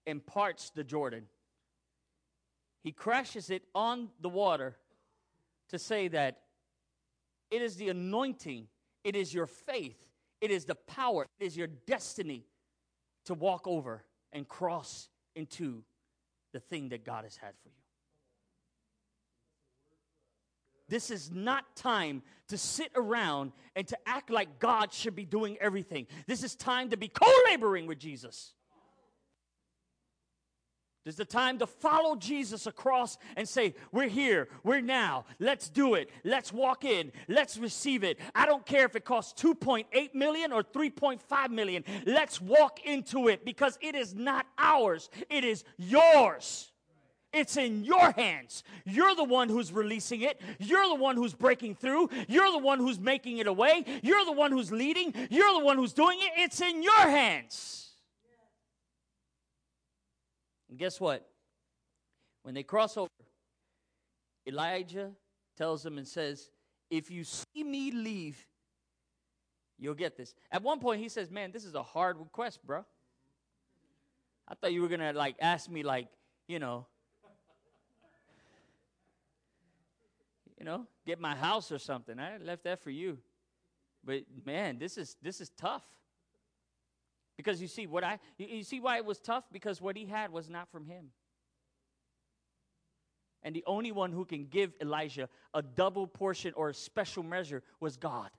and 0.08 0.26
parts 0.26 0.70
the 0.70 0.84
Jordan. 0.84 1.26
He 2.84 2.92
crashes 2.92 3.50
it 3.50 3.64
on 3.74 4.10
the 4.22 4.30
water 4.30 4.76
to 5.70 5.80
say 5.80 6.08
that 6.10 6.42
it 7.50 7.62
is 7.62 7.76
the 7.76 7.90
anointing, 7.90 8.68
it 9.04 9.16
is 9.16 9.34
your 9.34 9.48
faith, 9.48 10.08
it 10.42 10.52
is 10.52 10.66
the 10.66 10.76
power, 10.76 11.26
it 11.40 11.46
is 11.46 11.58
your 11.58 11.68
destiny 11.68 12.46
to 13.26 13.34
walk 13.34 13.68
over 13.68 14.04
and 14.32 14.48
cross 14.48 15.10
into 15.36 15.84
the 16.54 16.60
thing 16.60 16.90
that 16.90 17.04
God 17.04 17.24
has 17.24 17.38
had 17.38 17.54
for 17.64 17.70
you. 17.70 17.85
This 20.88 21.10
is 21.10 21.32
not 21.32 21.76
time 21.76 22.22
to 22.50 22.58
sit 22.58 22.92
around 22.96 23.52
and 23.76 23.88
to 23.88 23.98
act 24.06 24.30
like 24.30 24.60
God 24.60 24.94
should 24.94 25.16
be 25.16 25.26
doing 25.26 25.58
everything. 25.60 26.06
This 26.28 26.44
is 26.44 26.56
time 26.56 26.90
to 26.90 26.98
be 26.98 27.08
co 27.08 27.32
laboring 27.50 27.88
with 27.88 28.00
Jesus. 28.00 28.54
This 31.06 31.14
is 31.14 31.18
the 31.18 31.26
time 31.26 31.60
to 31.60 31.68
follow 31.68 32.16
Jesus 32.16 32.66
across 32.66 33.20
and 33.38 33.48
say, 33.48 33.76
We're 33.92 34.08
here, 34.08 34.48
we're 34.64 34.82
now, 34.82 35.26
let's 35.38 35.70
do 35.70 35.94
it, 35.94 36.10
let's 36.24 36.52
walk 36.52 36.84
in, 36.84 37.12
let's 37.28 37.58
receive 37.58 38.04
it. 38.04 38.20
I 38.34 38.48
don't 38.48 38.66
care 38.66 38.86
if 38.86 38.96
it 38.96 39.06
costs 39.06 39.40
2.8 39.40 40.16
million 40.16 40.52
or 40.52 40.64
3.5 40.64 41.50
million, 41.52 41.84
let's 42.08 42.42
walk 42.42 42.84
into 42.86 43.28
it 43.28 43.46
because 43.46 43.78
it 43.82 43.94
is 43.94 44.16
not 44.16 44.48
ours, 44.58 45.12
it 45.30 45.44
is 45.44 45.64
yours. 45.78 46.72
It's 47.36 47.58
in 47.58 47.84
your 47.84 48.12
hands. 48.12 48.64
You're 48.86 49.14
the 49.14 49.26
one 49.26 49.50
who's 49.50 49.74
releasing 49.74 50.22
it. 50.22 50.40
You're 50.58 50.88
the 50.88 50.96
one 50.96 51.18
who's 51.18 51.34
breaking 51.34 51.76
through. 51.76 52.10
You're 52.30 52.52
the 52.52 52.60
one 52.60 52.80
who's 52.80 53.00
making 53.00 53.40
it 53.40 53.48
away. 53.48 53.84
You're 54.02 54.24
the 54.24 54.32
one 54.32 54.52
who's 54.52 54.72
leading. 54.72 55.14
You're 55.30 55.54
the 55.54 55.66
one 55.66 55.78
who's 55.78 55.92
doing 55.92 56.18
it. 56.22 56.32
It's 56.38 56.62
in 56.62 56.82
your 56.82 56.94
hands. 56.94 57.90
And 60.70 60.80
guess 60.80 61.00
what? 61.00 61.28
When 62.44 62.54
they 62.54 62.64
cross 62.64 62.96
over, 62.96 63.10
Elijah 64.48 65.12
tells 65.58 65.84
them 65.84 65.98
and 65.98 66.08
says, 66.08 66.50
If 66.90 67.12
you 67.12 67.24
see 67.24 67.64
me 67.64 67.92
leave, 67.92 68.46
you'll 69.78 69.94
get 69.96 70.16
this. 70.16 70.34
At 70.52 70.64
one 70.64 70.80
point, 70.80 71.02
he 71.02 71.10
says, 71.10 71.30
Man, 71.30 71.52
this 71.52 71.66
is 71.66 71.76
a 71.76 71.84
hard 71.84 72.18
request, 72.18 72.60
bro. 72.66 72.86
I 74.48 74.54
thought 74.56 74.72
you 74.72 74.82
were 74.82 74.88
going 74.88 75.00
to 75.02 75.14
like 75.14 75.36
ask 75.42 75.70
me, 75.70 75.84
like, 75.84 76.08
you 76.48 76.60
know, 76.60 76.86
you 80.66 80.72
know, 80.72 80.88
get 81.06 81.20
my 81.20 81.36
house 81.36 81.72
or 81.72 81.78
something. 81.78 82.20
I 82.20 82.38
left 82.38 82.64
that 82.64 82.82
for 82.82 82.90
you. 82.90 83.20
But 84.04 84.24
man, 84.46 84.80
this 84.80 84.98
is 84.98 85.16
this 85.22 85.40
is 85.40 85.52
tough. 85.52 85.84
Because 87.38 87.62
you 87.62 87.68
see 87.68 87.86
what 87.86 88.04
I 88.04 88.18
you 88.40 88.64
see 88.64 88.80
why 88.80 88.98
it 88.98 89.06
was 89.06 89.20
tough 89.20 89.44
because 89.52 89.80
what 89.80 89.96
he 89.96 90.08
had 90.08 90.32
was 90.32 90.50
not 90.50 90.72
from 90.72 90.88
him. 90.88 91.12
And 93.44 93.56
the 93.56 93.64
only 93.68 93.92
one 93.92 94.12
who 94.12 94.26
can 94.26 94.48
give 94.48 94.74
Elijah 94.82 95.30
a 95.54 95.62
double 95.62 96.08
portion 96.08 96.52
or 96.56 96.70
a 96.70 96.74
special 96.74 97.22
measure 97.22 97.62
was 97.80 97.96
God. 97.96 98.32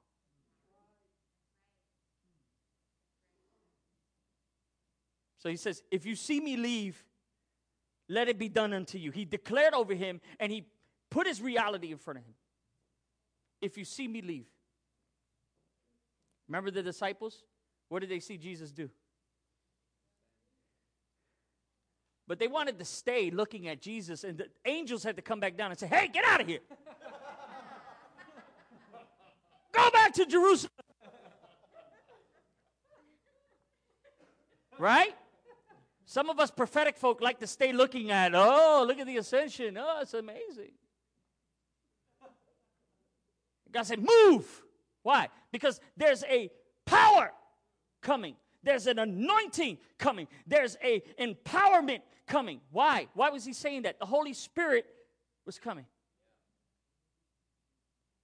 So 5.39 5.49
he 5.49 5.55
says, 5.55 5.81
If 5.93 6.05
you 6.05 6.17
see 6.17 6.41
me 6.41 6.57
leave, 6.57 7.05
let 8.09 8.29
it 8.29 8.37
be 8.37 8.49
done 8.49 8.73
unto 8.73 8.99
you. 8.99 9.13
He 9.13 9.25
declared 9.25 9.75
over 9.75 9.95
him 9.95 10.21
and 10.41 10.51
he 10.51 10.67
put 11.11 11.27
his 11.27 11.41
reality 11.41 11.93
in 11.93 11.99
front 11.99 12.19
of 12.19 12.25
him. 12.25 12.35
If 13.61 13.79
you 13.79 13.85
see 13.85 14.07
me 14.07 14.21
leave. 14.21 14.47
Remember 16.49 16.71
the 16.71 16.83
disciples? 16.83 17.43
What 17.89 18.01
did 18.01 18.11
they 18.11 18.21
see 18.21 18.37
Jesus 18.37 18.71
do? 18.71 18.91
But 22.29 22.39
they 22.39 22.49
wanted 22.49 22.79
to 22.79 22.85
stay 22.85 23.31
looking 23.31 23.69
at 23.69 23.81
Jesus, 23.81 24.25
and 24.25 24.37
the 24.37 24.49
angels 24.65 25.05
had 25.05 25.17
to 25.17 25.23
come 25.23 25.39
back 25.39 25.57
down 25.57 25.71
and 25.71 25.79
say, 25.79 25.87
Hey, 25.87 26.09
get 26.09 26.25
out 26.25 26.41
of 26.41 26.47
here. 26.47 26.59
Go 29.73 29.91
back 29.91 30.13
to 30.15 30.27
Jerusalem. 30.27 30.73
right? 34.79 35.15
Some 36.05 36.31
of 36.31 36.39
us 36.39 36.51
prophetic 36.51 36.97
folk 36.97 37.21
like 37.21 37.41
to 37.41 37.47
stay 37.47 37.73
looking 37.73 38.11
at, 38.11 38.33
oh, 38.35 38.85
look 38.87 38.99
at 38.99 39.07
the 39.07 39.17
ascension. 39.17 39.77
Oh, 39.79 39.99
it's 40.03 40.15
amazing. 40.15 40.73
God 43.77 43.87
said, 43.87 44.01
move. 44.01 44.63
Why? 45.03 45.29
Because 45.53 45.81
there's 45.99 46.25
a 46.25 46.51
power 46.87 47.31
coming. 48.01 48.35
There's 48.63 48.87
an 48.87 48.99
anointing 48.99 49.77
coming. 49.99 50.29
There's 50.47 50.79
a 50.83 51.03
empowerment 51.21 52.01
coming. 52.27 52.63
Why? 52.71 53.09
Why 53.13 53.29
was 53.29 53.45
he 53.45 53.53
saying 53.53 53.83
that? 53.83 53.99
The 53.99 54.07
Holy 54.07 54.33
Spirit 54.33 54.87
was 55.45 55.59
coming. 55.59 55.85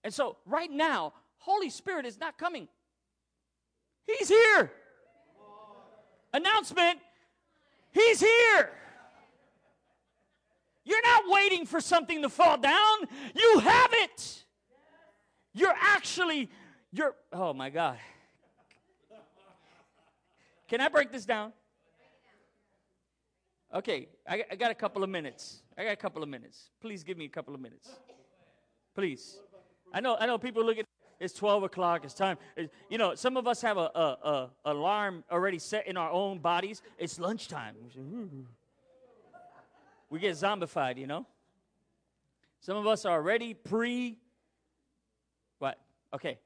And 0.03 0.13
so 0.15 0.39
right 0.47 0.71
now, 0.71 1.13
Holy 1.37 1.69
Spirit 1.69 2.07
is 2.07 2.19
not 2.19 2.39
coming. 2.39 2.67
He's 4.07 4.29
here. 4.29 4.73
Announcement. 6.33 6.99
He's 7.93 8.21
here. 8.21 8.71
You're 10.85 11.03
not 11.03 11.25
waiting 11.29 11.67
for 11.67 11.83
something 11.83 12.23
to 12.23 12.31
fall 12.31 12.57
down. 12.57 12.99
You 13.35 13.59
have 13.59 13.91
it. 13.93 14.45
You're 15.55 15.75
actually, 15.81 16.49
you're, 16.93 17.15
oh 17.33 17.53
my 17.53 17.71
God. 17.71 17.99
Can 20.69 20.81
I 20.81 20.89
break 20.89 21.13
this 21.13 21.27
down? 21.27 21.53
Okay, 23.75 24.09
I, 24.29 24.45
I 24.51 24.57
got 24.57 24.71
a 24.71 24.75
couple 24.75 25.03
of 25.03 25.11
minutes. 25.11 25.63
I 25.77 25.85
got 25.85 25.93
a 25.93 25.97
couple 25.97 26.23
of 26.23 26.29
minutes. 26.29 26.71
Please 26.81 27.03
give 27.03 27.17
me 27.17 27.25
a 27.25 27.29
couple 27.29 27.55
of 27.55 27.61
minutes. 27.61 27.89
Please. 28.95 29.39
I 29.93 30.01
know, 30.01 30.17
I 30.19 30.27
know 30.27 30.39
people 30.39 30.65
look 30.65 30.79
at 30.79 30.87
it's 31.21 31.35
12 31.35 31.63
o'clock, 31.63 32.05
it's 32.05 32.15
time. 32.15 32.37
you 32.91 32.99
know, 32.99 33.15
some 33.15 33.37
of 33.37 33.47
us 33.47 33.63
have 33.63 33.77
a, 33.77 33.91
a, 33.95 34.19
a, 34.29 34.51
alarm 34.65 35.23
already 35.31 35.61
set 35.61 35.87
in 35.87 35.97
our 35.97 36.11
own 36.11 36.41
bodies. 36.41 36.83
It's 36.99 37.21
lunchtime. 37.21 37.77
We 40.11 40.19
get 40.19 40.33
zombified, 40.33 40.99
you 40.99 41.07
know? 41.07 41.25
Some 42.61 42.77
of 42.77 42.89
us 42.89 43.05
are 43.05 43.13
already 43.13 43.55
pre 43.55 44.19
Okay. 46.15 46.39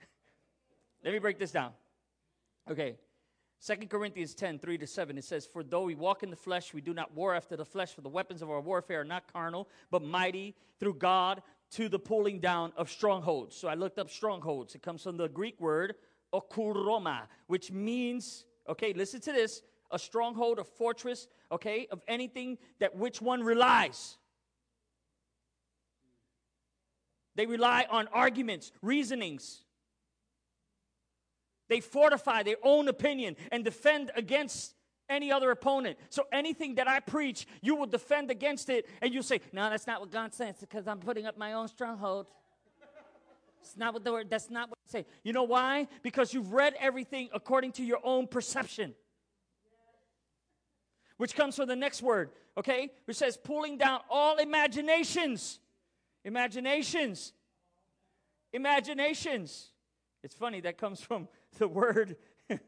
Let 1.04 1.12
me 1.12 1.18
break 1.18 1.38
this 1.38 1.50
down. 1.50 1.72
Okay. 2.70 2.96
2 3.66 3.74
Corinthians 3.88 4.34
10, 4.34 4.58
3 4.58 4.78
to 4.78 4.86
7, 4.86 5.18
it 5.18 5.24
says, 5.24 5.46
For 5.46 5.62
though 5.62 5.82
we 5.82 5.94
walk 5.94 6.22
in 6.22 6.30
the 6.30 6.36
flesh, 6.36 6.72
we 6.72 6.80
do 6.80 6.94
not 6.94 7.14
war 7.14 7.34
after 7.34 7.56
the 7.56 7.64
flesh, 7.64 7.92
for 7.92 8.00
the 8.00 8.08
weapons 8.08 8.40
of 8.40 8.50
our 8.50 8.60
warfare 8.60 9.02
are 9.02 9.04
not 9.04 9.30
carnal, 9.30 9.68
but 9.90 10.02
mighty 10.02 10.54
through 10.78 10.94
God 10.94 11.42
to 11.72 11.88
the 11.88 11.98
pulling 11.98 12.40
down 12.40 12.72
of 12.76 12.90
strongholds. 12.90 13.54
So 13.54 13.68
I 13.68 13.74
looked 13.74 13.98
up 13.98 14.08
strongholds. 14.08 14.74
It 14.74 14.82
comes 14.82 15.02
from 15.02 15.18
the 15.18 15.28
Greek 15.28 15.60
word 15.60 15.94
okuroma, 16.32 17.22
which 17.48 17.70
means, 17.70 18.46
okay, 18.68 18.92
listen 18.92 19.20
to 19.22 19.32
this, 19.32 19.62
a 19.90 19.98
stronghold, 19.98 20.58
a 20.58 20.64
fortress, 20.64 21.28
okay, 21.52 21.86
of 21.90 22.02
anything 22.08 22.56
that 22.78 22.96
which 22.96 23.20
one 23.20 23.42
relies. 23.42 24.16
They 27.36 27.46
rely 27.46 27.86
on 27.90 28.08
arguments, 28.08 28.72
reasonings. 28.82 29.62
They 31.68 31.80
fortify 31.80 32.42
their 32.42 32.56
own 32.62 32.88
opinion 32.88 33.36
and 33.52 33.64
defend 33.64 34.10
against 34.16 34.74
any 35.08 35.30
other 35.30 35.50
opponent. 35.50 35.98
So 36.08 36.26
anything 36.32 36.76
that 36.76 36.88
I 36.88 37.00
preach, 37.00 37.46
you 37.60 37.74
will 37.76 37.86
defend 37.86 38.30
against 38.30 38.70
it 38.70 38.88
and 39.02 39.12
you 39.12 39.22
say, 39.22 39.40
No, 39.52 39.70
that's 39.70 39.86
not 39.86 40.00
what 40.00 40.10
God 40.10 40.34
says 40.34 40.56
because 40.58 40.86
I'm 40.86 40.98
putting 40.98 41.26
up 41.26 41.36
my 41.38 41.52
own 41.52 41.68
stronghold. 41.68 42.26
It's 43.60 43.76
not 43.76 43.92
what 43.92 44.04
the 44.04 44.12
word, 44.12 44.30
that's 44.30 44.50
not 44.50 44.70
what 44.70 44.78
I 44.88 44.90
say. 44.90 45.06
You 45.22 45.32
know 45.32 45.42
why? 45.42 45.86
Because 46.02 46.32
you've 46.32 46.52
read 46.52 46.74
everything 46.80 47.28
according 47.32 47.72
to 47.72 47.84
your 47.84 48.00
own 48.02 48.26
perception. 48.26 48.94
Which 51.18 51.34
comes 51.34 51.56
from 51.56 51.68
the 51.68 51.76
next 51.76 52.02
word, 52.02 52.30
okay? 52.56 52.90
Which 53.04 53.18
says 53.18 53.36
pulling 53.36 53.76
down 53.76 54.00
all 54.08 54.38
imaginations. 54.38 55.58
Imaginations. 56.24 57.32
Imaginations. 58.52 59.70
It's 60.22 60.34
funny, 60.34 60.60
that 60.60 60.78
comes 60.78 61.00
from 61.00 61.28
the 61.58 61.68
word 61.68 62.16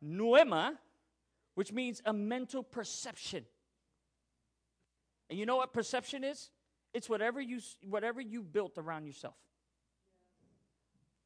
pneuma, 0.00 0.78
which 1.54 1.72
means 1.72 2.02
a 2.04 2.12
mental 2.12 2.62
perception. 2.62 3.44
And 5.30 5.38
you 5.38 5.46
know 5.46 5.56
what 5.56 5.72
perception 5.72 6.24
is? 6.24 6.50
It's 6.94 7.08
whatever 7.08 7.40
you 7.40 7.60
whatever 7.84 8.20
you 8.20 8.42
built 8.42 8.78
around 8.78 9.06
yourself. 9.06 9.36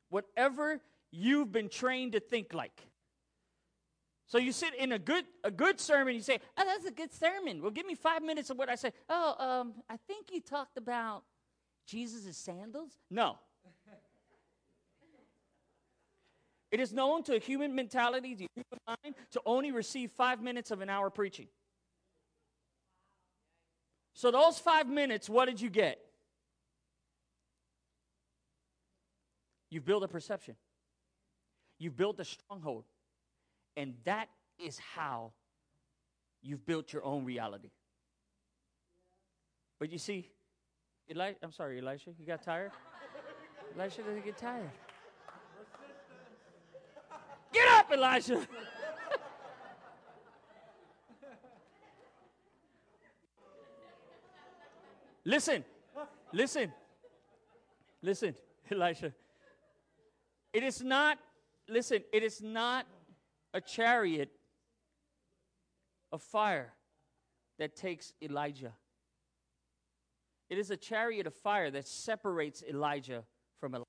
Whatever 0.08 0.80
you've 1.10 1.52
been 1.52 1.68
trained 1.68 2.12
to 2.12 2.20
think 2.20 2.52
like. 2.52 2.78
So 4.32 4.38
you 4.38 4.50
sit 4.50 4.74
in 4.76 4.92
a 4.92 4.98
good 4.98 5.26
a 5.44 5.50
good 5.50 5.78
sermon, 5.78 6.14
you 6.14 6.22
say, 6.22 6.40
"Oh, 6.56 6.64
that's 6.64 6.86
a 6.86 6.90
good 6.90 7.12
sermon." 7.12 7.60
Well, 7.60 7.70
give 7.70 7.84
me 7.84 7.94
five 7.94 8.22
minutes 8.22 8.48
of 8.48 8.56
what 8.56 8.70
I 8.70 8.76
say. 8.76 8.94
Oh, 9.06 9.34
um, 9.38 9.74
I 9.90 9.98
think 9.98 10.32
you 10.32 10.40
talked 10.40 10.78
about 10.78 11.24
Jesus' 11.84 12.38
sandals. 12.38 12.92
No, 13.10 13.38
It 16.70 16.80
is 16.80 16.94
known 16.94 17.22
to 17.24 17.36
a 17.36 17.38
human 17.38 17.74
mentality, 17.74 18.34
the 18.34 18.48
human 18.54 18.80
mind, 18.86 19.16
to 19.32 19.42
only 19.44 19.70
receive 19.70 20.10
five 20.10 20.40
minutes 20.40 20.70
of 20.70 20.80
an 20.80 20.88
hour 20.88 21.10
preaching. 21.10 21.48
So, 24.14 24.30
those 24.30 24.58
five 24.58 24.88
minutes, 24.88 25.28
what 25.28 25.44
did 25.44 25.60
you 25.60 25.68
get? 25.68 26.02
You've 29.68 29.84
built 29.84 30.02
a 30.04 30.08
perception, 30.08 30.56
you've 31.78 31.98
built 31.98 32.18
a 32.18 32.24
stronghold, 32.24 32.86
and 33.76 33.94
that 34.04 34.28
is 34.58 34.78
how 34.78 35.32
you've 36.42 36.64
built 36.66 36.92
your 36.92 37.04
own 37.04 37.24
reality. 37.24 37.70
But 39.78 39.90
you 39.90 39.98
see, 39.98 40.30
Eli- 41.10 41.34
I'm 41.42 41.52
sorry, 41.52 41.80
Elisha, 41.80 42.10
you 42.18 42.26
got 42.26 42.42
tired? 42.42 42.70
Elisha 43.78 44.02
doesn't 44.02 44.24
get 44.24 44.36
tired. 44.36 44.70
Get 47.52 47.68
up, 47.68 47.90
Elisha! 47.92 48.46
listen, 55.24 55.64
listen, 56.32 56.72
listen, 58.02 58.34
Elisha. 58.70 59.12
It 60.52 60.62
is 60.62 60.82
not, 60.82 61.18
listen, 61.68 62.02
it 62.12 62.22
is 62.22 62.42
not 62.42 62.86
a 63.54 63.60
chariot 63.60 64.30
of 66.10 66.22
fire 66.22 66.72
that 67.58 67.76
takes 67.76 68.12
Elijah. 68.22 68.72
It 70.50 70.58
is 70.58 70.70
a 70.70 70.76
chariot 70.76 71.26
of 71.26 71.34
fire 71.34 71.70
that 71.70 71.86
separates 71.86 72.62
Elijah 72.62 73.24
from 73.58 73.74
Elijah 73.74 73.86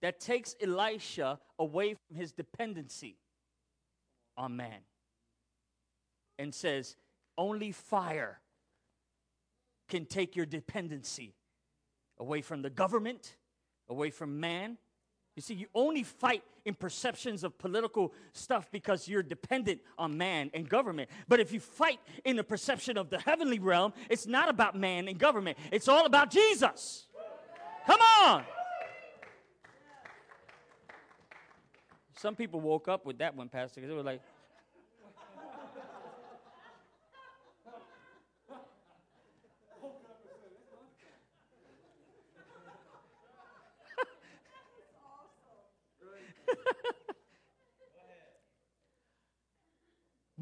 that 0.00 0.20
takes 0.20 0.54
Elisha 0.60 1.38
away 1.58 1.94
from 1.94 2.16
his 2.16 2.32
dependency 2.32 3.16
on 4.36 4.56
man 4.56 4.80
and 6.38 6.54
says, 6.54 6.96
Only 7.36 7.72
fire 7.72 8.40
can 9.88 10.06
take 10.06 10.36
your 10.36 10.46
dependency 10.46 11.34
away 12.18 12.42
from 12.42 12.62
the 12.62 12.70
government, 12.70 13.36
away 13.88 14.10
from 14.10 14.38
man. 14.38 14.78
You 15.38 15.42
see, 15.42 15.54
you 15.54 15.66
only 15.72 16.02
fight 16.02 16.42
in 16.64 16.74
perceptions 16.74 17.44
of 17.44 17.56
political 17.58 18.12
stuff 18.32 18.68
because 18.72 19.06
you're 19.06 19.22
dependent 19.22 19.80
on 19.96 20.18
man 20.18 20.50
and 20.52 20.68
government. 20.68 21.10
But 21.28 21.38
if 21.38 21.52
you 21.52 21.60
fight 21.60 22.00
in 22.24 22.34
the 22.34 22.42
perception 22.42 22.98
of 22.98 23.08
the 23.08 23.20
heavenly 23.20 23.60
realm, 23.60 23.92
it's 24.10 24.26
not 24.26 24.48
about 24.48 24.74
man 24.74 25.06
and 25.06 25.16
government, 25.16 25.56
it's 25.70 25.86
all 25.86 26.06
about 26.06 26.32
Jesus. 26.32 27.06
Come 27.86 28.00
on. 28.20 28.42
Some 32.16 32.34
people 32.34 32.60
woke 32.60 32.88
up 32.88 33.06
with 33.06 33.18
that 33.18 33.36
one, 33.36 33.48
Pastor, 33.48 33.80
because 33.80 33.90
they 33.90 33.96
were 33.96 34.02
like, 34.02 34.22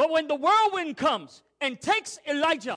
But 0.07 0.13
when 0.13 0.29
the 0.29 0.37
whirlwind 0.37 0.97
comes 0.97 1.43
and 1.61 1.81
takes 1.81 2.21
Elijah, 2.29 2.77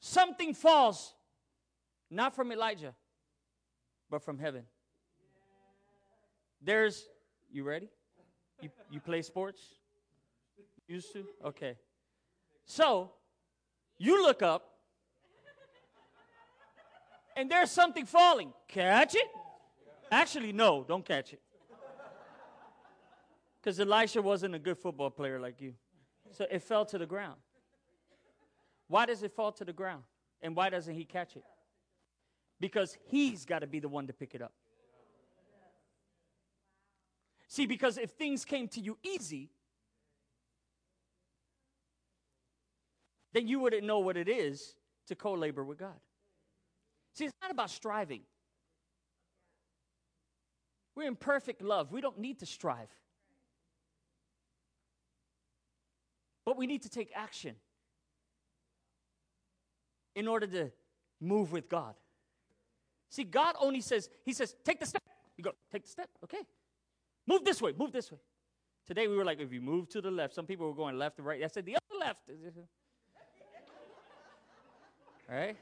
something 0.00 0.54
falls, 0.54 1.12
not 2.10 2.34
from 2.34 2.50
Elijah, 2.50 2.94
but 4.08 4.22
from 4.22 4.38
heaven. 4.38 4.62
There's, 6.62 7.06
you 7.52 7.64
ready? 7.64 7.90
You, 8.62 8.70
you 8.90 9.00
play 9.00 9.20
sports? 9.20 9.60
Used 10.88 11.12
to? 11.12 11.26
Okay. 11.44 11.76
So, 12.64 13.10
you 13.98 14.22
look 14.22 14.40
up, 14.40 14.70
and 17.36 17.50
there's 17.50 17.70
something 17.70 18.06
falling. 18.06 18.54
Catch 18.68 19.16
it? 19.16 19.28
Actually, 20.10 20.52
no, 20.54 20.82
don't 20.88 21.04
catch 21.04 21.34
it. 21.34 21.42
Because 23.62 23.78
Elisha 23.78 24.22
wasn't 24.22 24.54
a 24.54 24.58
good 24.58 24.78
football 24.78 25.10
player 25.10 25.38
like 25.38 25.60
you. 25.60 25.74
So 26.32 26.46
it 26.50 26.62
fell 26.62 26.84
to 26.86 26.98
the 26.98 27.06
ground. 27.06 27.36
Why 28.88 29.06
does 29.06 29.22
it 29.22 29.32
fall 29.32 29.52
to 29.52 29.64
the 29.64 29.72
ground? 29.72 30.02
And 30.42 30.56
why 30.56 30.70
doesn't 30.70 30.94
he 30.94 31.04
catch 31.04 31.36
it? 31.36 31.44
Because 32.58 32.96
he's 33.08 33.44
got 33.44 33.60
to 33.60 33.66
be 33.66 33.78
the 33.78 33.88
one 33.88 34.06
to 34.06 34.12
pick 34.12 34.34
it 34.34 34.42
up. 34.42 34.52
See, 37.48 37.66
because 37.66 37.98
if 37.98 38.10
things 38.10 38.44
came 38.44 38.68
to 38.68 38.80
you 38.80 38.96
easy, 39.02 39.50
then 43.32 43.48
you 43.48 43.58
wouldn't 43.58 43.84
know 43.84 43.98
what 43.98 44.16
it 44.16 44.28
is 44.28 44.74
to 45.08 45.14
co 45.14 45.32
labor 45.32 45.64
with 45.64 45.78
God. 45.78 45.98
See, 47.14 47.24
it's 47.24 47.34
not 47.42 47.50
about 47.50 47.70
striving. 47.70 48.22
We're 50.94 51.08
in 51.08 51.16
perfect 51.16 51.62
love. 51.62 51.92
We 51.92 52.00
don't 52.00 52.18
need 52.18 52.38
to 52.40 52.46
strive. 52.46 52.88
But 56.50 56.56
we 56.56 56.66
need 56.66 56.82
to 56.82 56.88
take 56.88 57.12
action 57.14 57.54
in 60.16 60.26
order 60.26 60.48
to 60.48 60.72
move 61.20 61.52
with 61.52 61.68
God. 61.68 61.94
See, 63.08 63.22
God 63.22 63.54
only 63.60 63.80
says, 63.80 64.10
He 64.24 64.32
says, 64.32 64.56
take 64.64 64.80
the 64.80 64.86
step. 64.86 65.00
You 65.36 65.44
go, 65.44 65.52
take 65.70 65.84
the 65.84 65.88
step. 65.88 66.08
Okay. 66.24 66.42
Move 67.28 67.44
this 67.44 67.62
way, 67.62 67.72
move 67.78 67.92
this 67.92 68.10
way. 68.10 68.18
Today 68.84 69.06
we 69.06 69.16
were 69.16 69.24
like, 69.24 69.38
if 69.38 69.52
you 69.52 69.60
move 69.60 69.88
to 69.90 70.00
the 70.00 70.10
left, 70.10 70.34
some 70.34 70.44
people 70.44 70.66
were 70.66 70.74
going 70.74 70.98
left 70.98 71.18
and 71.18 71.26
right. 71.28 71.40
I 71.40 71.46
said, 71.46 71.64
the 71.66 71.76
other 71.76 72.00
left. 72.00 72.22
All 75.28 75.36
right? 75.36 75.56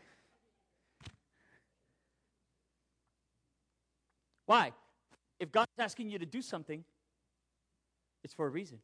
Why? 4.47 4.73
If 5.39 5.53
God's 5.53 5.69
asking 5.79 6.09
you 6.09 6.19
to 6.19 6.25
do 6.25 6.41
something, 6.41 6.83
it's 8.25 8.33
for 8.33 8.47
a 8.47 8.51
reason. 8.51 8.79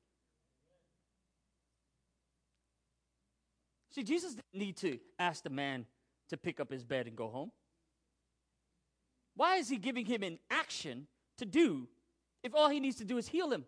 See, 3.94 4.02
Jesus 4.02 4.34
didn't 4.34 4.60
need 4.60 4.76
to 4.78 4.98
ask 5.20 5.44
the 5.44 5.50
man 5.50 5.86
to 6.28 6.36
pick 6.36 6.58
up 6.58 6.72
his 6.72 6.82
bed 6.82 7.06
and 7.06 7.14
go 7.14 7.28
home. 7.28 7.52
Why 9.36 9.56
is 9.56 9.68
he 9.68 9.76
giving 9.76 10.04
him 10.04 10.24
an 10.24 10.40
action 10.50 11.06
to 11.38 11.44
do 11.44 11.86
if 12.42 12.54
all 12.56 12.68
he 12.68 12.80
needs 12.80 12.96
to 12.96 13.04
do 13.04 13.18
is 13.18 13.28
heal 13.28 13.52
him? 13.52 13.64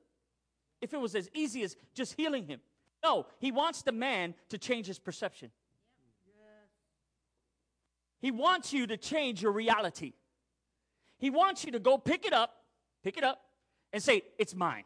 If 0.80 0.92
it 0.92 1.00
was 1.00 1.14
as 1.14 1.30
easy 1.32 1.62
as 1.62 1.76
just 1.94 2.14
healing 2.14 2.44
him. 2.44 2.60
No, 3.04 3.26
he 3.38 3.52
wants 3.52 3.82
the 3.82 3.92
man 3.92 4.34
to 4.48 4.58
change 4.58 4.86
his 4.86 4.98
perception. 4.98 5.52
He 8.18 8.32
wants 8.32 8.72
you 8.72 8.88
to 8.88 8.96
change 8.96 9.42
your 9.42 9.52
reality. 9.52 10.14
He 11.18 11.30
wants 11.30 11.64
you 11.64 11.70
to 11.72 11.78
go 11.78 11.98
pick 11.98 12.26
it 12.26 12.32
up, 12.32 12.64
pick 13.04 13.16
it 13.16 13.22
up, 13.22 13.42
and 13.92 14.02
say, 14.02 14.22
It's 14.38 14.54
mine. 14.54 14.84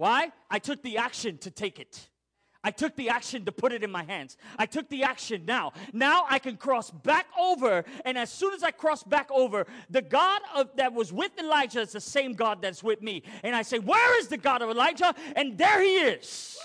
Why? 0.00 0.32
I 0.50 0.58
took 0.58 0.82
the 0.82 0.96
action 0.96 1.36
to 1.42 1.50
take 1.50 1.78
it. 1.78 2.08
I 2.64 2.70
took 2.70 2.96
the 2.96 3.10
action 3.10 3.44
to 3.44 3.52
put 3.52 3.70
it 3.70 3.84
in 3.84 3.90
my 3.90 4.02
hands. 4.02 4.38
I 4.58 4.64
took 4.64 4.88
the 4.88 5.02
action 5.02 5.44
now. 5.44 5.74
Now 5.92 6.24
I 6.26 6.38
can 6.38 6.56
cross 6.56 6.90
back 6.90 7.26
over. 7.38 7.84
And 8.06 8.16
as 8.16 8.32
soon 8.32 8.54
as 8.54 8.62
I 8.62 8.70
cross 8.70 9.02
back 9.02 9.30
over, 9.30 9.66
the 9.90 10.00
God 10.00 10.40
of, 10.54 10.70
that 10.76 10.94
was 10.94 11.12
with 11.12 11.32
Elijah 11.38 11.82
is 11.82 11.92
the 11.92 12.00
same 12.00 12.32
God 12.32 12.62
that's 12.62 12.82
with 12.82 13.02
me. 13.02 13.24
And 13.42 13.54
I 13.54 13.60
say, 13.60 13.78
Where 13.78 14.18
is 14.18 14.28
the 14.28 14.38
God 14.38 14.62
of 14.62 14.70
Elijah? 14.70 15.14
And 15.36 15.58
there 15.58 15.82
he 15.82 15.96
is. 15.96 16.56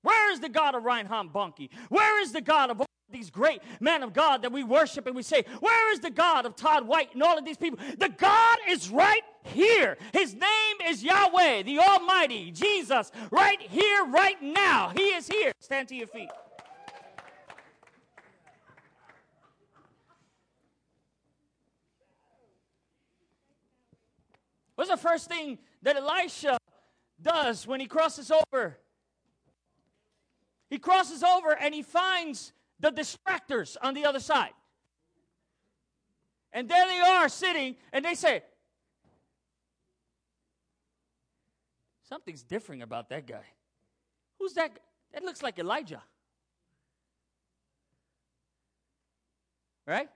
Where 0.00 0.32
is 0.32 0.40
the 0.40 0.48
God 0.48 0.74
of 0.74 0.84
Reinhard 0.84 1.34
Bonnke? 1.34 1.68
Where 1.90 2.22
is 2.22 2.32
the 2.32 2.40
God 2.40 2.70
of 2.70 2.86
these 3.10 3.30
great 3.30 3.62
men 3.80 4.02
of 4.02 4.12
God 4.12 4.42
that 4.42 4.52
we 4.52 4.64
worship 4.64 5.06
and 5.06 5.14
we 5.14 5.22
say, 5.22 5.44
Where 5.60 5.92
is 5.92 6.00
the 6.00 6.10
God 6.10 6.44
of 6.44 6.56
Todd 6.56 6.86
White 6.86 7.14
and 7.14 7.22
all 7.22 7.38
of 7.38 7.44
these 7.44 7.56
people? 7.56 7.78
The 7.98 8.08
God 8.08 8.58
is 8.68 8.90
right 8.90 9.22
here. 9.44 9.96
His 10.12 10.34
name 10.34 10.76
is 10.86 11.04
Yahweh, 11.04 11.62
the 11.62 11.78
Almighty, 11.78 12.50
Jesus, 12.50 13.12
right 13.30 13.60
here, 13.60 14.04
right 14.06 14.40
now. 14.42 14.90
He 14.94 15.08
is 15.08 15.28
here. 15.28 15.52
Stand 15.60 15.88
to 15.88 15.94
your 15.94 16.08
feet. 16.08 16.30
What's 24.74 24.90
the 24.90 24.96
first 24.96 25.28
thing 25.28 25.58
that 25.82 25.96
Elisha 25.96 26.58
does 27.22 27.66
when 27.66 27.80
he 27.80 27.86
crosses 27.86 28.30
over? 28.30 28.76
He 30.68 30.78
crosses 30.78 31.22
over 31.22 31.56
and 31.58 31.72
he 31.72 31.82
finds 31.82 32.52
the 32.80 32.90
distractors 32.90 33.76
on 33.82 33.94
the 33.94 34.04
other 34.04 34.20
side. 34.20 34.52
And 36.52 36.68
there 36.68 36.86
they 36.86 37.00
are 37.00 37.28
sitting, 37.28 37.76
and 37.92 38.04
they 38.04 38.14
say, 38.14 38.42
Something's 42.08 42.44
different 42.44 42.82
about 42.82 43.08
that 43.08 43.26
guy. 43.26 43.44
Who's 44.38 44.52
that? 44.54 44.78
That 45.12 45.24
looks 45.24 45.42
like 45.42 45.58
Elijah. 45.58 46.02
Right? 49.86 50.08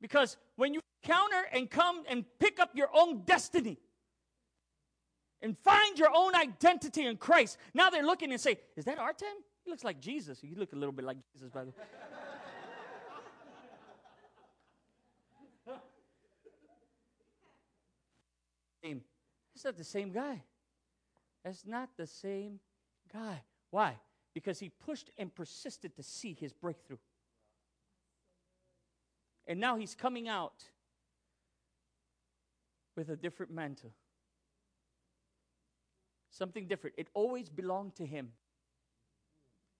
Because 0.00 0.36
when 0.56 0.74
you 0.74 0.80
counter 1.02 1.44
and 1.52 1.68
come 1.68 2.04
and 2.08 2.24
pick 2.38 2.60
up 2.60 2.70
your 2.74 2.88
own 2.94 3.22
destiny 3.22 3.78
and 5.42 5.56
find 5.58 5.98
your 5.98 6.10
own 6.14 6.34
identity 6.34 7.04
in 7.06 7.16
Christ, 7.16 7.58
now 7.74 7.90
they're 7.90 8.04
looking 8.04 8.30
and 8.30 8.40
say, 8.40 8.58
Is 8.76 8.84
that 8.84 8.98
Artem? 8.98 9.28
He 9.64 9.70
looks 9.70 9.84
like 9.84 10.00
Jesus. 10.00 10.40
He 10.40 10.54
look 10.54 10.72
a 10.72 10.76
little 10.76 10.92
bit 10.92 11.04
like 11.04 11.18
Jesus, 11.32 11.50
by 11.50 11.64
the 11.64 11.70
way. 11.70 11.76
Same? 18.82 19.02
It's 19.54 19.64
not 19.64 19.76
the 19.76 19.84
same 19.84 20.10
guy. 20.10 20.42
That's 21.44 21.66
not 21.66 21.90
the 21.96 22.06
same 22.06 22.60
guy. 23.12 23.42
Why? 23.70 23.96
Because 24.34 24.58
he 24.58 24.70
pushed 24.70 25.10
and 25.18 25.34
persisted 25.34 25.94
to 25.96 26.02
see 26.02 26.36
his 26.38 26.52
breakthrough. 26.52 26.98
And 29.46 29.60
now 29.60 29.76
he's 29.76 29.94
coming 29.94 30.28
out 30.28 30.64
with 32.96 33.10
a 33.10 33.16
different 33.16 33.52
mantle. 33.52 33.92
Something 36.30 36.66
different. 36.66 36.96
It 36.96 37.08
always 37.12 37.48
belonged 37.48 37.96
to 37.96 38.06
him. 38.06 38.32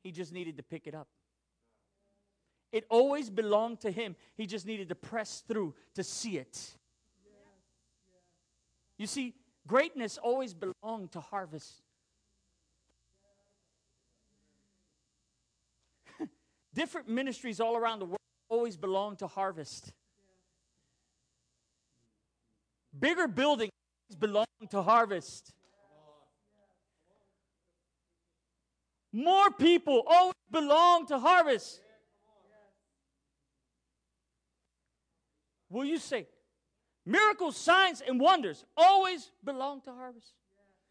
He 0.03 0.13
just 0.13 0.33
needed 0.33 0.57
to 0.57 0.63
pick 0.63 0.87
it 0.87 0.95
up. 0.95 1.09
It 2.73 2.85
always 2.89 3.29
belonged 3.31 3.81
to 3.81 3.91
him. 3.91 4.15
He 4.37 4.47
just 4.47 4.67
needed 4.67 4.89
to 4.91 4.95
press 4.95 5.43
through 5.47 5.75
to 5.95 6.05
see 6.05 6.39
it. 6.39 6.77
You 8.97 9.07
see, 9.07 9.35
greatness 9.67 10.19
always 10.19 10.55
belonged 10.55 11.13
to 11.13 11.21
harvest. 11.21 11.83
Different 16.75 17.09
ministries 17.09 17.61
all 17.61 17.77
around 17.77 17.99
the 18.01 18.05
world 18.05 18.19
always 18.49 18.77
belong 18.77 19.17
to 19.17 19.27
harvest. 19.27 19.93
Bigger 22.99 23.27
buildings 23.27 23.71
belong 24.19 24.47
to 24.71 24.83
harvest. 24.83 25.55
More 29.13 29.51
people 29.51 30.05
always 30.07 30.35
belong 30.51 31.07
to 31.07 31.19
harvest. 31.19 31.81
Will 35.69 35.85
you 35.85 35.99
say, 35.99 36.27
miracles, 37.07 37.57
signs, 37.57 38.01
and 38.07 38.21
wonders 38.21 38.65
always 38.77 39.31
belong 39.45 39.81
to 39.83 39.93
harvest? 39.93 40.33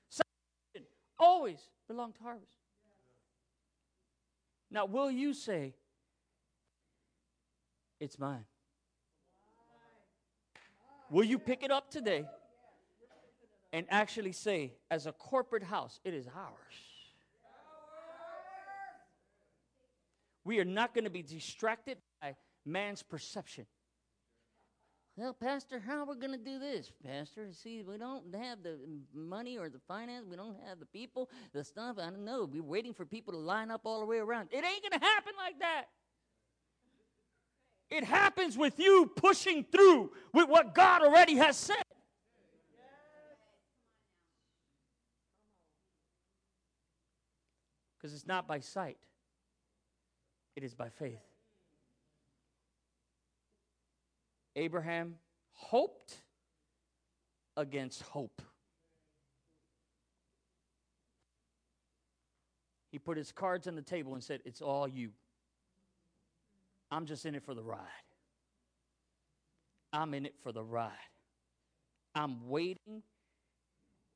Salvation 0.10 0.88
always 1.18 1.60
belong 1.88 2.14
to 2.14 2.24
harvest. 2.24 2.52
Now, 4.72 4.86
will 4.86 5.12
you 5.12 5.34
say, 5.34 5.74
it's 8.00 8.20
mine? 8.20 8.46
Will 11.10 11.24
you 11.24 11.40
pick 11.40 11.64
it 11.64 11.72
up 11.72 11.90
today 11.90 12.26
and 13.74 13.86
actually 13.90 14.32
say, 14.32 14.74
as 14.92 15.08
a 15.08 15.12
corporate 15.12 15.64
house, 15.64 16.00
it 16.04 16.14
is 16.14 16.28
ours? 16.28 16.89
We 20.50 20.58
are 20.58 20.66
not 20.66 20.96
going 20.96 21.04
to 21.04 21.12
be 21.12 21.22
distracted 21.22 22.00
by 22.20 22.36
man's 22.66 23.04
perception. 23.04 23.68
Well, 25.16 25.32
Pastor, 25.32 25.80
how 25.80 26.00
are 26.00 26.06
we 26.06 26.16
going 26.16 26.32
to 26.32 26.44
do 26.44 26.58
this, 26.58 26.92
Pastor? 27.06 27.50
See, 27.52 27.84
we 27.84 28.00
don't 28.00 28.34
have 28.34 28.64
the 28.64 28.80
money 29.14 29.60
or 29.60 29.70
the 29.70 29.78
finance. 29.88 30.26
We 30.28 30.36
don't 30.36 30.58
have 30.68 30.80
the 30.80 30.88
people, 30.88 31.30
the 31.54 31.64
stuff. 31.64 31.98
I 32.00 32.06
don't 32.06 32.26
know. 32.26 32.50
We're 32.52 32.64
waiting 32.64 32.96
for 32.96 33.06
people 33.06 33.32
to 33.34 33.40
line 33.40 33.70
up 33.70 33.82
all 33.86 34.00
the 34.00 34.08
way 34.08 34.18
around. 34.18 34.50
It 34.52 34.66
ain't 34.66 34.82
going 34.82 35.00
to 35.00 35.06
happen 35.06 35.34
like 35.38 35.60
that. 35.60 35.84
It 37.92 38.04
happens 38.04 38.58
with 38.58 38.80
you 38.80 39.12
pushing 39.16 39.64
through 39.72 40.10
with 40.34 40.50
what 40.50 40.74
God 40.74 41.04
already 41.04 41.36
has 41.36 41.58
said. 41.58 41.84
Because 48.02 48.16
it's 48.16 48.26
not 48.26 48.48
by 48.48 48.62
sight, 48.62 48.98
it 50.60 50.66
is 50.66 50.76
by 50.76 50.90
faith. 50.90 51.22
Abraham 54.58 55.16
hoped 55.54 56.16
against 57.56 58.02
hope. 58.02 58.42
He 62.92 63.00
put 63.00 63.16
his 63.16 63.32
cards 63.32 63.70
on 63.70 63.76
the 63.76 63.82
table 63.82 64.16
and 64.16 64.22
said, 64.22 64.42
It's 64.44 64.62
all 64.62 64.86
you. 64.86 65.12
I'm 66.92 67.06
just 67.06 67.26
in 67.26 67.36
it 67.36 67.44
for 67.46 67.54
the 67.54 67.64
ride. 67.64 67.78
I'm 69.94 70.14
in 70.14 70.26
it 70.26 70.36
for 70.44 70.52
the 70.52 70.64
ride. 70.64 70.92
I'm 72.14 72.50
waiting 72.50 73.02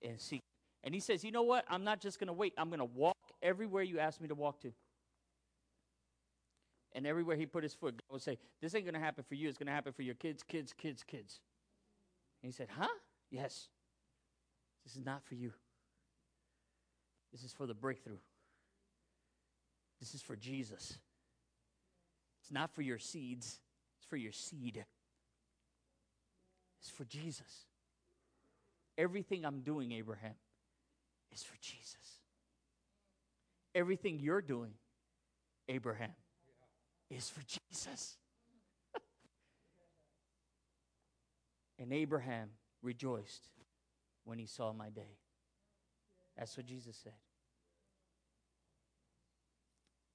and 0.01 0.19
see. 0.19 0.41
And 0.83 0.93
he 0.93 0.99
says, 0.99 1.23
You 1.23 1.31
know 1.31 1.43
what? 1.43 1.63
I'm 1.69 1.85
not 1.85 2.01
just 2.01 2.19
going 2.19 2.27
to 2.27 2.33
wait. 2.33 2.53
I'm 2.57 2.67
going 2.67 2.79
to 2.79 2.85
walk 2.85 3.15
everywhere 3.41 3.83
you 3.83 3.99
ask 3.99 4.19
me 4.19 4.27
to 4.27 4.35
walk 4.35 4.59
to. 4.63 4.73
And 6.95 7.07
everywhere 7.07 7.35
he 7.35 7.45
put 7.45 7.63
his 7.63 7.73
foot, 7.73 7.97
God 7.97 8.13
would 8.13 8.21
say, 8.21 8.37
This 8.61 8.75
ain't 8.75 8.85
going 8.85 8.93
to 8.93 8.99
happen 8.99 9.23
for 9.27 9.35
you. 9.35 9.49
It's 9.49 9.57
going 9.57 9.67
to 9.67 9.73
happen 9.73 9.93
for 9.93 10.03
your 10.03 10.15
kids, 10.15 10.43
kids, 10.43 10.73
kids, 10.73 11.03
kids. 11.03 11.39
And 12.41 12.51
he 12.51 12.55
said, 12.55 12.67
Huh? 12.77 12.87
Yes. 13.31 13.67
This 14.83 14.95
is 14.95 15.05
not 15.05 15.23
for 15.23 15.35
you. 15.35 15.53
This 17.31 17.43
is 17.43 17.51
for 17.51 17.65
the 17.65 17.73
breakthrough. 17.73 18.17
This 19.99 20.13
is 20.13 20.21
for 20.21 20.35
Jesus. 20.35 20.97
It's 22.41 22.51
not 22.51 22.75
for 22.75 22.81
your 22.81 22.99
seeds, 22.99 23.59
it's 23.97 24.05
for 24.05 24.17
your 24.17 24.33
seed. 24.33 24.83
It's 26.79 26.89
for 26.89 27.05
Jesus. 27.05 27.65
Everything 28.97 29.45
I'm 29.45 29.61
doing, 29.61 29.93
Abraham, 29.93 30.35
is 31.31 31.41
for 31.41 31.55
Jesus. 31.61 32.19
Everything 33.73 34.19
you're 34.19 34.41
doing, 34.41 34.73
Abraham, 35.69 36.11
is 37.15 37.29
for 37.29 37.41
Jesus. 37.41 38.17
and 41.79 41.93
Abraham 41.93 42.49
rejoiced 42.81 43.49
when 44.25 44.39
he 44.39 44.45
saw 44.45 44.73
my 44.73 44.89
day. 44.89 45.17
That's 46.37 46.55
what 46.57 46.65
Jesus 46.65 46.97
said. 47.03 47.13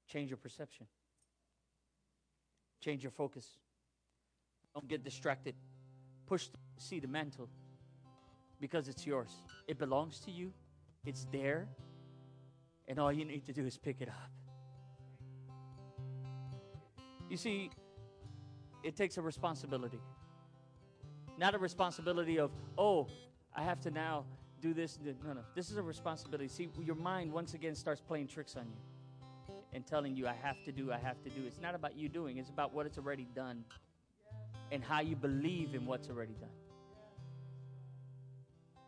Change 0.08 0.30
your 0.30 0.38
perception. 0.38 0.86
Change 2.80 3.02
your 3.02 3.12
focus. 3.12 3.46
Don't 4.74 4.88
get 4.88 5.04
distracted. 5.04 5.54
Push, 6.26 6.48
to 6.48 6.58
see 6.78 7.00
the 7.00 7.08
mantle 7.08 7.48
because 8.60 8.88
it's 8.88 9.06
yours. 9.06 9.30
It 9.66 9.78
belongs 9.78 10.20
to 10.20 10.30
you. 10.30 10.52
It's 11.04 11.26
there. 11.32 11.68
And 12.86 12.98
all 12.98 13.12
you 13.12 13.24
need 13.24 13.44
to 13.46 13.52
do 13.52 13.66
is 13.66 13.76
pick 13.76 14.00
it 14.00 14.08
up. 14.08 14.47
You 17.28 17.36
see, 17.36 17.70
it 18.82 18.96
takes 18.96 19.18
a 19.18 19.22
responsibility. 19.22 20.00
Not 21.36 21.54
a 21.54 21.58
responsibility 21.58 22.38
of, 22.38 22.50
oh, 22.76 23.08
I 23.54 23.62
have 23.62 23.80
to 23.82 23.90
now 23.90 24.24
do 24.60 24.74
this. 24.74 24.98
No, 25.24 25.32
no. 25.32 25.40
This 25.54 25.70
is 25.70 25.76
a 25.76 25.82
responsibility. 25.82 26.48
See, 26.48 26.68
your 26.80 26.96
mind 26.96 27.32
once 27.32 27.54
again 27.54 27.74
starts 27.74 28.00
playing 28.00 28.28
tricks 28.28 28.56
on 28.56 28.66
you 28.66 29.54
and 29.72 29.86
telling 29.86 30.16
you, 30.16 30.26
I 30.26 30.34
have 30.42 30.62
to 30.64 30.72
do, 30.72 30.90
I 30.92 30.98
have 30.98 31.22
to 31.22 31.30
do. 31.30 31.44
It's 31.46 31.60
not 31.60 31.74
about 31.74 31.96
you 31.96 32.08
doing, 32.08 32.38
it's 32.38 32.50
about 32.50 32.72
what 32.72 32.86
it's 32.86 32.98
already 32.98 33.26
done 33.34 33.64
and 34.72 34.82
how 34.82 35.00
you 35.00 35.16
believe 35.16 35.74
in 35.74 35.86
what's 35.86 36.08
already 36.08 36.34
done. 36.34 36.50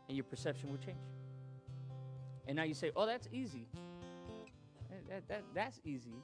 And 0.08 0.16
your 0.16 0.24
perception 0.24 0.70
will 0.70 0.78
change. 0.78 0.98
And 2.48 2.56
now 2.56 2.64
you 2.64 2.74
say, 2.74 2.90
oh, 2.96 3.06
that's 3.06 3.28
easy. 3.32 3.68
That, 5.08 5.28
that, 5.28 5.44
that's 5.54 5.80
easy. 5.84 6.14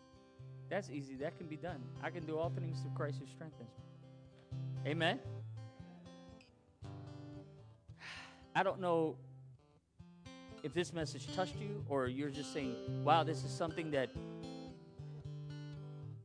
That's 0.69 0.91
easy. 0.91 1.15
That 1.17 1.37
can 1.39 1.47
be 1.47 1.57
done. 1.57 1.81
I 2.03 2.11
can 2.11 2.25
do 2.27 2.39
all 2.39 2.51
things 2.51 2.81
through 2.81 2.91
Christ 2.95 3.19
who 3.21 3.27
strengthens 3.27 3.71
me. 3.71 4.91
Amen. 4.91 5.21
I 8.55 8.63
don't 8.63 8.81
know 8.81 9.17
if 10.63 10.75
this 10.75 10.93
message 10.93 11.33
touched 11.35 11.57
you 11.61 11.85
or 11.89 12.09
you're 12.09 12.31
just 12.31 12.53
saying, 12.53 12.75
wow, 13.05 13.23
this 13.23 13.45
is 13.45 13.51
something 13.51 13.91
that 13.93 14.11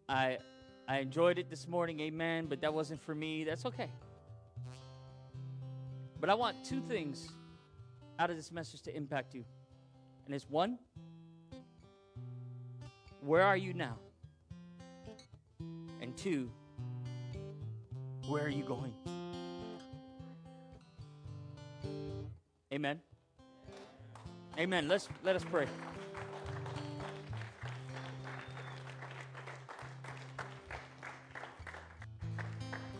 I 0.09 0.39
I 0.87 0.97
enjoyed 0.97 1.37
it 1.37 1.49
this 1.49 1.67
morning, 1.69 2.01
amen, 2.01 2.47
but 2.47 2.59
that 2.61 2.73
wasn't 2.73 3.01
for 3.01 3.15
me. 3.15 3.45
That's 3.45 3.65
okay. 3.65 3.89
But 6.19 6.29
I 6.29 6.33
want 6.33 6.65
two 6.65 6.81
things 6.81 7.29
out 8.19 8.29
of 8.29 8.35
this 8.35 8.51
message 8.51 8.81
to 8.81 8.95
impact 8.95 9.33
you. 9.33 9.45
And 10.25 10.35
it's 10.35 10.49
one, 10.49 10.79
where 13.21 13.43
are 13.43 13.55
you 13.55 13.73
now? 13.73 13.97
And 16.11 16.17
two, 16.17 16.51
where 18.27 18.43
are 18.43 18.49
you 18.49 18.65
going? 18.65 18.93
Amen. 22.73 22.99
Amen. 24.59 24.89
Let's 24.89 25.07
let 25.23 25.37
us 25.37 25.45
pray. 25.45 25.67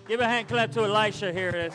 Give 0.07 0.21
a 0.21 0.25
hand 0.25 0.47
clap 0.47 0.71
to 0.71 0.85
Elisha 0.85 1.33
here. 1.33 1.69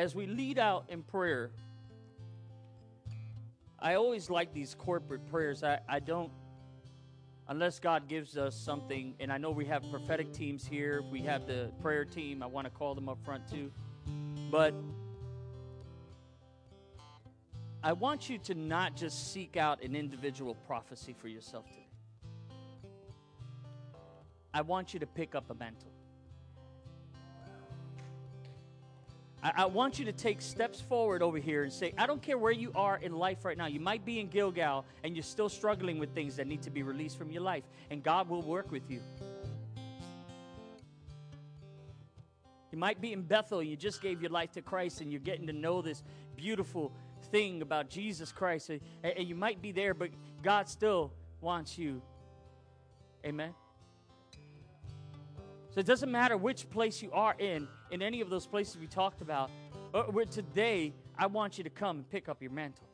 As 0.00 0.14
we 0.14 0.24
lead 0.24 0.58
out 0.58 0.86
in 0.88 1.02
prayer, 1.02 1.50
I 3.78 3.96
always 3.96 4.30
like 4.30 4.54
these 4.54 4.74
corporate 4.74 5.26
prayers. 5.26 5.62
I, 5.62 5.80
I 5.86 6.00
don't 6.00 6.32
unless 7.48 7.78
God 7.80 8.08
gives 8.08 8.38
us 8.38 8.56
something, 8.56 9.14
and 9.20 9.30
I 9.30 9.36
know 9.36 9.50
we 9.50 9.66
have 9.66 9.82
prophetic 9.90 10.32
teams 10.32 10.66
here, 10.66 11.02
we 11.12 11.20
have 11.20 11.46
the 11.46 11.70
prayer 11.82 12.06
team, 12.06 12.42
I 12.42 12.46
want 12.46 12.64
to 12.64 12.70
call 12.70 12.94
them 12.94 13.10
up 13.10 13.18
front 13.26 13.46
too. 13.46 13.70
But 14.50 14.72
I 17.84 17.92
want 17.92 18.30
you 18.30 18.38
to 18.38 18.54
not 18.54 18.96
just 18.96 19.34
seek 19.34 19.58
out 19.58 19.82
an 19.82 19.94
individual 19.94 20.54
prophecy 20.54 21.12
for 21.12 21.28
yourself 21.28 21.66
today. 21.68 22.56
I 24.54 24.62
want 24.62 24.94
you 24.94 25.00
to 25.00 25.06
pick 25.06 25.34
up 25.34 25.50
a 25.50 25.54
mantle. 25.54 25.92
I, 29.42 29.52
I, 29.56 29.66
want 29.66 29.98
you 29.98 30.04
to 30.04 30.12
take 30.12 30.40
steps 30.42 30.80
forward 30.80 31.22
over 31.22 31.38
here 31.38 31.62
and 31.62 31.72
say, 31.72 31.92
I 31.96 32.06
don't 32.06 32.22
care 32.22 32.38
where 32.38 32.52
you 32.52 32.72
are 32.74 32.98
in 32.98 33.12
life 33.12 33.44
right 33.44 33.56
now. 33.56 33.66
You 33.66 33.80
might 33.80 34.04
be 34.04 34.20
in 34.20 34.28
Gilgal 34.28 34.84
and 35.02 35.16
you're 35.16 35.22
still 35.22 35.48
struggling 35.48 35.98
with 35.98 36.14
things 36.14 36.36
that 36.36 36.46
need 36.46 36.62
to 36.62 36.70
be 36.70 36.82
released 36.82 37.16
from 37.18 37.30
your 37.30 37.42
life, 37.42 37.64
and 37.90 38.02
God 38.02 38.28
will 38.28 38.42
work 38.42 38.70
with 38.70 38.90
you. 38.90 39.00
You 42.70 42.78
might 42.78 43.00
be 43.00 43.12
in 43.12 43.22
Bethel, 43.22 43.60
and 43.60 43.68
you 43.68 43.76
just 43.76 44.00
gave 44.00 44.20
your 44.20 44.30
life 44.30 44.52
to 44.52 44.62
Christ, 44.62 45.00
and 45.00 45.10
you're 45.10 45.20
getting 45.20 45.46
to 45.48 45.52
know 45.52 45.82
this 45.82 46.04
beautiful 46.36 46.92
thing 47.32 47.62
about 47.62 47.90
Jesus 47.90 48.30
Christ. 48.30 48.70
And 48.70 49.28
you 49.28 49.34
might 49.34 49.60
be 49.60 49.72
there, 49.72 49.92
but 49.92 50.10
God 50.42 50.68
still 50.68 51.12
wants 51.40 51.76
you. 51.76 52.00
Amen. 53.24 53.54
So 55.70 55.78
it 55.80 55.86
doesn't 55.86 56.10
matter 56.10 56.36
which 56.36 56.68
place 56.68 57.00
you 57.00 57.12
are 57.12 57.34
in, 57.38 57.68
in 57.90 58.02
any 58.02 58.20
of 58.20 58.28
those 58.28 58.46
places 58.46 58.78
we 58.78 58.86
talked 58.86 59.22
about. 59.22 59.50
Where 60.10 60.24
today, 60.24 60.92
I 61.16 61.26
want 61.26 61.58
you 61.58 61.64
to 61.64 61.70
come 61.70 61.98
and 61.98 62.10
pick 62.10 62.28
up 62.28 62.42
your 62.42 62.50
mantle. 62.50 62.86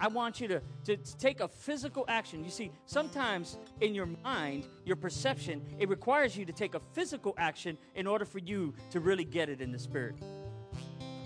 I 0.00 0.06
want 0.06 0.40
you 0.40 0.46
to, 0.48 0.62
to, 0.84 0.96
to, 0.96 1.16
take 1.16 1.40
a 1.40 1.48
physical 1.48 2.04
action. 2.06 2.44
You 2.44 2.50
see, 2.50 2.70
sometimes 2.86 3.58
in 3.80 3.94
your 3.94 4.06
mind, 4.06 4.68
your 4.84 4.94
perception, 4.94 5.60
it 5.80 5.88
requires 5.88 6.36
you 6.36 6.44
to 6.44 6.52
take 6.52 6.76
a 6.76 6.80
physical 6.92 7.34
action 7.36 7.76
in 7.96 8.06
order 8.06 8.24
for 8.24 8.38
you 8.38 8.74
to 8.90 9.00
really 9.00 9.24
get 9.24 9.48
it 9.48 9.60
in 9.60 9.72
the 9.72 9.78
spirit. 9.78 10.14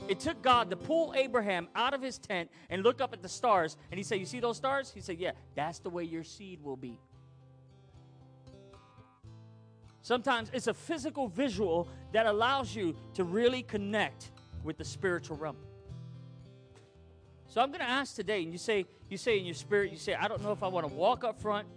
It 0.09 0.21
took 0.21 0.41
God 0.41 0.71
to 0.71 0.77
pull 0.77 1.13
Abraham 1.15 1.69
out 1.75 1.93
of 1.93 2.01
his 2.01 2.19
tent 2.19 2.51
and 2.71 2.83
look 2.83 3.03
up 3.03 3.13
at 3.13 3.23
the 3.23 3.29
stars, 3.29 3.77
and 3.91 3.99
he 3.99 4.05
said, 4.05 4.19
You 4.19 4.27
see 4.27 4.41
those 4.41 4.57
stars? 4.57 4.91
He 4.95 5.01
said, 5.01 5.19
Yeah, 5.19 5.33
that's 5.55 5.79
the 5.79 5.91
way 5.91 6.05
your 6.05 6.25
seed 6.25 6.63
will 6.63 6.77
be. 6.77 6.99
Sometimes 10.03 10.51
it's 10.53 10.67
a 10.67 10.75
physical 10.75 11.29
visual 11.29 11.89
that 12.13 12.27
allows 12.27 12.75
you 12.75 12.95
to 13.15 13.25
really 13.25 13.63
connect 13.63 14.31
with 14.65 14.77
the 14.77 14.85
spiritual 14.85 15.37
realm. 15.37 15.57
So 17.47 17.61
I'm 17.61 17.69
going 17.69 17.81
to 17.81 17.89
ask 17.89 18.17
today, 18.17 18.43
and 18.43 18.51
you 18.51 18.59
say, 18.59 18.87
you 19.09 19.17
say 19.17 19.39
in 19.39 19.45
your 19.45 19.55
spirit, 19.55 19.93
you 19.93 19.99
say, 19.99 20.15
I 20.15 20.27
don't 20.27 20.43
know 20.43 20.53
if 20.53 20.63
I 20.63 20.69
want 20.69 20.89
to 20.89 20.93
walk 20.93 21.23
up 21.23 21.41
front, 21.41 21.69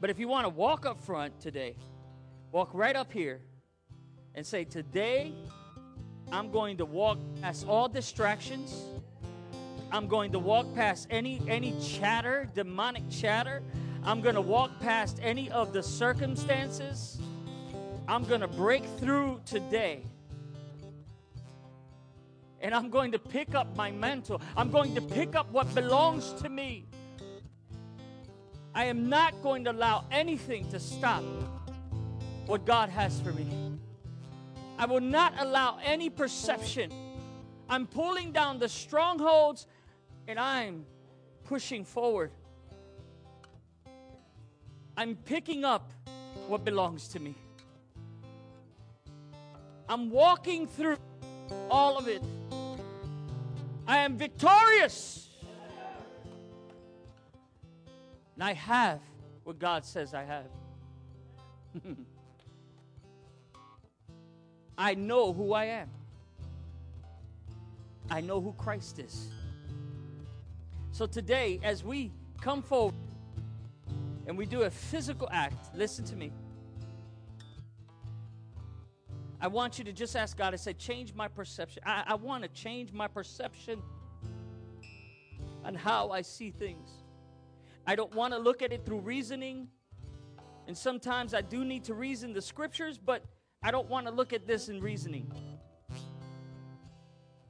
but 0.00 0.10
if 0.10 0.18
you 0.18 0.28
want 0.28 0.46
to 0.46 0.48
walk 0.48 0.84
up 0.84 1.00
front 1.00 1.38
today, 1.40 1.76
walk 2.52 2.70
right 2.72 2.96
up 2.96 3.12
here 3.12 3.40
and 4.34 4.44
say, 4.44 4.64
Today, 4.64 5.32
I'm 6.32 6.50
going 6.50 6.78
to 6.78 6.84
walk 6.84 7.18
past 7.40 7.66
all 7.68 7.88
distractions. 7.88 8.82
I'm 9.92 10.08
going 10.08 10.32
to 10.32 10.38
walk 10.38 10.74
past 10.74 11.06
any 11.10 11.40
any 11.48 11.74
chatter, 11.80 12.48
demonic 12.54 13.08
chatter. 13.10 13.62
I'm 14.06 14.20
going 14.20 14.36
to 14.36 14.40
walk 14.40 14.70
past 14.78 15.18
any 15.20 15.50
of 15.50 15.72
the 15.72 15.82
circumstances. 15.82 17.18
I'm 18.06 18.22
going 18.22 18.40
to 18.40 18.46
break 18.46 18.84
through 19.00 19.40
today. 19.44 20.04
And 22.60 22.72
I'm 22.72 22.88
going 22.88 23.10
to 23.10 23.18
pick 23.18 23.56
up 23.56 23.76
my 23.76 23.90
mantle. 23.90 24.40
I'm 24.56 24.70
going 24.70 24.94
to 24.94 25.00
pick 25.00 25.34
up 25.34 25.50
what 25.50 25.74
belongs 25.74 26.32
to 26.34 26.48
me. 26.48 26.86
I 28.76 28.84
am 28.84 29.08
not 29.08 29.42
going 29.42 29.64
to 29.64 29.72
allow 29.72 30.04
anything 30.12 30.68
to 30.70 30.78
stop 30.78 31.24
what 32.46 32.64
God 32.64 32.88
has 32.90 33.20
for 33.20 33.32
me. 33.32 33.48
I 34.78 34.86
will 34.86 35.00
not 35.00 35.34
allow 35.40 35.78
any 35.82 36.10
perception. 36.10 36.92
I'm 37.68 37.88
pulling 37.88 38.30
down 38.30 38.60
the 38.60 38.68
strongholds 38.68 39.66
and 40.28 40.38
I'm 40.38 40.86
pushing 41.42 41.84
forward. 41.84 42.30
I'm 44.96 45.14
picking 45.14 45.64
up 45.64 45.92
what 46.48 46.64
belongs 46.64 47.08
to 47.08 47.20
me. 47.20 47.34
I'm 49.88 50.10
walking 50.10 50.66
through 50.66 50.96
all 51.70 51.98
of 51.98 52.08
it. 52.08 52.22
I 53.86 53.98
am 53.98 54.16
victorious. 54.16 55.28
And 58.34 58.42
I 58.42 58.54
have 58.54 59.00
what 59.44 59.58
God 59.58 59.84
says 59.84 60.12
I 60.14 60.24
have. 60.24 60.46
I 64.78 64.94
know 64.94 65.32
who 65.32 65.52
I 65.52 65.66
am. 65.66 65.88
I 68.10 68.20
know 68.20 68.40
who 68.40 68.52
Christ 68.52 68.98
is. 68.98 69.28
So 70.92 71.06
today, 71.06 71.60
as 71.62 71.84
we 71.84 72.12
come 72.40 72.62
forward, 72.62 72.94
and 74.26 74.36
we 74.36 74.44
do 74.44 74.62
a 74.62 74.70
physical 74.70 75.28
act, 75.30 75.74
listen 75.74 76.04
to 76.06 76.16
me. 76.16 76.32
I 79.40 79.48
want 79.48 79.78
you 79.78 79.84
to 79.84 79.92
just 79.92 80.16
ask 80.16 80.36
God, 80.36 80.54
I 80.54 80.56
say, 80.56 80.72
change 80.72 81.14
my 81.14 81.28
perception. 81.28 81.82
I, 81.86 82.04
I 82.06 82.14
want 82.14 82.42
to 82.42 82.48
change 82.48 82.92
my 82.92 83.06
perception 83.06 83.80
on 85.64 85.74
how 85.74 86.10
I 86.10 86.22
see 86.22 86.50
things. 86.50 86.90
I 87.86 87.94
don't 87.94 88.14
want 88.14 88.32
to 88.32 88.38
look 88.38 88.62
at 88.62 88.72
it 88.72 88.84
through 88.84 89.00
reasoning. 89.00 89.68
And 90.66 90.76
sometimes 90.76 91.34
I 91.34 91.42
do 91.42 91.64
need 91.64 91.84
to 91.84 91.94
reason 91.94 92.32
the 92.32 92.42
scriptures, 92.42 92.98
but 92.98 93.24
I 93.62 93.70
don't 93.70 93.88
want 93.88 94.06
to 94.06 94.12
look 94.12 94.32
at 94.32 94.46
this 94.46 94.68
in 94.68 94.80
reasoning. 94.80 95.30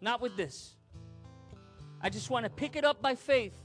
Not 0.00 0.20
with 0.20 0.36
this. 0.36 0.74
I 2.02 2.10
just 2.10 2.28
want 2.28 2.44
to 2.44 2.50
pick 2.50 2.76
it 2.76 2.84
up 2.84 3.00
by 3.00 3.14
faith. 3.14 3.56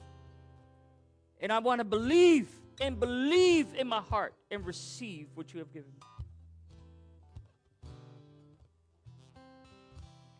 And 1.42 1.52
I 1.52 1.60
want 1.60 1.80
to 1.80 1.86
believe 1.86 2.50
and 2.82 3.00
believe 3.00 3.68
in 3.78 3.88
my 3.88 4.02
heart 4.02 4.34
and 4.50 4.66
receive 4.66 5.28
what 5.36 5.54
you 5.54 5.60
have 5.60 5.72
given 5.72 5.92
me. 5.94 6.02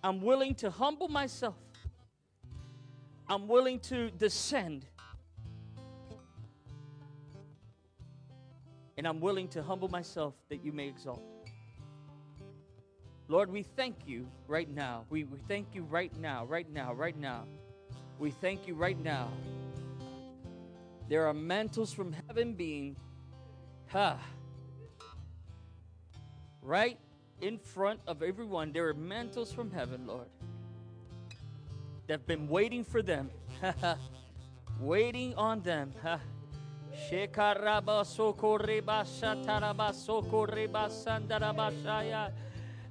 I'm 0.04 0.22
willing 0.22 0.56
to 0.56 0.72
humble 0.72 1.08
myself. 1.08 1.56
I'm 3.30 3.48
willing 3.48 3.80
to 3.82 4.10
descend. 4.10 4.88
And 8.98 9.08
I'm 9.08 9.20
willing 9.20 9.48
to 9.50 9.62
humble 9.62 9.88
myself 9.88 10.34
that 10.50 10.66
you 10.66 10.72
may 10.72 10.88
exalt. 10.88 11.22
Lord, 13.28 13.52
we 13.52 13.62
thank 13.64 13.96
you 14.08 14.28
right 14.48 14.70
now. 14.70 15.06
We, 15.10 15.24
we 15.24 15.38
thank 15.48 15.68
you 15.74 15.84
right 15.84 16.12
now, 16.20 16.46
right 16.46 16.70
now, 16.70 16.94
right 16.94 17.18
now. 17.18 17.46
We 18.20 18.32
thank 18.32 18.68
you 18.68 18.74
right 18.74 19.02
now. 19.02 19.30
There 21.12 21.28
are 21.28 21.34
mantles 21.34 21.92
from 21.92 22.14
heaven 22.14 22.54
being, 22.54 22.96
ha, 23.90 24.18
right 26.62 26.98
in 27.42 27.58
front 27.58 28.00
of 28.08 28.24
everyone. 28.24 28.72
There 28.72 28.88
are 28.88 28.94
mantles 28.94 29.52
from 29.52 29.72
heaven, 29.72 30.08
Lord, 30.08 30.30
that 32.08 32.14
have 32.14 32.28
been 32.28 32.48
waiting 32.48 32.86
for 32.86 33.02
them, 33.02 33.30
waiting 34.80 35.36
on 35.36 35.62
them. 35.64 35.92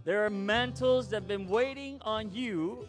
There 0.04 0.26
are 0.26 0.30
mantles 0.30 1.08
that 1.08 1.16
have 1.16 1.26
been 1.26 1.48
waiting 1.48 1.98
on 2.02 2.30
you. 2.34 2.86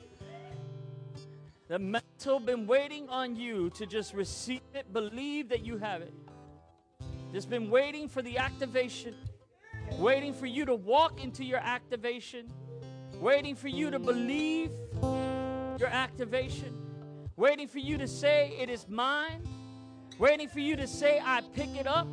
The 1.70 1.80
mantle 2.22 2.40
been 2.40 2.68
waiting 2.68 3.10
on 3.10 3.36
you 3.36 3.70
to 3.72 3.86
just 3.88 4.14
receive 4.14 4.62
it, 4.76 4.94
believe 4.94 5.50
that 5.50 5.66
you 5.66 5.78
have 5.78 6.02
it. 6.04 6.14
Just 7.32 7.50
been 7.50 7.70
waiting 7.70 8.08
for 8.08 8.22
the 8.22 8.38
activation, 8.38 9.16
waiting 9.98 10.32
for 10.32 10.46
you 10.46 10.64
to 10.66 10.76
walk 10.76 11.24
into 11.24 11.44
your 11.44 11.58
activation, 11.58 12.52
waiting 13.20 13.56
for 13.56 13.70
you 13.70 13.90
to 13.90 13.98
believe 13.98 14.70
your 15.02 15.90
activation, 15.90 16.72
waiting 17.38 17.68
for 17.68 17.80
you 17.80 17.98
to 17.98 18.08
say, 18.08 18.56
It 18.60 18.70
is 18.70 18.88
mine, 18.88 19.42
waiting 20.20 20.48
for 20.48 20.60
you 20.60 20.76
to 20.76 20.86
say, 20.86 21.20
I 21.24 21.42
pick 21.56 21.76
it 21.76 21.88
up, 21.88 22.08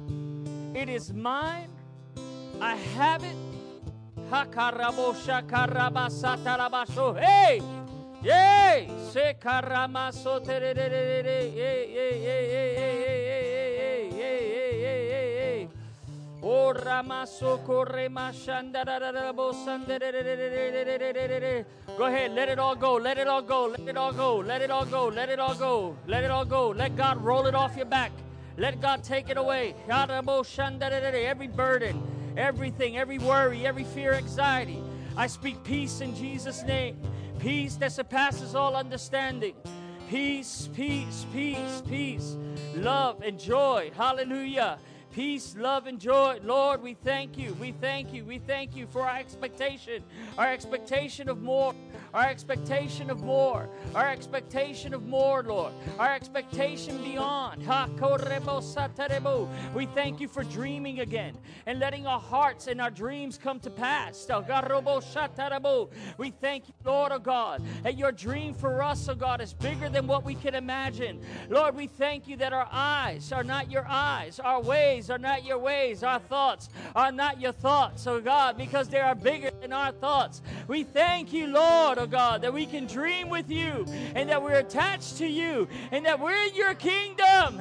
it 0.75 0.89
is 0.89 1.13
mine, 1.13 1.69
I 2.63 2.77
have 2.97 3.25
it. 3.25 3.37
Hey! 7.15 7.61
Yay! 8.23 8.89
Sekaramaso 9.13 10.43
O 16.43 16.73
ramaso 16.73 17.59
Go 21.97 22.05
ahead, 22.05 22.33
let 22.33 22.49
it 22.49 22.59
all 22.59 22.75
go, 22.75 22.95
let 22.95 23.19
it 23.19 23.29
all 23.29 23.43
go, 23.43 23.67
let 23.67 23.89
it 23.89 23.97
all 23.97 24.13
go, 24.13 24.37
let 24.37 24.63
it 24.63 24.71
all 24.71 24.85
go, 24.85 25.07
let 25.09 25.29
it 25.29 25.39
all 25.41 25.55
go, 25.55 25.97
let 26.07 26.25
it 26.25 26.31
all 26.31 26.45
go. 26.45 26.69
Let 26.71 26.97
God 26.97 27.23
roll 27.23 27.47
it 27.47 27.55
off 27.55 27.77
your 27.77 27.87
back. 27.87 28.13
Let 28.57 28.81
God 28.81 29.05
take 29.05 29.31
it 29.31 29.37
away. 29.37 29.75
Every 29.89 31.47
burden, 31.49 32.03
everything, 32.37 32.99
every 32.99 33.19
worry, 33.19 33.67
every 33.67 33.85
fear, 33.85 34.15
anxiety. 34.15 34.83
I 35.17 35.27
speak 35.29 35.63
peace 35.65 36.01
in 36.01 36.15
Jesus' 36.15 36.63
name. 36.65 36.97
Peace 37.39 37.77
that 37.77 37.93
surpasses 37.93 38.55
all 38.55 38.75
understanding. 38.75 39.55
Peace, 40.11 40.69
peace, 40.75 41.27
peace, 41.33 41.83
peace. 41.89 42.37
Love 42.75 43.23
and 43.23 43.39
joy. 43.39 43.91
Hallelujah 43.95 44.79
peace, 45.19 45.57
love, 45.59 45.89
and 45.89 45.99
joy. 45.99 46.39
Lord, 46.45 46.81
we 46.81 46.95
thank 46.95 47.37
you. 47.37 47.53
We 47.55 47.73
thank 47.73 48.13
you. 48.13 48.25
We 48.25 48.39
thank 48.39 48.77
you 48.77 48.87
for 48.87 49.03
our 49.03 49.17
expectation, 49.17 50.05
our 50.39 50.53
expectation 50.53 51.29
of 51.29 51.43
more, 51.43 51.75
our 52.15 52.27
expectation 52.27 53.11
of 53.11 53.25
more, 53.25 53.69
our 53.97 54.09
expectation 54.09 54.95
of 54.95 55.09
more, 55.09 55.43
Lord, 55.43 55.73
our 55.99 56.15
expectation 56.15 57.03
beyond. 57.03 57.67
We 59.75 59.87
thank 59.87 60.21
you 60.21 60.29
for 60.29 60.45
dreaming 60.45 61.01
again 61.01 61.37
and 61.67 61.81
letting 61.81 62.07
our 62.07 62.21
hearts 62.21 62.69
and 62.69 62.81
our 62.81 62.91
dreams 62.91 63.39
come 63.39 63.59
to 63.59 63.71
pass. 63.71 64.25
We 66.17 66.31
thank 66.31 66.69
you, 66.69 66.75
Lord, 66.85 67.11
oh 67.11 67.19
God, 67.19 67.63
that 67.83 67.99
your 67.99 68.13
dream 68.13 68.55
for 68.55 68.85
us, 68.85 69.09
oh 69.09 69.17
God, 69.17 69.41
is 69.41 69.53
bigger 69.53 69.89
than 69.89 70.07
what 70.07 70.25
we 70.25 70.37
can 70.37 70.55
imagine. 70.55 71.21
Lord, 71.51 71.75
we 71.75 71.89
thank 71.89 72.29
you 72.29 72.37
that 72.37 72.53
our 72.53 72.69
eyes 72.71 73.33
are 73.33 73.43
not 73.43 73.69
your 73.69 73.85
eyes, 73.89 74.39
our 74.39 74.63
ways 74.63 75.08
are 75.11 75.19
not 75.19 75.45
your 75.45 75.59
ways, 75.59 76.03
our 76.03 76.19
thoughts 76.19 76.69
are 76.95 77.13
not 77.13 77.41
your 77.41 77.53
thoughts, 77.53 78.07
oh 78.07 78.21
God, 78.21 78.57
because 78.59 78.89
they 78.89 79.01
are 79.01 79.15
bigger 79.15 79.51
than 79.61 79.73
our 79.73 79.93
thoughts. 79.93 80.43
We 80.67 80.85
thank 80.85 81.33
you, 81.33 81.47
Lord, 81.47 81.99
oh 81.99 82.07
God, 82.07 82.43
that 82.43 82.53
we 82.53 82.67
can 82.67 82.87
dream 82.87 83.31
with 83.31 83.51
you 83.51 83.87
and 84.15 84.29
that 84.29 84.43
we're 84.43 84.59
attached 84.59 85.17
to 85.19 85.27
you 85.27 85.69
and 85.93 86.05
that 86.05 86.21
we're 86.21 86.37
in 86.47 86.55
your 86.55 86.75
kingdom. 86.75 87.59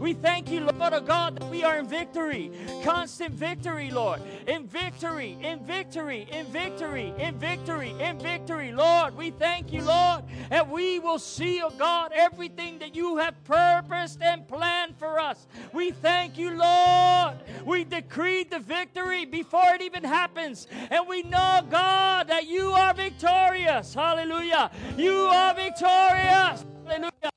We 0.00 0.12
thank 0.14 0.50
you, 0.50 0.60
Lord, 0.60 0.92
oh 0.92 1.00
God, 1.00 1.38
that 1.38 1.50
we 1.50 1.64
are 1.64 1.78
in 1.78 1.86
victory, 1.86 2.50
constant 2.82 3.34
victory, 3.34 3.90
Lord, 3.90 4.20
in 4.46 4.66
victory, 4.66 5.38
in 5.42 5.64
victory, 5.64 6.26
in 6.30 6.46
victory, 6.46 7.14
in 7.18 7.38
victory, 7.38 7.94
in 8.00 8.18
victory, 8.18 8.72
Lord. 8.72 9.16
We 9.16 9.30
thank 9.30 9.72
you, 9.72 9.82
Lord, 9.82 10.24
and 10.50 10.70
we 10.70 10.98
will 10.98 11.18
see, 11.18 11.62
oh 11.62 11.70
God, 11.70 12.12
everything 12.14 12.78
that 12.80 12.96
you 12.96 13.16
have 13.18 13.42
purposed 13.44 14.22
and 14.22 14.46
planned 14.46 14.55
for 14.98 15.18
us. 15.18 15.46
We 15.72 15.90
thank 15.90 16.38
you, 16.38 16.50
Lord. 16.56 17.36
We 17.64 17.84
decreed 17.84 18.50
the 18.50 18.58
victory 18.58 19.24
before 19.24 19.74
it 19.74 19.82
even 19.82 20.04
happens, 20.04 20.66
and 20.90 21.06
we 21.08 21.22
know, 21.22 21.62
God, 21.70 22.28
that 22.28 22.46
you 22.46 22.72
are 22.72 22.94
victorious. 22.94 23.94
Hallelujah. 23.94 24.70
You 24.96 25.14
are 25.14 25.54
victorious. 25.54 26.64
Hallelujah. 26.86 27.30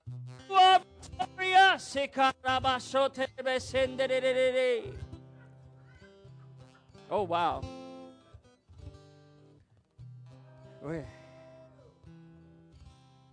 You 0.50 0.56
are 0.56 0.80
victorious. 0.80 1.98
Oh, 7.12 7.24
wow. 7.24 7.64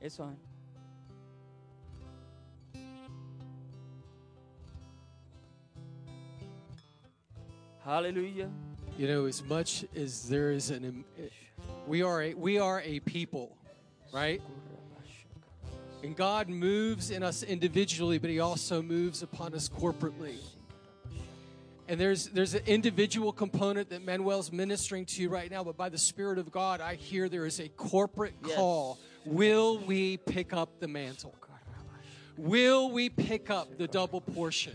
It's 0.00 0.20
on. 0.20 0.32
Eh. 0.32 0.45
Hallelujah. 7.86 8.50
You 8.98 9.06
know, 9.06 9.26
as 9.26 9.44
much 9.44 9.84
as 9.94 10.28
there 10.28 10.50
is 10.50 10.70
an, 10.70 11.04
eh, 11.20 11.28
we 11.86 12.02
are 12.02 12.20
a, 12.20 12.34
we 12.34 12.58
are 12.58 12.82
a 12.84 12.98
people, 12.98 13.56
right? 14.12 14.42
And 16.02 16.16
God 16.16 16.48
moves 16.48 17.12
in 17.12 17.22
us 17.22 17.44
individually, 17.44 18.18
but 18.18 18.28
He 18.28 18.40
also 18.40 18.82
moves 18.82 19.22
upon 19.22 19.54
us 19.54 19.68
corporately. 19.68 20.34
And 21.86 22.00
there's 22.00 22.26
there's 22.30 22.54
an 22.54 22.64
individual 22.66 23.30
component 23.30 23.90
that 23.90 24.04
Manuel's 24.04 24.50
ministering 24.50 25.06
to 25.06 25.22
you 25.22 25.28
right 25.28 25.48
now, 25.48 25.62
but 25.62 25.76
by 25.76 25.88
the 25.88 25.98
Spirit 25.98 26.38
of 26.38 26.50
God, 26.50 26.80
I 26.80 26.96
hear 26.96 27.28
there 27.28 27.46
is 27.46 27.60
a 27.60 27.68
corporate 27.68 28.34
call. 28.42 28.98
Yes. 29.00 29.32
Will 29.32 29.78
we 29.78 30.16
pick 30.16 30.52
up 30.52 30.80
the 30.80 30.88
mantle? 30.88 31.36
Will 32.36 32.90
we 32.90 33.10
pick 33.10 33.48
up 33.48 33.78
the 33.78 33.86
double 33.86 34.20
portion? 34.20 34.74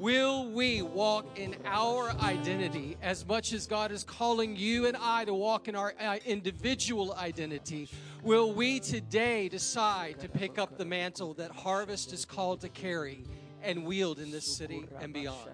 Will 0.00 0.46
we 0.46 0.80
walk 0.80 1.38
in 1.38 1.54
our 1.66 2.10
identity 2.22 2.96
as 3.02 3.26
much 3.26 3.52
as 3.52 3.66
God 3.66 3.92
is 3.92 4.02
calling 4.02 4.56
you 4.56 4.86
and 4.86 4.96
I 4.96 5.26
to 5.26 5.34
walk 5.34 5.68
in 5.68 5.76
our 5.76 5.92
uh, 6.00 6.16
individual 6.24 7.12
identity? 7.12 7.86
Will 8.22 8.54
we 8.54 8.80
today 8.80 9.50
decide 9.50 10.18
to 10.20 10.28
pick 10.30 10.58
up 10.58 10.78
the 10.78 10.86
mantle 10.86 11.34
that 11.34 11.50
harvest 11.50 12.14
is 12.14 12.24
called 12.24 12.62
to 12.62 12.70
carry 12.70 13.24
and 13.62 13.84
wield 13.84 14.20
in 14.20 14.30
this 14.30 14.46
city 14.46 14.86
and 15.02 15.12
beyond? 15.12 15.50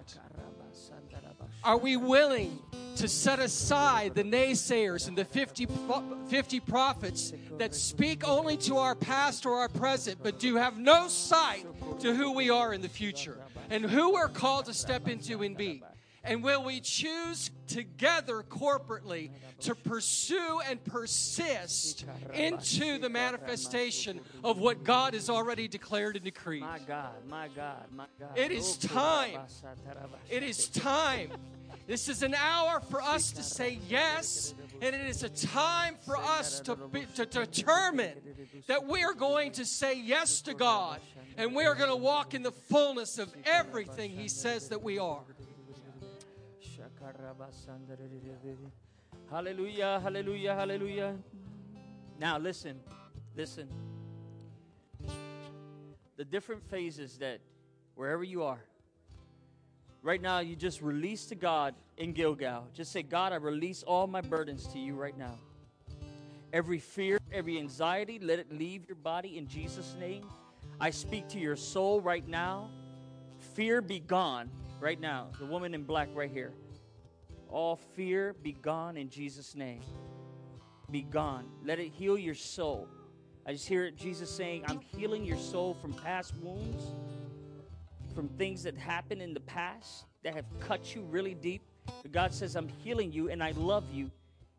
Are 1.61 1.77
we 1.77 1.97
willing 1.97 2.61
to 2.95 3.09
set 3.09 3.39
aside 3.39 4.15
the 4.15 4.23
naysayers 4.23 5.09
and 5.09 5.17
the 5.17 5.25
50, 5.25 5.67
50 6.29 6.59
prophets 6.61 7.33
that 7.57 7.75
speak 7.75 8.25
only 8.25 8.55
to 8.57 8.77
our 8.77 8.95
past 8.95 9.45
or 9.45 9.55
our 9.55 9.67
present, 9.67 10.19
but 10.23 10.39
do 10.39 10.55
have 10.55 10.77
no 10.77 11.09
sight 11.09 11.65
to 11.99 12.15
who 12.15 12.31
we 12.31 12.49
are 12.49 12.73
in 12.73 12.81
the 12.81 12.87
future? 12.87 13.37
And 13.69 13.85
who 13.85 14.13
we're 14.13 14.29
called 14.29 14.65
to 14.65 14.73
step 14.73 15.07
into 15.07 15.43
and 15.43 15.57
be. 15.57 15.83
And 16.23 16.43
will 16.43 16.61
we 16.61 16.81
choose 16.81 17.51
together 17.67 18.43
corporately 18.43 19.29
to 19.61 19.73
pursue 19.73 20.59
and 20.69 20.83
persist 20.83 22.05
into 22.33 22.97
the 22.97 23.07
manifestation 23.07 24.19
of 24.43 24.59
what 24.59 24.83
God 24.83 25.13
has 25.13 25.29
already 25.29 25.69
declared 25.69 26.17
and 26.17 26.25
decreed? 26.25 26.63
My 26.63 26.79
God, 26.79 27.13
my 27.29 27.47
God, 27.55 27.85
my 27.95 28.05
God. 28.19 28.37
It 28.37 28.51
is 28.51 28.77
oh, 28.83 28.87
time. 28.87 29.39
It 30.29 30.43
is 30.43 30.67
time 30.67 31.31
This 31.87 32.09
is 32.09 32.21
an 32.21 32.35
hour 32.35 32.81
for 32.81 33.01
us 33.01 33.31
to 33.31 33.41
say 33.41 33.79
yes, 33.87 34.53
and 34.81 34.95
it 34.95 35.07
is 35.07 35.23
a 35.23 35.29
time 35.29 35.95
for 36.05 36.17
us 36.17 36.59
to, 36.61 36.75
be, 36.75 37.05
to 37.15 37.25
determine 37.25 38.13
that 38.67 38.85
we 38.85 39.03
are 39.03 39.13
going 39.13 39.51
to 39.53 39.65
say 39.65 39.99
yes 39.99 40.41
to 40.41 40.53
God 40.53 40.99
and 41.37 41.55
we 41.55 41.65
are 41.65 41.75
going 41.75 41.89
to 41.89 41.95
walk 41.95 42.33
in 42.33 42.43
the 42.43 42.51
fullness 42.51 43.17
of 43.17 43.33
everything 43.45 44.11
He 44.11 44.27
says 44.27 44.69
that 44.69 44.81
we 44.81 44.99
are. 44.99 45.21
Hallelujah, 49.29 49.99
hallelujah, 50.01 50.55
hallelujah. 50.55 51.15
Now, 52.19 52.37
listen, 52.37 52.79
listen. 53.35 53.67
The 56.15 56.25
different 56.25 56.63
phases 56.69 57.17
that 57.19 57.39
wherever 57.95 58.23
you 58.23 58.43
are, 58.43 58.61
right 60.07 60.21
now, 60.21 60.39
you 60.39 60.55
just 60.55 60.81
release 60.81 61.25
to 61.25 61.35
God 61.35 61.75
in 61.97 62.13
Gilgal. 62.13 62.65
Just 62.73 62.93
say, 62.93 63.03
God, 63.03 63.33
I 63.33 63.35
release 63.35 63.83
all 63.83 64.07
my 64.07 64.21
burdens 64.21 64.65
to 64.67 64.79
you 64.79 64.95
right 64.95 65.17
now. 65.17 65.37
Every 66.53 66.79
fear, 66.79 67.19
every 67.29 67.59
anxiety, 67.59 68.17
let 68.17 68.39
it 68.39 68.49
leave 68.49 68.87
your 68.87 68.95
body 68.95 69.37
in 69.37 69.49
Jesus' 69.49 69.97
name. 69.99 70.23
I 70.79 70.91
speak 70.91 71.27
to 71.29 71.39
your 71.39 71.57
soul 71.57 71.99
right 71.99 72.25
now. 72.25 72.69
Fear 73.53 73.81
be 73.81 73.99
gone 73.99 74.49
right 74.79 74.97
now. 74.99 75.27
The 75.39 75.45
woman 75.45 75.73
in 75.73 75.83
black 75.83 76.07
right 76.13 76.31
here. 76.31 76.53
All 77.49 77.75
fear 77.75 78.33
be 78.41 78.53
gone 78.53 78.95
in 78.95 79.09
Jesus' 79.09 79.55
name. 79.55 79.81
Be 80.89 81.01
gone. 81.01 81.49
Let 81.65 81.79
it 81.79 81.91
heal 81.91 82.17
your 82.17 82.35
soul. 82.35 82.87
I 83.45 83.51
just 83.51 83.67
hear 83.67 83.91
Jesus 83.91 84.29
saying, 84.29 84.63
I'm 84.67 84.79
healing 84.79 85.25
your 85.25 85.37
soul 85.37 85.73
from 85.73 85.91
past 85.91 86.33
wounds, 86.41 86.93
from 88.17 88.27
things 88.29 88.63
that 88.63 88.75
happened 88.75 89.21
in 89.21 89.31
the 89.31 89.39
past 89.41 90.05
that 90.23 90.33
have 90.33 90.45
cut 90.59 90.95
you 90.95 91.03
really 91.03 91.35
deep. 91.35 91.61
God 92.11 92.33
says, 92.33 92.55
I'm 92.55 92.67
healing 92.67 93.11
you 93.11 93.29
and 93.29 93.43
I 93.43 93.51
love 93.51 93.83
you 93.93 94.09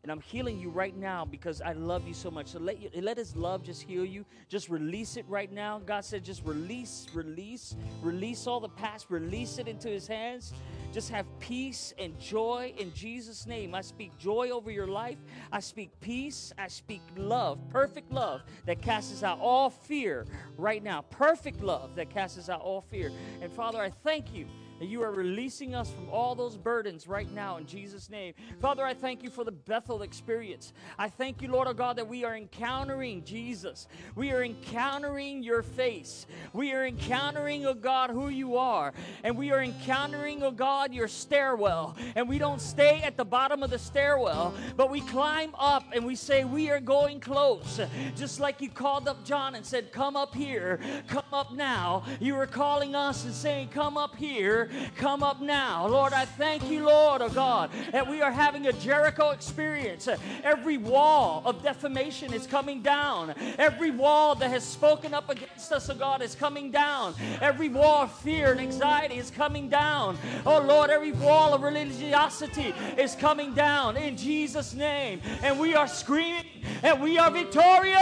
and 0.03 0.11
I'm 0.11 0.21
healing 0.21 0.59
you 0.59 0.69
right 0.69 0.95
now 0.95 1.25
because 1.25 1.61
I 1.61 1.73
love 1.73 2.07
you 2.07 2.13
so 2.13 2.31
much. 2.31 2.47
So 2.47 2.59
let 2.59 2.81
you 2.81 2.89
let 3.01 3.17
his 3.17 3.35
love 3.35 3.63
just 3.63 3.81
heal 3.81 4.05
you. 4.05 4.25
Just 4.47 4.69
release 4.69 5.17
it 5.17 5.25
right 5.27 5.51
now. 5.51 5.81
God 5.85 6.05
said 6.05 6.23
just 6.23 6.43
release, 6.45 7.07
release, 7.13 7.75
release 8.01 8.47
all 8.47 8.59
the 8.59 8.69
past, 8.69 9.07
release 9.09 9.57
it 9.57 9.67
into 9.67 9.89
his 9.89 10.07
hands. 10.07 10.53
Just 10.93 11.09
have 11.09 11.25
peace 11.39 11.93
and 11.99 12.17
joy 12.19 12.73
in 12.77 12.93
Jesus' 12.93 13.45
name. 13.45 13.75
I 13.75 13.81
speak 13.81 14.17
joy 14.17 14.49
over 14.49 14.71
your 14.71 14.87
life. 14.87 15.17
I 15.51 15.59
speak 15.59 15.91
peace. 15.99 16.53
I 16.57 16.67
speak 16.67 17.01
love, 17.15 17.59
perfect 17.69 18.11
love 18.11 18.41
that 18.65 18.81
casts 18.81 19.21
out 19.21 19.39
all 19.39 19.69
fear 19.69 20.25
right 20.57 20.83
now. 20.83 21.01
Perfect 21.09 21.61
love 21.61 21.95
that 21.95 22.09
casts 22.09 22.49
out 22.49 22.61
all 22.61 22.81
fear. 22.81 23.11
And 23.41 23.51
Father, 23.51 23.79
I 23.79 23.89
thank 23.89 24.33
you 24.33 24.47
that 24.79 24.87
you 24.87 25.03
are 25.03 25.11
releasing 25.11 25.75
us 25.75 25.89
from 25.91 26.09
all 26.09 26.35
those 26.35 26.57
burdens 26.57 27.07
right 27.07 27.31
now 27.33 27.57
in 27.57 27.65
Jesus' 27.65 28.09
name. 28.09 28.33
Father, 28.61 28.85
I 28.85 28.93
thank 28.93 29.23
you 29.23 29.29
for 29.29 29.43
the 29.43 29.51
Bethel 29.51 30.01
experience. 30.01 30.73
I 30.97 31.09
thank 31.09 31.41
you, 31.41 31.49
Lord, 31.49 31.67
oh 31.67 31.73
God, 31.73 31.97
that 31.97 32.07
we 32.07 32.23
are 32.23 32.35
encountering 32.35 33.23
Jesus. 33.25 33.87
We 34.15 34.31
are 34.31 34.43
encountering 34.43 35.43
your 35.43 35.61
face. 35.61 36.25
We 36.53 36.71
are 36.71 36.85
encountering, 36.85 37.65
oh 37.65 37.73
God, 37.73 38.09
who 38.09 38.29
you 38.29 38.55
are. 38.57 38.93
And 39.23 39.37
we 39.37 39.51
are 39.51 39.61
encountering, 39.61 40.43
oh 40.43 40.51
God, 40.51 40.93
your 40.93 41.09
stairwell. 41.09 41.97
And 42.15 42.29
we 42.29 42.37
don't 42.37 42.61
stay 42.61 43.01
at 43.01 43.17
the 43.17 43.25
bottom 43.25 43.63
of 43.63 43.69
the 43.69 43.79
stairwell, 43.79 44.53
but 44.77 44.89
we 44.89 45.01
climb 45.01 45.53
up 45.59 45.83
and 45.93 46.05
we 46.05 46.15
say, 46.15 46.45
We 46.45 46.69
are 46.69 46.79
going 46.79 47.19
close. 47.19 47.81
Just 48.15 48.39
like 48.39 48.61
you 48.61 48.69
called 48.69 49.07
up 49.07 49.25
John 49.25 49.55
and 49.55 49.65
said, 49.65 49.91
Come 49.91 50.15
up 50.15 50.33
here, 50.33 50.79
come 51.07 51.23
up 51.33 51.53
now. 51.53 52.03
You 52.19 52.35
were 52.35 52.47
calling 52.47 52.95
us 52.95 53.25
and 53.25 53.33
saying, 53.33 53.69
Come 53.69 53.97
up 53.97 54.15
here 54.15 54.68
come 54.95 55.23
up 55.23 55.41
now. 55.41 55.87
Lord, 55.87 56.13
I 56.13 56.25
thank 56.25 56.69
you, 56.69 56.85
Lord, 56.85 57.21
oh 57.21 57.29
God, 57.29 57.71
that 57.91 58.07
we 58.07 58.21
are 58.21 58.31
having 58.31 58.67
a 58.67 58.73
Jericho 58.73 59.29
experience. 59.29 60.07
Every 60.43 60.77
wall 60.77 61.41
of 61.45 61.61
defamation 61.63 62.33
is 62.33 62.47
coming 62.47 62.81
down. 62.81 63.33
Every 63.57 63.91
wall 63.91 64.35
that 64.35 64.49
has 64.49 64.63
spoken 64.63 65.13
up 65.13 65.29
against 65.29 65.71
us, 65.71 65.89
oh 65.89 65.95
God, 65.95 66.21
is 66.21 66.35
coming 66.35 66.71
down. 66.71 67.15
Every 67.41 67.69
wall 67.69 68.03
of 68.03 68.11
fear 68.19 68.51
and 68.51 68.59
anxiety 68.59 69.17
is 69.17 69.31
coming 69.31 69.69
down. 69.69 70.17
Oh 70.45 70.59
Lord, 70.61 70.89
every 70.89 71.11
wall 71.11 71.53
of 71.53 71.61
religiosity 71.61 72.73
is 72.97 73.15
coming 73.15 73.53
down 73.53 73.97
in 73.97 74.17
Jesus' 74.17 74.73
name. 74.73 75.21
And 75.41 75.59
we 75.59 75.75
are 75.75 75.87
screaming 75.87 76.45
and 76.83 77.01
we 77.01 77.17
are 77.17 77.31
victorious. 77.31 77.99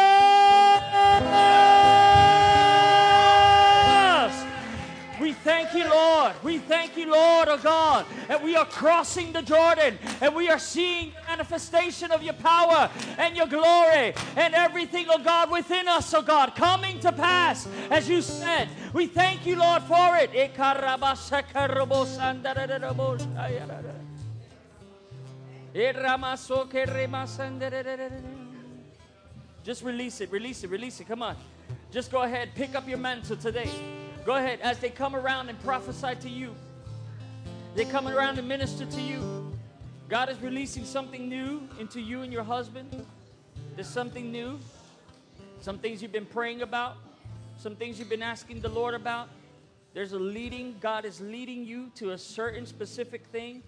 We 5.19 5.33
thank 5.33 5.73
you, 5.73 5.89
Lord. 5.89 6.33
We 6.43 6.59
thank 6.59 6.95
you, 6.95 7.11
Lord, 7.11 7.47
oh 7.47 7.57
God, 7.57 8.05
that 8.27 8.43
we 8.43 8.55
are 8.55 8.65
crossing 8.65 9.33
the 9.33 9.41
Jordan 9.41 9.97
and 10.21 10.35
we 10.35 10.49
are 10.49 10.59
seeing 10.59 11.11
the 11.11 11.21
manifestation 11.27 12.11
of 12.11 12.21
your 12.21 12.35
power 12.35 12.89
and 13.17 13.35
your 13.35 13.47
glory 13.47 14.13
and 14.35 14.53
everything, 14.53 15.07
oh 15.09 15.17
God, 15.17 15.49
within 15.49 15.87
us, 15.87 16.13
oh 16.13 16.21
God, 16.21 16.55
coming 16.55 16.99
to 16.99 17.11
pass 17.11 17.67
as 17.89 18.07
you 18.07 18.21
said. 18.21 18.69
We 18.93 19.07
thank 19.07 19.45
you, 19.45 19.55
Lord, 19.57 19.83
for 19.83 20.15
it. 20.17 20.31
Just 29.63 29.83
release 29.83 30.21
it, 30.21 30.31
release 30.31 30.63
it, 30.63 30.69
release 30.69 30.99
it. 30.99 31.07
Come 31.07 31.23
on. 31.23 31.35
Just 31.91 32.11
go 32.11 32.21
ahead, 32.21 32.49
pick 32.55 32.75
up 32.75 32.87
your 32.87 32.97
mantle 32.97 33.37
today. 33.37 33.69
Go 34.27 34.35
ahead, 34.35 34.59
as 34.59 34.77
they 34.79 34.89
come 34.89 35.15
around 35.15 35.47
and 35.47 35.57
prophesy 35.61 36.13
to 36.19 36.27
you, 36.27 36.53
they 37.75 37.85
come 37.85 38.09
around 38.09 38.37
and 38.37 38.45
minister 38.45 38.85
to 38.85 38.99
you. 38.99 39.53
God 40.09 40.27
is 40.27 40.37
releasing 40.41 40.83
something 40.83 41.29
new 41.29 41.61
into 41.79 42.01
you 42.01 42.23
and 42.23 42.33
your 42.33 42.43
husband. 42.43 43.05
There's 43.75 43.87
something 43.87 44.29
new. 44.29 44.59
Some 45.61 45.79
things 45.79 46.01
you've 46.01 46.11
been 46.11 46.25
praying 46.25 46.61
about, 46.61 46.97
some 47.57 47.77
things 47.77 47.99
you've 47.99 48.09
been 48.09 48.21
asking 48.21 48.59
the 48.59 48.67
Lord 48.67 48.95
about. 48.95 49.29
There's 49.93 50.11
a 50.11 50.19
leading, 50.19 50.75
God 50.81 51.05
is 51.05 51.21
leading 51.21 51.63
you 51.63 51.89
to 51.95 52.11
a 52.11 52.17
certain 52.17 52.65
specific 52.65 53.27
thing. 53.27 53.63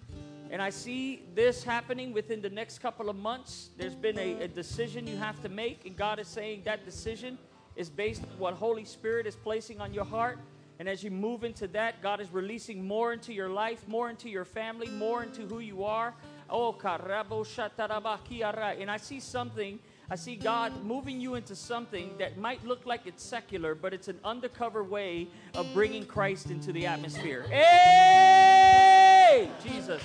And 0.50 0.60
I 0.60 0.68
see 0.68 1.22
this 1.34 1.64
happening 1.64 2.12
within 2.12 2.42
the 2.42 2.50
next 2.50 2.80
couple 2.80 3.08
of 3.08 3.16
months. 3.16 3.70
There's 3.78 3.94
been 3.94 4.18
a, 4.18 4.42
a 4.42 4.48
decision 4.48 5.06
you 5.06 5.16
have 5.16 5.40
to 5.40 5.48
make, 5.48 5.86
and 5.86 5.96
God 5.96 6.18
is 6.18 6.28
saying 6.28 6.64
that 6.66 6.84
decision 6.84 7.38
is 7.76 7.88
based 7.88 8.22
on 8.22 8.38
what 8.38 8.54
Holy 8.54 8.84
Spirit 8.84 9.26
is 9.26 9.36
placing 9.36 9.80
on 9.80 9.94
your 9.94 10.04
heart. 10.04 10.38
And 10.78 10.88
as 10.88 11.04
you 11.04 11.10
move 11.10 11.44
into 11.44 11.68
that, 11.68 12.00
God 12.00 12.22
is 12.22 12.32
releasing 12.32 12.86
more 12.86 13.12
into 13.12 13.34
your 13.34 13.50
life, 13.50 13.86
more 13.86 14.08
into 14.08 14.30
your 14.30 14.46
family, 14.46 14.88
more 14.88 15.22
into 15.22 15.42
who 15.42 15.58
you 15.58 15.84
are. 15.84 16.14
Oh, 16.48 16.74
and 16.82 18.90
I 18.90 18.96
see 18.96 19.20
something. 19.20 19.78
I 20.12 20.16
see 20.16 20.34
God 20.36 20.82
moving 20.82 21.20
you 21.20 21.34
into 21.34 21.54
something 21.54 22.16
that 22.18 22.38
might 22.38 22.66
look 22.66 22.86
like 22.86 23.06
it's 23.06 23.22
secular, 23.22 23.74
but 23.74 23.92
it's 23.92 24.08
an 24.08 24.18
undercover 24.24 24.82
way 24.82 25.28
of 25.54 25.66
bringing 25.74 26.06
Christ 26.06 26.50
into 26.50 26.72
the 26.72 26.86
atmosphere. 26.86 27.42
Hey, 27.42 29.50
Jesus. 29.62 30.02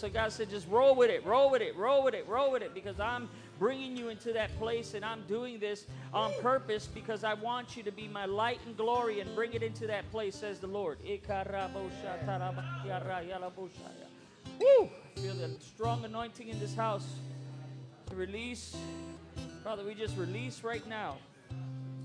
So 0.00 0.08
God 0.08 0.32
said, 0.32 0.50
just 0.50 0.68
roll 0.68 0.96
with 0.96 1.10
it, 1.10 1.24
roll 1.24 1.50
with 1.50 1.62
it, 1.62 1.76
roll 1.76 2.02
with 2.02 2.14
it, 2.14 2.26
roll 2.26 2.50
with 2.50 2.62
it, 2.62 2.74
because 2.74 2.98
I'm 2.98 3.28
bringing 3.58 3.96
you 3.96 4.08
into 4.08 4.32
that 4.32 4.56
place, 4.58 4.94
and 4.94 5.04
I'm 5.04 5.22
doing 5.28 5.58
this 5.58 5.86
on 6.12 6.32
purpose 6.40 6.86
because 6.86 7.24
I 7.24 7.34
want 7.34 7.76
you 7.76 7.82
to 7.84 7.92
be 7.92 8.08
my 8.08 8.26
light 8.26 8.60
and 8.66 8.76
glory 8.76 9.20
and 9.20 9.34
bring 9.34 9.52
it 9.52 9.62
into 9.62 9.86
that 9.86 10.10
place, 10.10 10.36
says 10.36 10.58
the 10.58 10.66
Lord. 10.66 10.98
Woo! 14.60 14.88
I 15.16 15.20
feel 15.20 15.34
the 15.34 15.50
strong 15.60 16.04
anointing 16.04 16.48
in 16.48 16.58
this 16.58 16.74
house. 16.74 17.06
Release, 18.12 18.76
Father, 19.64 19.84
we 19.84 19.94
just 19.94 20.16
release 20.16 20.62
right 20.62 20.86
now 20.88 21.16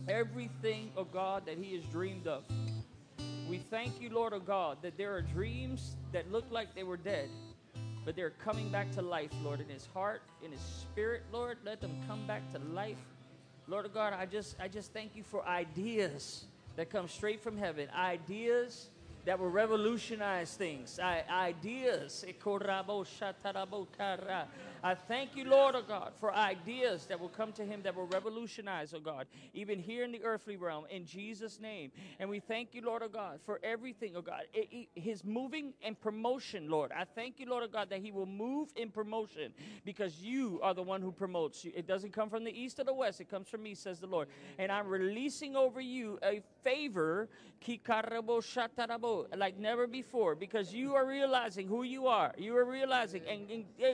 everything, 0.07 0.91
oh 0.97 1.03
God, 1.03 1.45
that 1.45 1.57
He 1.57 1.75
has 1.75 1.83
dreamed 1.85 2.25
of. 2.25 2.43
We 3.47 3.57
thank 3.57 4.01
you, 4.01 4.09
Lord, 4.09 4.33
oh 4.33 4.39
God, 4.39 4.77
that 4.81 4.97
there 4.97 5.13
are 5.15 5.21
dreams 5.21 5.95
that 6.11 6.31
look 6.31 6.45
like 6.51 6.73
they 6.73 6.83
were 6.83 6.97
dead 6.97 7.29
but 8.05 8.15
they're 8.15 8.29
coming 8.31 8.69
back 8.69 8.91
to 8.91 9.01
life, 9.01 9.31
Lord, 9.43 9.61
in 9.61 9.69
his 9.69 9.87
heart, 9.93 10.21
in 10.43 10.51
his 10.51 10.61
spirit, 10.61 11.23
Lord. 11.31 11.57
Let 11.63 11.81
them 11.81 11.95
come 12.07 12.25
back 12.25 12.51
to 12.53 12.59
life. 12.73 12.97
Lord 13.67 13.85
of 13.85 13.93
God, 13.93 14.13
I 14.13 14.25
just 14.25 14.55
I 14.59 14.67
just 14.67 14.93
thank 14.93 15.15
you 15.15 15.23
for 15.23 15.45
ideas 15.45 16.45
that 16.75 16.89
come 16.89 17.07
straight 17.07 17.41
from 17.41 17.57
heaven. 17.57 17.87
Ideas 17.95 18.89
that 19.25 19.37
will 19.37 19.49
revolutionize 19.49 20.55
things. 20.55 20.99
I, 20.99 21.23
ideas. 21.29 22.25
I 24.83 24.95
thank 24.95 25.35
you, 25.35 25.45
Lord, 25.45 25.75
oh 25.75 25.81
God, 25.85 26.13
for 26.19 26.33
ideas 26.33 27.05
that 27.07 27.19
will 27.19 27.29
come 27.29 27.51
to 27.53 27.65
him 27.65 27.81
that 27.83 27.95
will 27.95 28.07
revolutionize, 28.07 28.93
oh 28.93 28.99
God, 28.99 29.27
even 29.53 29.79
here 29.79 30.03
in 30.03 30.11
the 30.11 30.23
earthly 30.23 30.55
realm, 30.55 30.85
in 30.89 31.05
Jesus' 31.05 31.59
name. 31.59 31.91
And 32.19 32.29
we 32.29 32.39
thank 32.39 32.73
you, 32.73 32.81
Lord, 32.81 33.03
oh 33.03 33.09
God, 33.09 33.39
for 33.45 33.59
everything, 33.63 34.13
oh 34.15 34.21
God. 34.21 34.43
It, 34.53 34.69
it, 34.71 34.87
his 34.99 35.23
moving 35.23 35.73
and 35.83 35.99
promotion, 35.99 36.69
Lord. 36.69 36.91
I 36.95 37.03
thank 37.03 37.39
you, 37.39 37.49
Lord, 37.49 37.63
oh 37.65 37.67
God, 37.67 37.89
that 37.89 37.99
he 37.99 38.11
will 38.11 38.25
move 38.25 38.69
in 38.75 38.89
promotion 38.89 39.51
because 39.83 40.21
you 40.21 40.59
are 40.63 40.73
the 40.73 40.83
one 40.83 41.01
who 41.01 41.11
promotes. 41.11 41.65
you. 41.65 41.71
It 41.75 41.85
doesn't 41.85 42.13
come 42.13 42.29
from 42.29 42.43
the 42.43 42.57
east 42.57 42.79
or 42.79 42.83
the 42.85 42.93
west, 42.93 43.19
it 43.19 43.29
comes 43.29 43.47
from 43.49 43.63
me, 43.63 43.75
says 43.75 43.99
the 43.99 44.07
Lord. 44.07 44.29
And 44.57 44.71
I'm 44.71 44.87
releasing 44.87 45.55
over 45.55 45.81
you 45.81 46.19
a 46.23 46.41
favor 46.63 47.27
like 49.37 49.57
never 49.59 49.87
before 49.87 50.35
because 50.35 50.73
you 50.73 50.95
are 50.95 51.05
realizing 51.05 51.67
who 51.67 51.83
you 51.83 52.07
are. 52.07 52.33
You 52.37 52.55
are 52.55 52.65
realizing, 52.65 53.21
and, 53.29 53.49
and, 53.49 53.65
eh, 53.81 53.93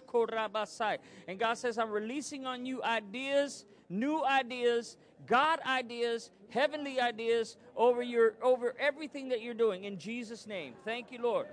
And 1.27 1.39
God 1.39 1.57
says, 1.57 1.77
I'm 1.77 1.91
releasing 1.91 2.45
on 2.45 2.65
you 2.65 2.83
ideas, 2.83 3.65
new 3.89 4.23
ideas, 4.23 4.97
God 5.27 5.59
ideas, 5.65 6.31
heavenly 6.49 6.99
ideas 6.99 7.57
over 7.75 8.03
your 8.03 8.35
over 8.41 8.75
everything 8.79 9.29
that 9.29 9.41
you're 9.41 9.53
doing 9.53 9.85
in 9.85 9.97
Jesus' 9.97 10.47
name. 10.47 10.73
Thank 10.83 11.11
you, 11.11 11.21
Lord. 11.21 11.47